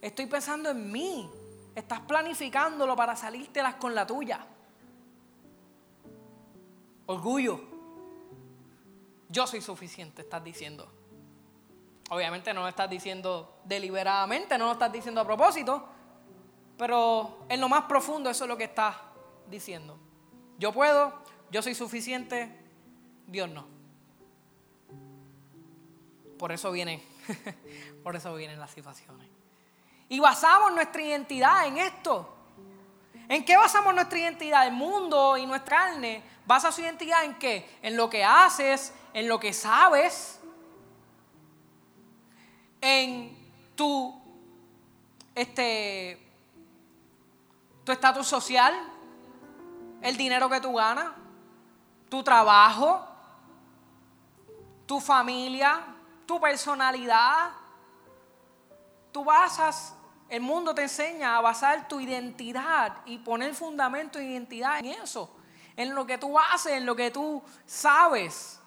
Estoy 0.01 0.27
pensando 0.27 0.71
en 0.71 0.93
mí. 0.93 1.29
Estás 1.75 1.99
planificándolo 2.03 2.95
para 2.95 3.17
salírtelas 3.17 3.75
con 3.75 3.93
la 3.93 4.07
tuya. 4.07 4.47
Orgullo. 7.07 7.61
Yo 9.29 9.49
soy 9.49 9.61
suficiente, 9.61 10.23
estás 10.23 10.45
diciendo. 10.45 10.89
Obviamente 12.11 12.55
no 12.55 12.61
lo 12.61 12.69
estás 12.69 12.89
diciendo 12.89 13.59
deliberadamente, 13.65 14.57
no 14.59 14.67
lo 14.67 14.73
estás 14.75 14.93
diciendo 14.93 15.23
a 15.23 15.25
propósito, 15.25 15.89
pero 16.79 17.39
en 17.49 17.61
lo 17.61 17.69
más 17.69 17.87
profundo 17.87 18.31
eso 18.31 18.45
es 18.45 18.49
lo 18.49 18.57
que 18.57 18.65
estás 18.65 18.95
diciendo. 19.51 19.99
Yo 20.57 20.73
puedo, 20.73 21.27
yo 21.51 21.63
soy 21.63 21.75
suficiente, 21.75 22.51
Dios 23.27 23.49
no. 23.51 23.67
Por 26.39 26.53
eso 26.53 26.71
vienen, 26.71 27.03
por 28.03 28.17
eso 28.17 28.35
vienen 28.35 28.61
las 28.61 28.71
situaciones. 28.71 29.29
Y 30.09 30.21
basamos 30.21 30.73
nuestra 30.73 31.03
identidad 31.03 31.67
en 31.67 31.79
esto. 31.79 32.33
¿En 33.29 33.45
qué 33.45 33.57
basamos 33.57 33.95
nuestra 33.95 34.19
identidad? 34.19 34.67
El 34.67 34.75
mundo 34.75 35.37
y 35.37 35.47
nuestra 35.47 35.79
carne 35.79 36.23
basa 36.47 36.71
su 36.71 36.81
identidad 36.81 37.25
en 37.25 37.35
qué? 37.39 37.79
En 37.83 37.97
lo 37.97 38.09
que 38.09 38.25
haces, 38.25 38.93
en 39.13 39.29
lo 39.29 39.41
que 39.41 39.53
sabes, 39.53 40.41
en 42.81 43.37
tu 43.75 44.15
este 45.35 46.23
tu 47.85 47.93
estatus 47.93 48.27
social, 48.27 48.75
el 50.03 50.17
dinero 50.17 50.49
que 50.51 50.61
tú 50.61 50.75
ganas, 50.75 51.13
tu 52.09 52.23
trabajo, 52.23 53.07
tu 54.87 55.01
familia, 55.01 55.81
tu 56.27 56.41
personalidad. 56.41 57.51
Tú 59.13 59.25
basas, 59.25 59.95
el 60.29 60.41
mundo 60.41 60.75
te 60.75 60.83
enseña 60.83 61.37
a 61.37 61.41
basar 61.41 61.89
tu 61.89 62.01
identidad 62.01 62.99
y 63.07 63.19
poner 63.19 63.55
fundamento 63.55 64.19
de 64.19 64.27
identidad 64.27 64.79
en 64.79 64.87
eso, 64.87 65.35
en 65.77 65.95
lo 65.95 66.07
que 66.07 66.19
tú 66.19 66.39
haces, 66.39 66.73
en 66.73 66.87
lo 66.87 66.95
que 66.95 67.11
tú 67.11 67.43
sabes. 67.65 68.61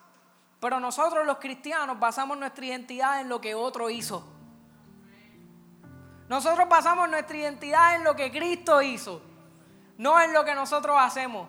Pero 0.60 0.78
nosotros 0.80 1.26
los 1.26 1.38
cristianos 1.38 1.98
basamos 1.98 2.36
nuestra 2.36 2.66
identidad 2.66 3.20
en 3.20 3.28
lo 3.28 3.40
que 3.40 3.54
otro 3.54 3.88
hizo. 3.88 4.24
Nosotros 6.28 6.68
basamos 6.68 7.08
nuestra 7.08 7.36
identidad 7.36 7.96
en 7.96 8.04
lo 8.04 8.14
que 8.14 8.30
Cristo 8.30 8.82
hizo, 8.82 9.20
no 9.98 10.20
en 10.20 10.32
lo 10.32 10.44
que 10.44 10.54
nosotros 10.54 10.96
hacemos. 10.98 11.48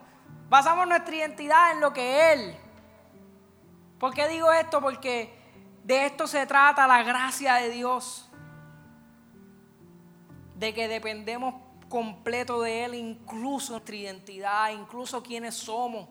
Basamos 0.52 0.86
nuestra 0.86 1.16
identidad 1.16 1.72
en 1.72 1.80
lo 1.80 1.94
que 1.94 2.34
Él. 2.34 2.58
¿Por 3.98 4.14
qué 4.14 4.28
digo 4.28 4.52
esto? 4.52 4.82
Porque 4.82 5.34
de 5.86 6.06
esto 6.06 6.28
se 6.28 6.46
trata 6.46 6.86
la 6.88 7.04
gracia 7.04 7.54
de 7.54 7.70
Dios. 7.70 8.30
De 10.56 10.74
que 10.74 10.90
dependemos 10.90 11.56
completo 11.88 12.64
de 12.64 12.84
Él, 12.84 12.96
incluso 12.96 13.72
nuestra 13.72 13.96
identidad, 13.96 14.72
incluso 14.72 15.24
quienes 15.24 15.56
somos. 15.56 16.10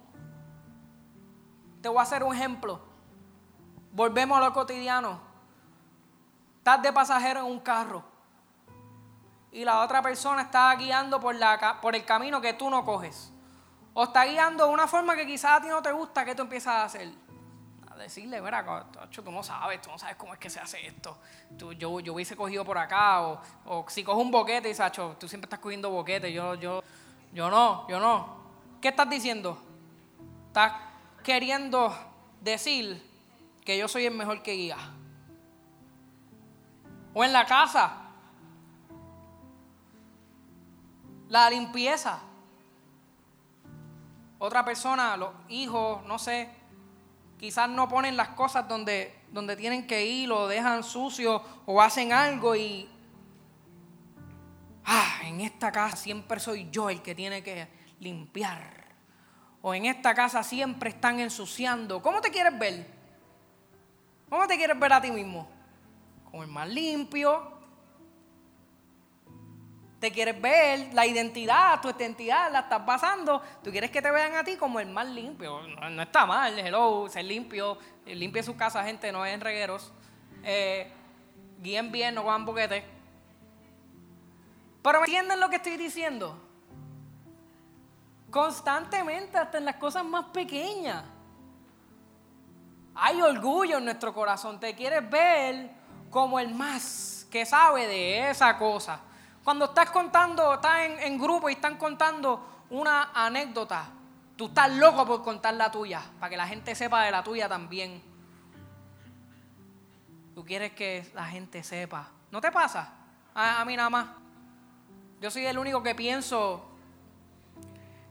Te 1.83 1.91
voy 1.91 1.99
a 1.99 2.03
hacer 2.05 2.25
un 2.25 2.35
ejemplo. 2.35 2.81
Volvemos 3.93 4.39
a 4.39 4.41
lo 4.41 4.55
cotidiano. 4.55 5.21
Estás 6.57 6.81
de 6.81 6.91
pasajero 6.95 7.41
en 7.41 7.47
un 7.47 7.61
carro 7.61 8.03
y 9.53 9.67
la 9.67 9.83
otra 9.83 10.01
persona 10.01 10.41
está 10.41 10.75
guiando 10.77 11.21
por, 11.21 11.37
por 11.83 11.95
el 11.95 12.07
camino 12.07 12.41
que 12.41 12.55
tú 12.55 12.71
no 12.71 12.87
coges. 12.87 13.35
O 13.95 14.05
está 14.05 14.25
guiando 14.25 14.67
de 14.67 14.73
una 14.73 14.87
forma 14.87 15.17
que 15.17 15.27
quizás 15.27 15.59
a 15.59 15.63
ti 15.63 15.69
no 15.69 15.83
te 15.83 15.93
gusta, 15.93 16.25
¿qué 16.25 16.35
tú 16.35 16.43
empiezas 16.43 16.75
a 16.75 16.85
hacer? 16.85 17.09
A 17.91 17.97
decirle, 17.97 18.41
mira, 18.41 18.65
tú 19.11 19.31
no 19.31 19.43
sabes, 19.43 19.83
tú 19.83 19.91
no 19.91 19.99
sabes 19.99 20.17
cómo 20.17 20.33
es 20.33 20.39
que 20.39 20.49
se 20.49 20.61
hace 20.61 20.87
esto. 20.87 21.19
Tú, 21.59 21.73
yo, 21.73 22.01
yo 22.01 22.15
hubiese 22.15 22.37
cogido 22.37 22.65
por 22.65 22.79
acá, 22.79 23.23
o, 23.23 23.41
o 23.67 23.85
si 23.89 24.05
cojo 24.05 24.21
un 24.21 24.31
boquete 24.31 24.71
y 24.71 24.75
Sacho, 24.75 25.17
tú 25.19 25.29
siempre 25.29 25.47
estás 25.47 25.59
cogiendo 25.59 25.91
boquete, 25.91 26.33
yo, 26.33 26.55
yo, 26.55 26.83
yo 27.33 27.51
no, 27.51 27.89
yo 27.89 27.99
no. 27.99 28.39
¿Qué 28.81 28.89
estás 28.89 29.11
diciendo? 29.11 29.59
Estás 30.47 30.73
queriendo 31.23 31.95
decir 32.41 33.03
que 33.65 33.77
yo 33.77 33.89
soy 33.89 34.07
el 34.07 34.15
mejor 34.15 34.43
que 34.43 34.53
guía. 34.53 34.79
O 37.13 37.25
en 37.25 37.33
la 37.33 37.45
casa. 37.45 37.93
La 41.29 41.51
limpieza. 41.51 42.21
Otra 44.41 44.65
persona, 44.65 45.19
los 45.19 45.35
hijos, 45.51 46.03
no 46.07 46.19
sé, 46.19 46.49
quizás 47.39 47.69
no 47.69 47.91
ponen 47.91 48.17
las 48.17 48.29
cosas 48.29 48.67
donde, 48.67 49.15
donde 49.31 49.55
tienen 49.55 49.87
que 49.87 50.07
ir, 50.07 50.31
lo 50.31 50.49
dejan 50.49 50.83
sucio 50.83 51.43
o 51.67 51.81
hacen 51.83 52.13
algo 52.15 52.57
y... 52.57 52.89
Ah, 54.87 55.21
en 55.25 55.43
esta 55.43 55.71
casa 55.71 55.95
siempre 55.95 56.41
soy 56.41 56.71
yo 56.71 56.89
el 56.89 57.03
que 57.03 57.15
tiene 57.15 57.43
que 57.43 57.69
limpiar. 58.01 58.87
O 59.61 59.75
en 59.75 59.85
esta 59.85 60.15
casa 60.15 60.43
siempre 60.43 60.89
están 60.89 61.21
ensuciando. 61.21 62.01
¿Cómo 62.01 62.23
te 62.23 62.31
quieres 62.31 62.59
ver? 62.59 62.87
¿Cómo 64.31 64.47
te 64.47 64.57
quieres 64.57 64.81
ver 64.81 64.95
a 64.95 65.03
ti 65.03 65.11
mismo? 65.11 65.47
Como 66.31 66.45
el 66.45 66.49
más 66.49 66.67
limpio. 66.67 67.60
Te 70.01 70.11
quieres 70.11 70.41
ver 70.41 70.95
la 70.95 71.05
identidad, 71.05 71.79
tu 71.83 71.91
identidad 71.91 72.51
la 72.51 72.61
estás 72.61 72.81
pasando. 72.85 73.43
Tú 73.63 73.71
quieres 73.71 73.91
que 73.91 74.01
te 74.01 74.11
vean 74.11 74.35
a 74.35 74.43
ti 74.43 74.57
como 74.57 74.81
el 74.81 74.89
más 74.89 75.07
limpio. 75.07 75.61
No, 75.91 76.03
está 76.03 76.25
mal, 76.25 76.59
hello, 76.59 77.07
ser 77.11 77.27
limpio. 77.27 77.77
Limpie 78.07 78.43
su 78.43 78.57
casa, 78.57 78.83
gente, 78.83 79.13
no 79.13 79.27
es 79.27 79.35
en 79.35 79.43
regueros. 79.43 79.93
Eh, 80.43 80.91
guíen 81.61 81.93
bien, 81.93 82.15
no 82.15 82.23
cojan 82.25 82.47
boquete. 82.47 82.83
Pero 84.83 85.01
¿me 85.01 85.05
entienden 85.05 85.39
lo 85.39 85.51
que 85.51 85.57
estoy 85.57 85.77
diciendo? 85.77 86.41
Constantemente, 88.31 89.37
hasta 89.37 89.59
en 89.59 89.67
las 89.67 89.77
cosas 89.77 90.03
más 90.03 90.25
pequeñas. 90.27 91.05
Hay 92.95 93.21
orgullo 93.21 93.77
en 93.77 93.85
nuestro 93.85 94.15
corazón. 94.15 94.59
Te 94.59 94.75
quieres 94.75 95.09
ver 95.11 95.69
como 96.09 96.41
el 96.41 96.55
más 96.55 97.27
que 97.31 97.45
sabe 97.45 97.87
de 97.87 98.31
esa 98.31 98.57
cosa. 98.57 99.03
Cuando 99.45 99.67
estás 99.67 99.91
contando, 99.91 100.55
estás 100.55 100.81
en, 101.01 101.19
grupo 101.19 101.49
y 101.49 101.55
están 101.55 101.77
contando 101.77 102.67
una 102.71 103.11
anécdota, 103.15 103.89
tú 104.37 104.47
estás 104.47 104.71
loco 104.77 105.07
por 105.07 105.23
contar 105.23 105.55
la 105.55 105.71
tuya, 105.71 106.03
para 106.19 106.31
que 106.31 106.37
la 106.37 106.47
gente 106.47 106.75
sepa 106.75 107.05
de 107.05 107.11
la 107.11 107.25
tuya 107.25 107.49
también. 107.49 108.03
Tú 110.35 110.45
quieres 110.45 110.73
que 110.73 111.11
la 111.15 111.25
gente 111.27 111.63
sepa. 111.63 112.09
¿No 112.31 112.41
te 112.41 112.53
pasa? 112.53 112.93
A, 113.35 113.61
a 113.61 113.65
mí 113.65 113.77
nada 113.77 113.91
más. 113.91 114.07
Yo 115.21 115.31
soy 115.31 115.47
el 115.47 115.59
único 115.59 115.83
que 115.83 115.95
pienso 115.95 116.65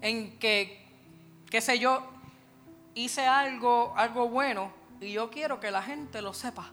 en 0.02 0.38
que, 0.40 0.86
qué 1.50 1.62
sé 1.62 1.80
yo, 1.80 2.04
hice 2.96 3.26
algo, 3.26 3.94
algo 3.96 4.28
bueno 4.28 4.72
y 5.00 5.14
yo 5.14 5.30
quiero 5.30 5.60
que 5.60 5.72
la 5.72 5.82
gente 5.82 6.22
lo 6.22 6.34
sepa. 6.34 6.72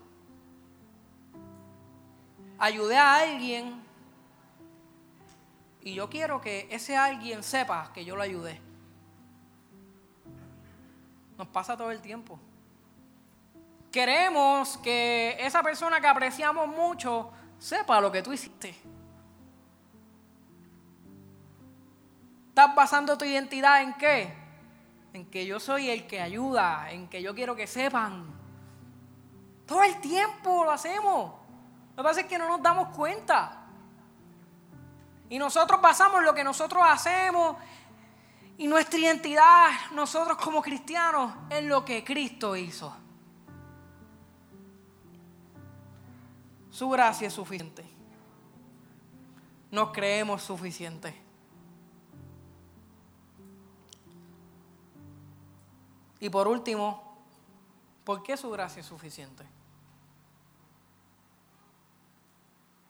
Ayudé 2.58 2.96
a 2.96 3.16
alguien 3.16 3.82
y 5.86 5.94
yo 5.94 6.10
quiero 6.10 6.40
que 6.40 6.66
ese 6.68 6.96
alguien 6.96 7.44
sepa 7.44 7.92
que 7.94 8.04
yo 8.04 8.16
lo 8.16 8.22
ayudé. 8.22 8.60
Nos 11.38 11.46
pasa 11.46 11.76
todo 11.76 11.92
el 11.92 12.00
tiempo. 12.00 12.40
Queremos 13.92 14.78
que 14.78 15.36
esa 15.38 15.62
persona 15.62 16.00
que 16.00 16.08
apreciamos 16.08 16.66
mucho 16.66 17.30
sepa 17.60 18.00
lo 18.00 18.10
que 18.10 18.20
tú 18.20 18.32
hiciste. 18.32 18.74
¿Estás 22.48 22.74
basando 22.74 23.16
tu 23.16 23.24
identidad 23.24 23.80
en 23.80 23.94
qué? 23.94 24.34
En 25.12 25.24
que 25.26 25.46
yo 25.46 25.60
soy 25.60 25.88
el 25.88 26.08
que 26.08 26.20
ayuda, 26.20 26.90
en 26.90 27.06
que 27.06 27.22
yo 27.22 27.32
quiero 27.32 27.54
que 27.54 27.68
sepan. 27.68 28.26
Todo 29.64 29.84
el 29.84 30.00
tiempo 30.00 30.64
lo 30.64 30.72
hacemos. 30.72 31.32
Lo 31.90 32.02
que 32.02 32.02
pasa 32.02 32.20
es 32.22 32.26
que 32.26 32.38
no 32.38 32.48
nos 32.48 32.60
damos 32.60 32.88
cuenta. 32.88 33.55
Y 35.28 35.38
nosotros 35.38 35.80
basamos 35.80 36.22
lo 36.22 36.34
que 36.34 36.44
nosotros 36.44 36.82
hacemos 36.86 37.56
y 38.58 38.66
nuestra 38.66 38.98
identidad, 38.98 39.70
nosotros 39.92 40.38
como 40.38 40.62
cristianos, 40.62 41.32
en 41.50 41.68
lo 41.68 41.84
que 41.84 42.04
Cristo 42.04 42.56
hizo. 42.56 42.94
Su 46.70 46.88
gracia 46.88 47.28
es 47.28 47.34
suficiente. 47.34 47.84
Nos 49.70 49.90
creemos 49.90 50.42
suficientes. 50.42 51.14
Y 56.20 56.30
por 56.30 56.48
último, 56.48 57.18
¿por 58.04 58.22
qué 58.22 58.36
su 58.36 58.50
gracia 58.50 58.80
es 58.80 58.86
suficiente? 58.86 59.44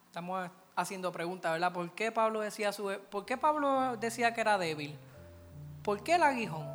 Estamos 0.06 0.50
haciendo 0.76 1.10
preguntas, 1.10 1.52
¿verdad? 1.52 1.72
¿Por 1.72 1.90
qué 1.92 2.12
Pablo 2.12 2.40
decía 2.40 2.72
su, 2.72 2.92
por 3.10 3.24
qué 3.24 3.38
Pablo 3.38 3.96
decía 3.96 4.34
que 4.34 4.42
era 4.42 4.58
débil? 4.58 4.96
¿Por 5.82 6.02
qué 6.02 6.16
el 6.16 6.22
aguijón? 6.22 6.68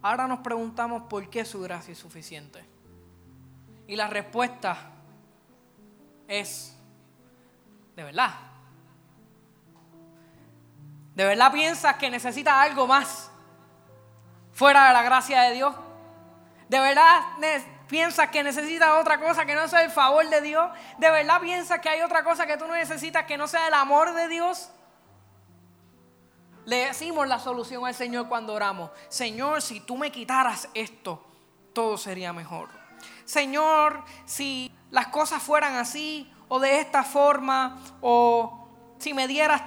Ahora 0.00 0.26
nos 0.26 0.40
preguntamos 0.40 1.02
por 1.02 1.28
qué 1.28 1.44
su 1.44 1.60
gracia 1.60 1.92
es 1.92 1.98
suficiente. 1.98 2.64
Y 3.86 3.96
la 3.96 4.06
respuesta 4.06 4.76
es, 6.26 6.76
de 7.94 8.04
verdad. 8.04 8.34
¿De 11.14 11.24
verdad 11.24 11.52
piensas 11.52 11.96
que 11.96 12.10
necesitas 12.10 12.54
algo 12.54 12.86
más 12.86 13.30
fuera 14.52 14.88
de 14.88 14.92
la 14.92 15.02
gracia 15.02 15.42
de 15.42 15.54
Dios? 15.54 15.74
¿De 16.68 16.78
verdad 16.78 17.20
piensas 17.88 18.28
que 18.30 18.42
necesitas 18.42 19.00
otra 19.00 19.18
cosa 19.18 19.44
que 19.44 19.54
no 19.54 19.66
sea 19.66 19.82
el 19.82 19.90
favor 19.90 20.28
de 20.28 20.40
Dios? 20.40 20.70
¿De 20.98 21.10
verdad 21.10 21.40
piensas 21.40 21.80
que 21.80 21.88
hay 21.88 22.02
otra 22.02 22.22
cosa 22.22 22.46
que 22.46 22.56
tú 22.56 22.66
no 22.66 22.74
necesitas 22.74 23.24
que 23.24 23.36
no 23.36 23.48
sea 23.48 23.66
el 23.66 23.74
amor 23.74 24.14
de 24.14 24.28
Dios? 24.28 24.70
Le 26.64 26.86
decimos 26.86 27.26
la 27.26 27.38
solución 27.38 27.86
al 27.86 27.94
Señor 27.94 28.28
cuando 28.28 28.52
oramos. 28.52 28.90
Señor, 29.08 29.62
si 29.62 29.80
tú 29.80 29.96
me 29.96 30.12
quitaras 30.12 30.68
esto, 30.74 31.24
todo 31.72 31.96
sería 31.96 32.32
mejor. 32.32 32.68
Señor, 33.24 34.04
si 34.26 34.70
las 34.90 35.08
cosas 35.08 35.42
fueran 35.42 35.76
así 35.76 36.30
o 36.48 36.60
de 36.60 36.80
esta 36.80 37.04
forma, 37.04 37.78
o 38.00 38.68
si 38.98 39.14
me 39.14 39.26
dieras 39.26 39.62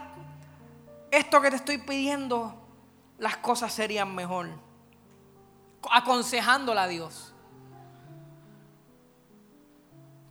esto 1.10 1.42
que 1.42 1.50
te 1.50 1.56
estoy 1.56 1.78
pidiendo, 1.80 2.56
las 3.18 3.38
cosas 3.38 3.74
serían 3.74 4.14
mejor. 4.14 4.50
Aconsejándola 5.90 6.84
a 6.84 6.88
Dios. 6.88 7.31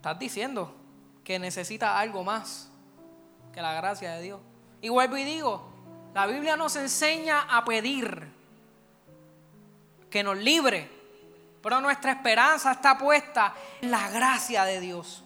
Estás 0.01 0.17
diciendo 0.17 0.73
que 1.23 1.37
necesita 1.37 1.99
algo 1.99 2.23
más 2.23 2.71
que 3.53 3.61
la 3.61 3.75
gracia 3.75 4.13
de 4.13 4.23
Dios. 4.23 4.41
Y 4.81 4.89
vuelvo 4.89 5.15
y 5.15 5.23
digo, 5.23 5.71
la 6.15 6.25
Biblia 6.25 6.57
nos 6.57 6.75
enseña 6.75 7.41
a 7.41 7.63
pedir 7.63 8.27
que 10.09 10.23
nos 10.23 10.37
libre, 10.37 10.89
pero 11.61 11.79
nuestra 11.81 12.13
esperanza 12.13 12.71
está 12.71 12.97
puesta 12.97 13.53
en 13.79 13.91
la 13.91 14.09
gracia 14.09 14.63
de 14.63 14.79
Dios. 14.79 15.23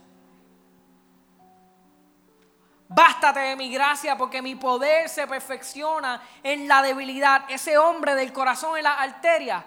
Bástate 2.89 3.39
de 3.39 3.55
mi 3.55 3.71
gracia 3.71 4.17
porque 4.17 4.41
mi 4.41 4.55
poder 4.55 5.07
se 5.07 5.26
perfecciona 5.26 6.21
en 6.43 6.67
la 6.67 6.82
debilidad. 6.82 7.45
Ese 7.47 7.78
hombre 7.78 8.13
del 8.13 8.34
corazón 8.34 8.76
en 8.76 8.84
la 8.84 8.95
arteria, 8.95 9.65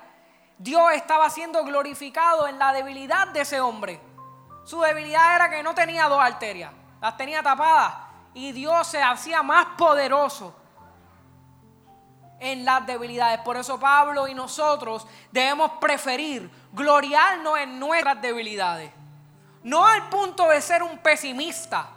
Dios 0.59 0.93
estaba 0.93 1.31
siendo 1.31 1.65
glorificado 1.65 2.47
en 2.47 2.59
la 2.59 2.75
debilidad 2.75 3.29
de 3.29 3.41
ese 3.41 3.59
hombre. 3.59 4.03
Su 4.69 4.83
debilidad 4.83 5.35
era 5.35 5.49
que 5.49 5.63
no 5.63 5.75
tenía 5.75 6.09
dos 6.09 6.21
arterias, 6.21 6.71
las 7.01 7.17
tenía 7.17 7.43
tapadas. 7.43 7.95
Y 8.35 8.53
Dios 8.53 8.87
se 8.87 9.03
hacía 9.03 9.43
más 9.43 9.65
poderoso 9.79 10.55
en 12.39 12.67
las 12.67 12.87
debilidades. 12.87 13.41
Por 13.41 13.57
eso 13.57 13.81
Pablo 13.81 14.29
y 14.29 14.35
nosotros 14.35 15.07
debemos 15.33 15.71
preferir 15.81 16.51
gloriarnos 16.71 17.59
en 17.61 17.81
nuestras 17.81 18.21
debilidades. 18.21 18.93
No 19.63 19.87
al 19.87 20.11
punto 20.11 20.51
de 20.51 20.61
ser 20.61 20.83
un 20.83 20.99
pesimista, 20.99 21.89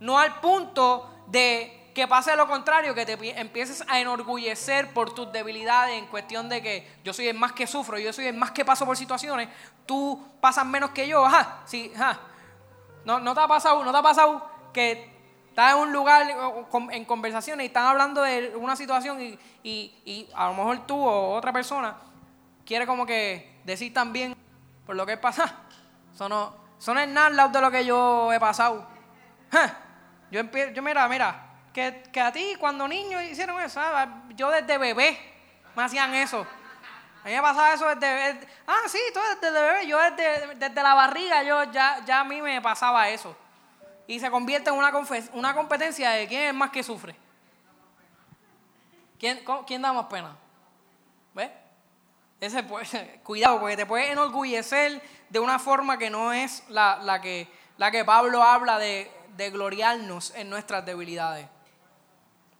no 0.00 0.18
al 0.18 0.40
punto 0.40 1.08
de 1.28 1.75
que 1.96 2.06
pase 2.06 2.36
lo 2.36 2.46
contrario, 2.46 2.94
que 2.94 3.06
te 3.06 3.14
empieces 3.40 3.82
a 3.88 3.98
enorgullecer 3.98 4.92
por 4.92 5.14
tus 5.14 5.32
debilidades 5.32 5.96
en 5.96 6.06
cuestión 6.08 6.46
de 6.46 6.60
que 6.60 6.86
yo 7.02 7.14
soy 7.14 7.28
el 7.28 7.38
más 7.38 7.52
que 7.52 7.66
sufro, 7.66 7.98
yo 7.98 8.12
soy 8.12 8.26
el 8.26 8.36
más 8.36 8.50
que 8.50 8.66
paso 8.66 8.84
por 8.84 8.98
situaciones, 8.98 9.48
tú 9.86 10.22
pasas 10.38 10.66
menos 10.66 10.90
que 10.90 11.08
yo, 11.08 11.24
ajá, 11.24 11.62
sí, 11.64 11.90
ajá. 11.96 12.20
No, 13.06 13.18
no 13.18 13.32
te 13.32 13.40
ha 13.40 13.48
pasado, 13.48 13.82
no 13.82 13.92
te 13.92 13.96
ha 13.96 14.02
pasado 14.02 14.46
que 14.74 15.10
estás 15.48 15.72
en 15.72 15.78
un 15.78 15.90
lugar 15.94 16.26
en 16.90 17.04
conversaciones 17.06 17.64
y 17.64 17.68
están 17.68 17.86
hablando 17.86 18.20
de 18.20 18.54
una 18.56 18.76
situación 18.76 19.18
y, 19.22 19.38
y, 19.64 20.28
a 20.34 20.48
lo 20.48 20.54
mejor 20.54 20.86
tú 20.86 21.02
o 21.02 21.34
otra 21.34 21.50
persona 21.50 21.96
quiere 22.66 22.86
como 22.86 23.06
que 23.06 23.58
decir 23.64 23.94
también 23.94 24.36
por 24.84 24.96
lo 24.96 25.06
que 25.06 25.16
pasa. 25.16 25.60
Eso 26.14 26.28
no, 26.28 26.52
eso 26.78 26.92
no 26.92 27.00
es 27.00 27.08
nada 27.08 27.48
de 27.48 27.60
lo 27.62 27.70
que 27.70 27.86
yo 27.86 28.30
he 28.34 28.38
pasado. 28.38 28.86
Yo, 30.28 30.40
empiezo, 30.40 30.72
yo 30.72 30.82
mira, 30.82 31.08
mira, 31.08 31.45
que, 31.76 32.20
a 32.20 32.32
ti 32.32 32.56
cuando 32.58 32.88
niños 32.88 33.22
hicieron 33.24 33.60
eso, 33.60 33.78
ah, 33.80 34.22
yo 34.34 34.50
desde 34.50 34.78
bebé 34.78 35.18
me 35.74 35.82
hacían 35.82 36.14
eso. 36.14 36.46
A 37.22 37.28
mí 37.28 37.34
me 37.34 37.42
pasaba 37.42 37.74
eso 37.74 37.86
desde 37.94 38.14
bebé. 38.14 38.48
Ah, 38.66 38.82
sí, 38.88 38.98
tú 39.12 39.20
desde 39.40 39.50
bebé. 39.52 39.86
Yo 39.86 39.98
desde, 39.98 40.54
desde 40.54 40.82
la 40.82 40.94
barriga, 40.94 41.42
yo 41.42 41.64
ya, 41.64 42.02
ya 42.06 42.20
a 42.20 42.24
mí 42.24 42.40
me 42.40 42.62
pasaba 42.62 43.10
eso. 43.10 43.36
Y 44.06 44.18
se 44.18 44.30
convierte 44.30 44.70
en 44.70 44.76
una, 44.76 44.90
una 45.34 45.54
competencia 45.54 46.10
de 46.10 46.26
quién 46.26 46.42
es 46.44 46.54
más 46.54 46.70
que 46.70 46.82
sufre. 46.82 47.14
¿Quién, 49.18 49.44
quién 49.66 49.82
da 49.82 49.92
más 49.92 50.06
pena? 50.06 50.34
¿Ves? 51.34 51.50
Ese, 52.40 52.64
cuidado, 53.22 53.60
porque 53.60 53.76
te 53.76 53.84
puedes 53.84 54.10
enorgullecer 54.10 55.02
de 55.28 55.40
una 55.40 55.58
forma 55.58 55.98
que 55.98 56.08
no 56.08 56.32
es 56.32 56.62
la, 56.70 57.00
la, 57.02 57.20
que, 57.20 57.48
la 57.76 57.90
que 57.90 58.02
Pablo 58.02 58.42
habla 58.42 58.78
de, 58.78 59.10
de 59.36 59.50
gloriarnos 59.50 60.32
en 60.36 60.48
nuestras 60.48 60.86
debilidades 60.86 61.48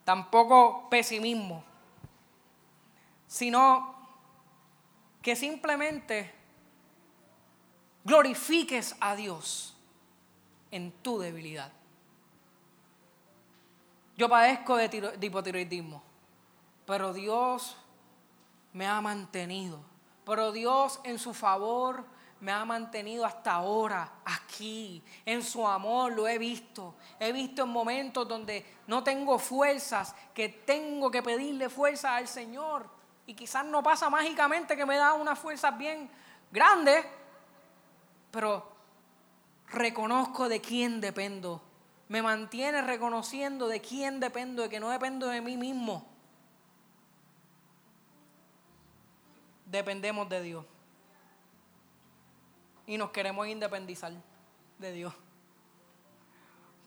tampoco 0.07 0.89
pesimismo, 0.89 1.65
sino 3.27 3.93
que 5.21 5.35
simplemente 5.35 6.33
glorifiques 8.05 8.95
a 9.01 9.17
Dios 9.17 9.77
en 10.71 10.93
tu 10.93 11.19
debilidad. 11.19 11.73
Yo 14.17 14.29
padezco 14.29 14.77
de, 14.77 15.19
hipotiroidismo, 15.21 16.01
pero 16.87 17.13
Dios 17.13 17.77
me 18.73 18.87
ha 18.87 19.01
mantenido. 19.01 19.81
Pero 20.25 20.53
Dios 20.53 21.01
en 21.03 21.19
su 21.19 21.35
favor 21.35 22.05
me 22.41 22.53
ha 22.53 22.64
mantenido 22.64 23.24
hasta 23.24 23.53
ahora 23.53 24.11
aquí. 24.24 25.03
En 25.24 25.43
su 25.43 25.66
amor 25.66 26.12
lo 26.12 26.28
he 26.28 26.39
visto. 26.39 26.95
He 27.18 27.32
visto 27.32 27.62
en 27.62 27.70
momentos 27.70 28.28
donde 28.28 28.64
no 28.87 29.03
tengo 29.03 29.39
fuerzas, 29.39 30.14
que 30.34 30.49
tengo 30.49 31.11
que 31.11 31.22
pedirle 31.22 31.68
fuerza 31.68 32.16
al 32.16 32.28
Señor. 32.28 32.89
Y 33.26 33.34
quizás 33.34 33.64
no 33.64 33.82
pasa 33.82 34.11
mágicamente 34.11 34.76
que 34.76 34.87
me 34.87 34.97
da 34.97 35.14
unas 35.14 35.39
fuerzas 35.39 35.76
bien 35.76 36.09
grandes, 36.53 37.05
pero 38.30 38.70
reconozco 39.68 40.49
de 40.49 40.61
quién 40.61 41.01
dependo. 41.01 41.62
Me 42.09 42.22
mantiene 42.22 42.82
reconociendo 42.82 43.66
de 43.66 43.80
quién 43.80 44.20
dependo, 44.20 44.62
de 44.62 44.68
que 44.68 44.78
no 44.78 44.91
dependo 44.91 45.26
de 45.26 45.41
mí 45.41 45.57
mismo. 45.57 46.07
Dependemos 49.64 50.28
de 50.28 50.43
Dios. 50.43 50.64
Y 52.87 52.99
nos 52.99 53.11
queremos 53.11 53.47
independizar 53.49 54.12
de 54.78 54.93
Dios. 54.93 55.14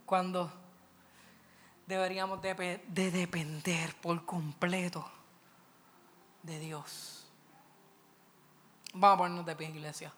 Cuando 0.06 0.52
deberíamos 1.86 2.42
de, 2.42 2.84
de 2.88 3.12
depender 3.12 3.96
por 3.96 4.26
completo 4.26 5.10
de 6.44 6.60
Dios. 6.60 7.28
Vamos 8.94 9.16
a 9.16 9.18
ponernos 9.18 9.46
de 9.46 9.56
pie, 9.56 9.70
iglesia. 9.70 10.14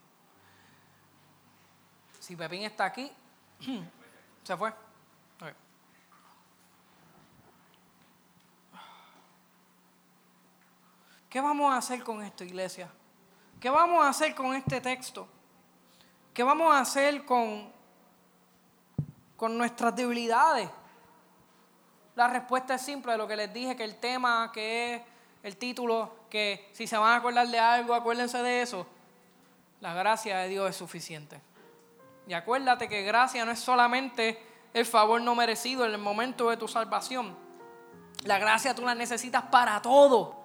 Si 2.20 2.36
Pepín 2.36 2.64
está 2.64 2.86
aquí, 2.86 3.12
se 4.44 4.58
fue. 4.58 4.74
¿Qué 11.30 11.40
vamos 11.40 11.74
a 11.74 11.78
hacer 11.78 12.04
con 12.04 12.22
esto, 12.22 12.44
iglesia? 12.44 12.92
¿Qué 13.62 13.70
vamos 13.70 14.04
a 14.04 14.10
hacer 14.10 14.36
con 14.36 14.54
este 14.54 14.82
texto? 14.82 15.26
¿Qué 16.34 16.44
vamos 16.44 16.74
a 16.74 16.80
hacer 16.80 17.26
con, 17.26 17.70
con 19.36 19.58
nuestras 19.58 19.94
debilidades? 19.94 20.70
La 22.16 22.28
respuesta 22.30 22.76
es 22.76 22.82
simple, 22.82 23.12
de 23.12 23.18
lo 23.18 23.28
que 23.28 23.36
les 23.36 23.54
dije, 23.54 23.76
que 23.76 23.84
el 23.84 23.98
tema, 23.98 24.50
que 24.54 24.96
es 24.96 25.02
el 25.44 25.58
título, 25.58 26.16
que 26.30 26.70
si 26.72 26.88
se 26.88 26.98
van 26.98 27.14
a 27.14 27.16
acordar 27.18 27.48
de 27.48 27.60
algo, 27.60 27.94
acuérdense 27.94 28.42
de 28.42 28.62
eso. 28.62 28.88
La 29.82 29.94
gracia 29.94 30.38
de 30.38 30.48
Dios 30.48 30.70
es 30.70 30.76
suficiente. 30.78 31.42
Y 32.28 32.34
acuérdate 32.34 32.88
que 32.88 33.04
gracia 33.04 33.44
no 33.44 33.52
es 33.52 33.60
solamente 33.60 34.42
el 34.74 34.86
favor 34.86 35.20
no 35.20 35.36
merecido 35.36 35.86
en 35.86 35.92
el 35.92 35.98
momento 35.98 36.50
de 36.50 36.56
tu 36.56 36.68
salvación. 36.70 37.36
La 38.24 38.40
gracia 38.40 38.74
tú 38.74 38.84
la 38.84 38.96
necesitas 38.96 39.44
para 39.44 39.82
todo 39.82 40.41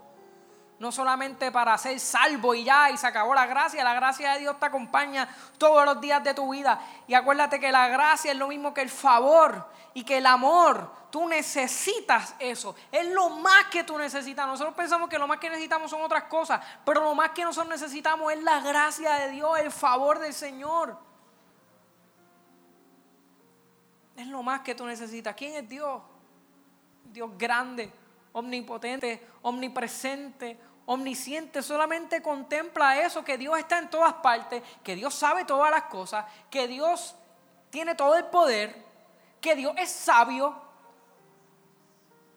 no 0.79 0.93
solamente 0.93 1.51
para 1.51 1.77
ser 1.79 1.99
salvo 1.99 2.55
y 2.55 2.65
ya, 2.65 2.91
y 2.91 2.97
se 2.97 3.07
acabó 3.07 3.35
la 3.35 3.47
gracia, 3.47 3.83
la 3.83 3.95
gracia 3.95 4.33
de 4.33 4.41
Dios 4.41 4.59
te 4.59 4.67
acompaña 4.67 5.29
todos 5.57 5.85
los 5.87 6.01
días 6.01 6.23
de 6.23 6.35
tu 6.35 6.53
vida. 6.53 6.81
Y 7.07 7.15
acuérdate 7.15 7.59
que 7.59 7.73
la 7.73 7.89
gracia 7.89 8.33
es 8.33 8.39
lo 8.39 8.49
mismo 8.49 8.75
que 8.75 8.83
el 8.83 8.91
favor 8.91 9.67
y 9.95 10.05
que 10.05 10.19
el 10.19 10.27
amor. 10.27 10.91
Tú 11.11 11.27
necesitas 11.29 12.35
eso, 12.39 12.77
es 12.93 13.07
lo 13.09 13.31
más 13.31 13.67
que 13.67 13.85
tú 13.85 13.97
necesitas. 13.97 14.47
Nosotros 14.47 14.75
pensamos 14.75 15.09
que 15.09 15.19
lo 15.19 15.27
más 15.27 15.39
que 15.39 15.49
necesitamos 15.49 15.91
son 15.91 16.03
otras 16.03 16.25
cosas, 16.25 16.61
pero 16.85 17.03
lo 17.03 17.15
más 17.15 17.31
que 17.31 17.43
nosotros 17.43 17.71
necesitamos 17.71 18.33
es 18.33 18.43
la 18.43 18.61
gracia 18.61 19.15
de 19.15 19.31
Dios, 19.31 19.59
el 19.59 19.71
favor 19.71 20.19
del 20.19 20.35
Señor. 20.35 20.99
Es 24.15 24.27
lo 24.27 24.43
más 24.43 24.61
que 24.61 24.75
tú 24.75 24.85
necesitas. 24.85 25.35
¿Quién 25.35 25.55
es 25.55 25.69
Dios? 25.69 26.03
Dios 27.05 27.31
grande 27.39 27.93
omnipotente, 28.37 29.27
omnipresente, 29.41 30.59
omnisciente, 30.85 31.63
solamente 31.63 32.21
contempla 32.21 33.01
eso, 33.01 33.25
que 33.25 33.39
Dios 33.39 33.59
está 33.59 33.79
en 33.79 33.89
todas 33.89 34.13
partes, 34.15 34.63
que 34.85 34.95
Dios 34.95 35.15
sabe 35.15 35.47
todas 35.47 35.71
las 35.71 35.85
cosas, 35.85 36.27
que 36.51 36.69
Dios 36.69 37.17
tiene 37.71 37.95
todo 37.95 38.15
el 38.15 38.27
poder, 38.27 38.85
que 39.41 39.57
Dios 39.57 39.75
es 39.79 39.91
sabio, 39.91 40.55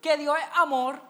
que 0.01 0.15
Dios 0.15 0.37
es 0.37 0.57
amor, 0.57 1.01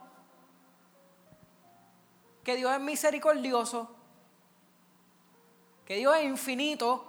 que 2.43 2.55
Dios 2.55 2.73
es 2.73 2.79
misericordioso, 2.79 3.95
que 5.85 5.97
Dios 5.97 6.17
es 6.17 6.23
infinito, 6.23 7.05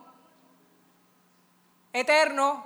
eterno. 1.94 2.62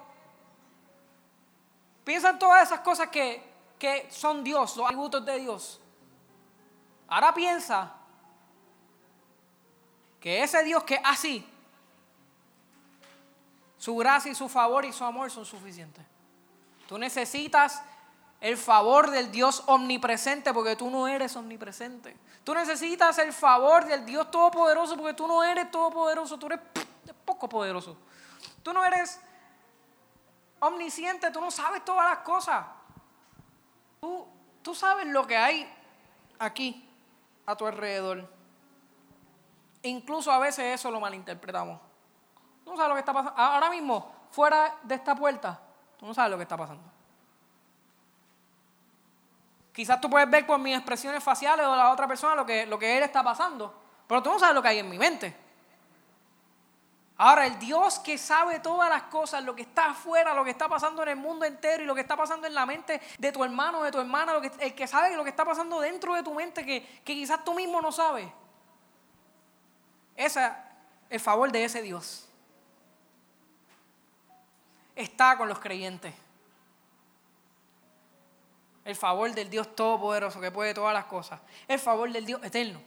Piensa 2.03 2.31
en 2.31 2.39
todas 2.41 2.65
esas 2.65 2.81
cosas 2.81 3.11
que 3.11 3.54
que 3.79 4.09
son 4.11 4.45
Dios, 4.45 4.77
los 4.77 4.87
atributos 4.87 5.25
de 5.25 5.39
Dios. 5.39 5.81
Ahora 7.09 7.35
piensa 7.35 7.93
que 10.21 10.43
ese 10.43 10.63
Dios 10.65 10.85
que 10.85 11.01
así, 11.05 11.47
su 13.77 13.95
gracia 13.97 14.33
y 14.33 14.35
su 14.35 14.49
favor 14.49 14.85
y 14.85 14.93
su 14.93 15.05
amor 15.05 15.31
son 15.31 15.45
suficientes. 15.45 16.05
Tú 16.89 16.99
necesitas 16.99 17.83
el 18.41 18.57
favor 18.57 19.11
del 19.11 19.31
Dios 19.31 19.63
omnipresente 19.67 20.53
porque 20.53 20.77
tú 20.77 20.91
no 20.91 21.09
eres 21.09 21.37
omnipresente. 21.37 22.17
Tú 22.45 22.55
necesitas 22.55 23.19
el 23.19 23.33
favor 23.33 23.87
del 23.87 24.05
Dios 24.05 24.31
todopoderoso 24.31 24.97
porque 24.97 25.15
tú 25.15 25.27
no 25.27 25.43
eres 25.43 25.71
todopoderoso, 25.71 26.39
tú 26.39 26.47
eres 26.47 26.61
poco 27.25 27.49
poderoso. 27.49 27.97
Tú 28.63 28.73
no 28.73 28.85
eres 28.85 29.21
omnisciente, 30.61 31.31
tú 31.31 31.41
no 31.41 31.51
sabes 31.51 31.85
todas 31.85 32.09
las 32.09 32.19
cosas. 32.19 32.65
Tú, 34.63 34.75
sabes 34.75 35.07
lo 35.07 35.27
que 35.27 35.37
hay 35.37 35.71
aquí 36.39 36.89
a 37.47 37.57
tu 37.57 37.67
alrededor. 37.67 38.29
Incluso 39.83 40.33
a 40.33 40.39
veces 40.39 40.79
eso 40.79 40.91
lo 40.91 41.01
malinterpretamos. 41.01 41.81
Tú 42.65 42.71
no 42.71 42.77
sabes 42.77 42.89
lo 42.89 42.95
que 42.95 43.01
está 43.01 43.13
pasando. 43.13 43.41
Ahora 43.41 43.71
mismo, 43.71 44.11
fuera 44.31 44.77
de 44.83 44.95
esta 44.95 45.15
puerta, 45.15 45.61
tú 45.99 46.07
no 46.07 46.15
sabes 46.15 46.31
lo 46.31 46.37
que 46.37 46.43
está 46.43 46.57
pasando. 46.57 46.83
Quizás 49.73 50.01
tú 50.01 50.09
puedes 50.09 50.31
ver 50.31 50.47
por 50.47 50.59
mis 50.59 50.77
expresiones 50.77 51.23
faciales 51.23 51.67
o 51.67 51.75
la 51.75 51.91
otra 51.91 52.07
persona 52.07 52.35
lo 52.35 52.47
que, 52.47 52.65
lo 52.65 52.79
que 52.79 52.97
él 52.97 53.03
está 53.03 53.23
pasando, 53.23 53.75
pero 54.07 54.23
tú 54.23 54.31
no 54.31 54.39
sabes 54.39 54.55
lo 54.55 54.63
que 54.63 54.69
hay 54.69 54.79
en 54.79 54.89
mi 54.89 54.99
mente. 54.99 55.44
Ahora, 57.17 57.47
el 57.47 57.59
Dios 57.61 58.01
que 58.01 58.19
sabe 58.19 58.59
todas 58.59 58.91
las 58.91 59.05
cosas, 59.05 59.45
lo 59.45 59.55
que 59.55 59.63
está 59.63 59.91
afuera, 59.91 60.35
lo 60.35 60.43
que 60.43 60.51
está 60.51 60.69
pasando 60.69 61.03
en 61.05 61.11
el 61.11 61.17
mundo 61.17 61.45
entero 61.45 61.85
y 61.85 61.87
lo 61.87 61.95
que 61.95 62.01
está 62.01 62.17
pasando 62.17 62.47
en 62.47 62.55
la 62.55 62.67
mente 62.67 63.01
de 63.19 63.31
tu 63.31 63.45
hermano, 63.45 63.85
de 63.85 63.93
tu 63.93 64.01
hermana, 64.01 64.33
lo 64.33 64.41
que, 64.41 64.51
el 64.59 64.75
que 64.75 64.87
sabe 64.89 65.15
lo 65.15 65.23
que 65.23 65.31
está 65.31 65.45
pasando 65.45 65.79
dentro 65.81 66.15
de 66.15 66.25
tu 66.25 66.35
mente 66.35 66.67
que, 66.67 66.83
que 67.05 67.15
quizás 67.15 67.45
tú 67.45 67.55
mismo 67.55 67.81
no 67.81 67.93
sabes. 67.93 68.27
Ese 70.17 70.45
es 70.45 70.53
el 71.09 71.21
favor 71.21 71.53
de 71.53 71.65
ese 71.65 71.83
Dios. 71.83 72.29
Está 74.97 75.37
con 75.37 75.49
los 75.49 75.61
creyentes. 75.61 76.15
El 78.85 78.97
favor 78.97 79.33
del 79.33 79.49
Dios 79.49 79.75
Todopoderoso 79.77 80.41
que 80.41 80.51
puede 80.51 80.75
todas 80.75 80.93
las 80.93 81.05
cosas. 81.05 81.41
El 81.69 81.79
favor 81.79 82.11
del 82.11 82.27
Dios 82.27 82.43
eterno. 82.43 82.81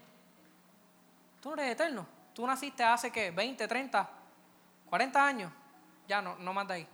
Tú 1.41 1.55
no 1.55 1.61
eres 1.61 1.71
eterno. 1.71 2.05
Tú 2.34 2.45
naciste 2.45 2.84
hace 2.84 3.11
que 3.11 3.32
20, 3.32 3.67
30, 3.67 4.09
40 4.90 5.26
años, 5.26 5.52
ya 6.08 6.22
no, 6.22 6.36
no 6.38 6.54
más 6.54 6.70
ahí. 6.70 6.88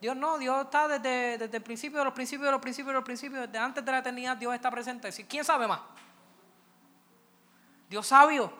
Dios 0.00 0.16
no, 0.16 0.38
Dios 0.38 0.64
está 0.64 0.88
desde, 0.88 1.38
desde, 1.38 1.56
el 1.56 1.62
principio 1.62 1.98
de 1.98 2.04
los 2.04 2.14
principios 2.14 2.46
de 2.46 2.52
los 2.52 2.60
principios 2.60 2.88
de 2.88 2.94
los 2.94 3.04
principios, 3.04 3.46
desde 3.46 3.58
antes 3.58 3.84
de 3.84 3.92
la 3.92 3.98
eternidad 3.98 4.36
Dios 4.36 4.54
está 4.54 4.70
presente. 4.70 5.10
¿Quién 5.26 5.44
sabe 5.44 5.66
más? 5.66 5.80
Dios 7.88 8.06
sabio. 8.06 8.52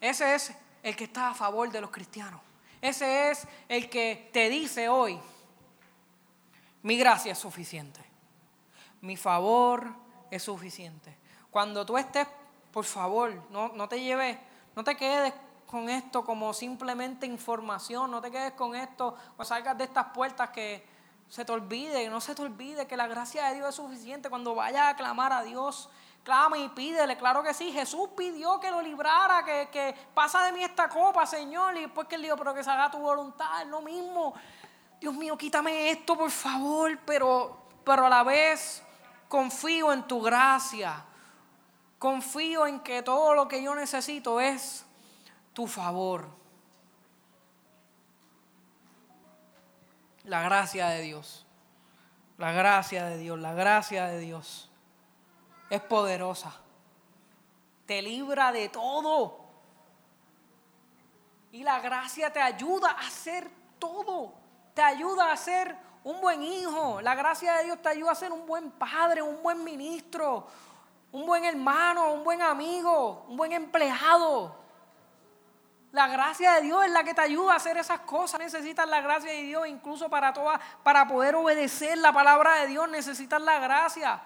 Ese 0.00 0.34
es 0.34 0.52
el 0.82 0.94
que 0.94 1.04
está 1.04 1.30
a 1.30 1.34
favor 1.34 1.70
de 1.70 1.80
los 1.80 1.90
cristianos. 1.90 2.40
Ese 2.80 3.30
es 3.30 3.46
el 3.68 3.90
que 3.90 4.30
te 4.32 4.48
dice 4.48 4.88
hoy, 4.88 5.18
mi 6.82 6.96
gracia 6.96 7.32
es 7.32 7.38
suficiente. 7.38 8.00
Mi 9.00 9.16
favor 9.16 9.88
es 10.30 10.42
suficiente. 10.42 11.16
Cuando 11.50 11.84
tú 11.84 11.98
estés, 11.98 12.26
por 12.70 12.84
favor, 12.84 13.32
no, 13.50 13.72
no 13.74 13.88
te 13.88 14.00
lleves, 14.00 14.38
no 14.74 14.84
te 14.84 14.96
quedes 14.96 15.32
con 15.66 15.88
esto 15.88 16.24
como 16.24 16.54
simplemente 16.54 17.26
información, 17.26 18.10
no 18.10 18.20
te 18.20 18.30
quedes 18.30 18.52
con 18.52 18.74
esto 18.74 19.16
cuando 19.34 19.44
salgas 19.44 19.76
de 19.76 19.84
estas 19.84 20.06
puertas 20.06 20.50
que 20.50 20.86
se 21.28 21.44
te 21.44 21.52
olvide, 21.52 22.08
no 22.08 22.20
se 22.20 22.34
te 22.34 22.42
olvide 22.42 22.86
que 22.86 22.96
la 22.96 23.06
gracia 23.06 23.46
de 23.46 23.56
Dios 23.56 23.70
es 23.70 23.74
suficiente. 23.74 24.30
Cuando 24.30 24.54
vayas 24.54 24.94
a 24.94 24.96
clamar 24.96 25.32
a 25.32 25.42
Dios, 25.42 25.88
clama 26.22 26.56
y 26.56 26.68
pídele, 26.68 27.16
claro 27.16 27.42
que 27.42 27.52
sí. 27.52 27.72
Jesús 27.72 28.10
pidió 28.16 28.60
que 28.60 28.70
lo 28.70 28.80
librara, 28.80 29.44
que, 29.44 29.68
que 29.72 29.94
pasa 30.14 30.44
de 30.44 30.52
mí 30.52 30.62
esta 30.62 30.88
copa, 30.88 31.26
Señor. 31.26 31.76
Y 31.76 31.82
después 31.82 32.06
que 32.06 32.14
él 32.14 32.22
dijo, 32.22 32.36
pero 32.36 32.54
que 32.54 32.62
se 32.62 32.70
haga 32.70 32.90
tu 32.90 32.98
voluntad, 32.98 33.62
es 33.62 33.68
lo 33.68 33.82
mismo. 33.82 34.34
Dios 35.00 35.14
mío, 35.14 35.36
quítame 35.36 35.90
esto, 35.90 36.16
por 36.16 36.30
favor, 36.30 36.96
pero, 37.04 37.58
pero 37.84 38.06
a 38.06 38.08
la 38.08 38.22
vez 38.22 38.82
confío 39.28 39.92
en 39.92 40.04
tu 40.04 40.22
gracia. 40.22 41.04
Confío 41.98 42.66
en 42.66 42.80
que 42.80 43.02
todo 43.02 43.34
lo 43.34 43.48
que 43.48 43.62
yo 43.62 43.74
necesito 43.74 44.40
es 44.40 44.85
tu 45.56 45.66
favor. 45.66 46.28
La 50.24 50.42
gracia 50.42 50.88
de 50.88 51.00
Dios. 51.00 51.46
La 52.36 52.52
gracia 52.52 53.06
de 53.06 53.16
Dios, 53.16 53.38
la 53.38 53.54
gracia 53.54 54.04
de 54.04 54.18
Dios 54.18 54.70
es 55.70 55.80
poderosa. 55.80 56.60
Te 57.86 58.02
libra 58.02 58.52
de 58.52 58.68
todo. 58.68 59.46
Y 61.52 61.62
la 61.62 61.80
gracia 61.80 62.30
te 62.30 62.42
ayuda 62.42 62.90
a 62.90 63.06
hacer 63.06 63.50
todo. 63.78 64.34
Te 64.74 64.82
ayuda 64.82 65.32
a 65.32 65.36
ser 65.38 65.74
un 66.04 66.20
buen 66.20 66.42
hijo. 66.42 67.00
La 67.00 67.14
gracia 67.14 67.54
de 67.54 67.64
Dios 67.64 67.80
te 67.80 67.88
ayuda 67.88 68.12
a 68.12 68.14
ser 68.14 68.30
un 68.30 68.44
buen 68.46 68.72
padre, 68.72 69.22
un 69.22 69.42
buen 69.42 69.64
ministro, 69.64 70.46
un 71.12 71.24
buen 71.24 71.46
hermano, 71.46 72.12
un 72.12 72.24
buen 72.24 72.42
amigo, 72.42 73.24
un 73.26 73.38
buen 73.38 73.52
empleado. 73.54 74.65
La 75.96 76.08
gracia 76.08 76.52
de 76.52 76.60
Dios 76.60 76.84
es 76.84 76.90
la 76.90 77.02
que 77.02 77.14
te 77.14 77.22
ayuda 77.22 77.54
a 77.54 77.56
hacer 77.56 77.78
esas 77.78 78.00
cosas. 78.00 78.38
Necesitas 78.38 78.86
la 78.86 79.00
gracia 79.00 79.30
de 79.30 79.44
Dios 79.44 79.66
incluso 79.66 80.10
para, 80.10 80.30
toda, 80.30 80.60
para 80.82 81.08
poder 81.08 81.34
obedecer 81.36 81.96
la 81.96 82.12
palabra 82.12 82.56
de 82.56 82.66
Dios. 82.66 82.86
Necesitas 82.90 83.40
la 83.40 83.58
gracia. 83.60 84.20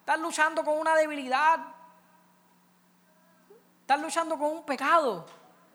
Estás 0.00 0.20
luchando 0.20 0.62
con 0.62 0.78
una 0.78 0.94
debilidad. 0.94 1.60
Estás 3.80 4.02
luchando 4.02 4.38
con 4.38 4.52
un 4.52 4.66
pecado. 4.66 5.24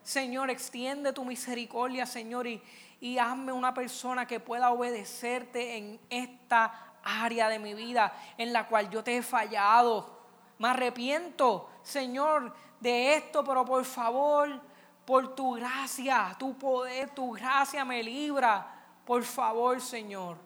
Señor, 0.03 0.51
extiende 0.51 1.13
tu 1.13 1.25
misericordia, 1.25 2.05
Señor, 2.05 2.45
y, 2.45 2.61
y 3.01 3.17
hazme 3.17 3.51
una 3.51 3.73
persona 3.73 4.27
que 4.27 4.39
pueda 4.39 4.69
obedecerte 4.69 5.77
en 5.77 5.99
esta 6.11 6.93
área 7.03 7.49
de 7.49 7.57
mi 7.57 7.73
vida 7.73 8.13
en 8.37 8.53
la 8.53 8.67
cual 8.67 8.91
yo 8.91 9.03
te 9.03 9.17
he 9.17 9.23
fallado. 9.23 10.15
Me 10.59 10.67
arrepiento, 10.67 11.71
Señor, 11.81 12.53
de 12.79 13.15
esto, 13.15 13.43
pero 13.43 13.65
por 13.65 13.83
favor, 13.83 14.68
por 15.09 15.33
tu 15.33 15.53
gracia, 15.53 16.35
tu 16.37 16.55
poder, 16.55 17.09
tu 17.09 17.31
gracia 17.31 17.83
me 17.83 18.03
libra. 18.03 18.63
Por 19.03 19.23
favor, 19.23 19.81
Señor, 19.81 20.37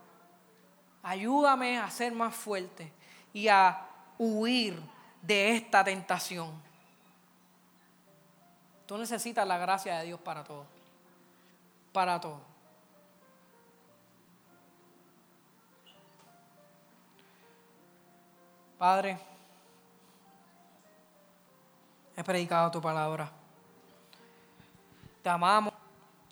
ayúdame 1.02 1.78
a 1.78 1.92
ser 1.92 2.14
más 2.14 2.34
fuerte 2.34 2.90
y 3.34 3.50
a 3.50 3.86
huir 4.18 4.82
de 5.22 5.58
esta 5.58 5.84
tentación. 5.84 6.50
Tú 8.86 8.98
necesitas 8.98 9.46
la 9.46 9.58
gracia 9.58 10.00
de 10.00 10.06
Dios 10.06 10.22
para 10.22 10.46
todo. 10.46 10.66
Para 11.92 12.22
todo. 12.22 12.40
Padre, 18.78 19.20
he 22.16 22.24
predicado 22.24 22.72
tu 22.72 22.82
palabra. 22.82 23.43
Te 25.24 25.30
amamos 25.30 25.74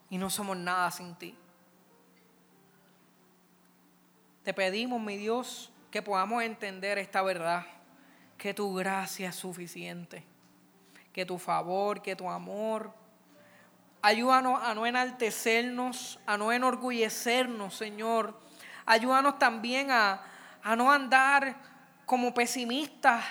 y 0.09 0.17
no 0.17 0.29
somos 0.29 0.57
nada 0.57 0.91
sin 0.91 1.15
ti. 1.15 1.35
Te 4.43 4.53
pedimos, 4.53 5.01
mi 5.01 5.15
Dios, 5.15 5.71
que 5.89 6.01
podamos 6.01 6.43
entender 6.43 6.97
esta 6.97 7.21
verdad, 7.21 7.65
que 8.37 8.53
tu 8.53 8.73
gracia 8.73 9.29
es 9.29 9.35
suficiente, 9.35 10.25
que 11.13 11.25
tu 11.25 11.37
favor, 11.37 12.01
que 12.01 12.15
tu 12.15 12.29
amor. 12.29 12.91
Ayúdanos 14.01 14.61
a 14.61 14.73
no 14.73 14.85
enaltecernos, 14.85 16.19
a 16.25 16.37
no 16.37 16.51
enorgullecernos, 16.51 17.75
Señor. 17.75 18.37
Ayúdanos 18.85 19.39
también 19.39 19.91
a, 19.91 20.21
a 20.63 20.75
no 20.75 20.91
andar 20.91 21.55
como 22.05 22.33
pesimistas, 22.33 23.23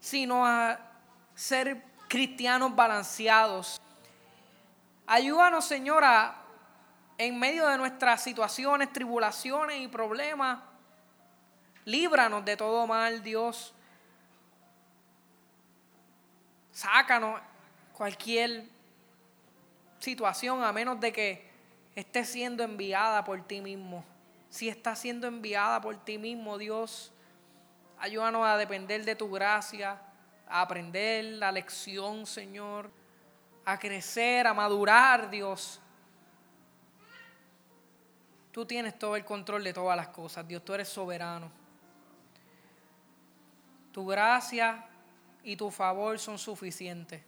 sino 0.00 0.44
a 0.44 0.80
ser 1.34 1.84
cristianos 2.08 2.74
balanceados. 2.74 3.80
Ayúdanos, 5.10 5.64
Señora, 5.64 6.36
en 7.16 7.38
medio 7.38 7.66
de 7.66 7.78
nuestras 7.78 8.22
situaciones, 8.22 8.92
tribulaciones 8.92 9.80
y 9.80 9.88
problemas. 9.88 10.58
Líbranos 11.86 12.44
de 12.44 12.58
todo 12.58 12.86
mal, 12.86 13.22
Dios. 13.22 13.72
Sácanos 16.72 17.40
cualquier 17.94 18.66
situación 19.98 20.62
a 20.62 20.74
menos 20.74 21.00
de 21.00 21.10
que 21.10 21.50
esté 21.94 22.22
siendo 22.22 22.62
enviada 22.62 23.24
por 23.24 23.40
ti 23.40 23.62
mismo. 23.62 24.04
Si 24.50 24.68
está 24.68 24.94
siendo 24.94 25.26
enviada 25.26 25.80
por 25.80 25.96
ti 26.04 26.18
mismo, 26.18 26.58
Dios, 26.58 27.14
ayúdanos 27.98 28.46
a 28.46 28.58
depender 28.58 29.06
de 29.06 29.16
tu 29.16 29.30
gracia, 29.30 29.98
a 30.46 30.60
aprender 30.60 31.24
la 31.24 31.50
lección, 31.50 32.26
Señor, 32.26 32.90
a 33.68 33.78
crecer, 33.78 34.46
a 34.46 34.54
madurar, 34.54 35.28
Dios. 35.28 35.78
Tú 38.50 38.64
tienes 38.64 38.98
todo 38.98 39.14
el 39.14 39.26
control 39.26 39.62
de 39.62 39.74
todas 39.74 39.94
las 39.94 40.08
cosas, 40.08 40.48
Dios, 40.48 40.64
tú 40.64 40.72
eres 40.72 40.88
soberano. 40.88 41.50
Tu 43.92 44.06
gracia 44.06 44.86
y 45.42 45.54
tu 45.54 45.70
favor 45.70 46.18
son 46.18 46.38
suficientes 46.38 47.22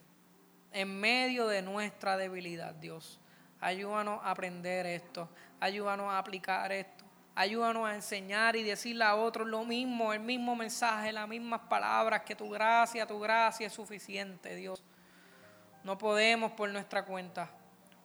en 0.71 0.99
medio 0.99 1.47
de 1.47 1.61
nuestra 1.61 2.17
debilidad, 2.17 2.73
Dios. 2.73 3.19
Ayúdanos 3.59 4.19
a 4.23 4.31
aprender 4.31 4.87
esto, 4.87 5.29
ayúdanos 5.59 6.07
a 6.11 6.17
aplicar 6.17 6.71
esto, 6.71 7.05
ayúdanos 7.35 7.87
a 7.87 7.93
enseñar 7.93 8.55
y 8.55 8.63
decirle 8.63 9.03
a 9.03 9.13
otros 9.13 9.47
lo 9.47 9.63
mismo, 9.63 10.11
el 10.11 10.21
mismo 10.21 10.55
mensaje, 10.55 11.11
las 11.11 11.27
mismas 11.27 11.61
palabras, 11.69 12.23
que 12.23 12.35
tu 12.35 12.49
gracia, 12.49 13.05
tu 13.05 13.19
gracia 13.19 13.67
es 13.67 13.73
suficiente, 13.73 14.55
Dios. 14.55 14.81
No 15.83 15.97
podemos 15.97 16.51
por 16.51 16.69
nuestra 16.69 17.05
cuenta. 17.05 17.49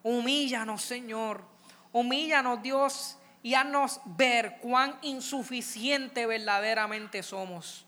Humíllanos, 0.02 0.82
Señor. 0.82 1.44
Humíllanos, 1.92 2.62
Dios, 2.62 3.18
y 3.42 3.54
haznos 3.54 4.00
ver 4.04 4.58
cuán 4.60 4.98
insuficiente 5.02 6.26
verdaderamente 6.26 7.22
somos. 7.22 7.86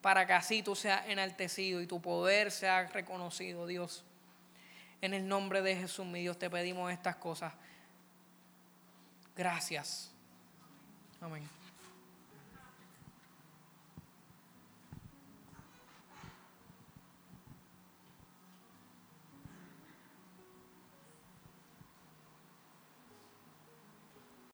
Para 0.00 0.26
que 0.26 0.34
así 0.34 0.62
tú 0.62 0.76
seas 0.76 1.02
enaltecido 1.08 1.80
y 1.80 1.86
tu 1.86 2.00
poder 2.00 2.50
sea 2.50 2.86
reconocido, 2.88 3.66
Dios. 3.66 4.04
En 5.00 5.14
el 5.14 5.26
nombre 5.26 5.62
de 5.62 5.76
Jesús, 5.76 6.06
mi 6.06 6.20
Dios, 6.20 6.38
te 6.38 6.50
pedimos 6.50 6.92
estas 6.92 7.16
cosas. 7.16 7.52
Gracias. 9.36 10.12
Amén. 11.20 11.48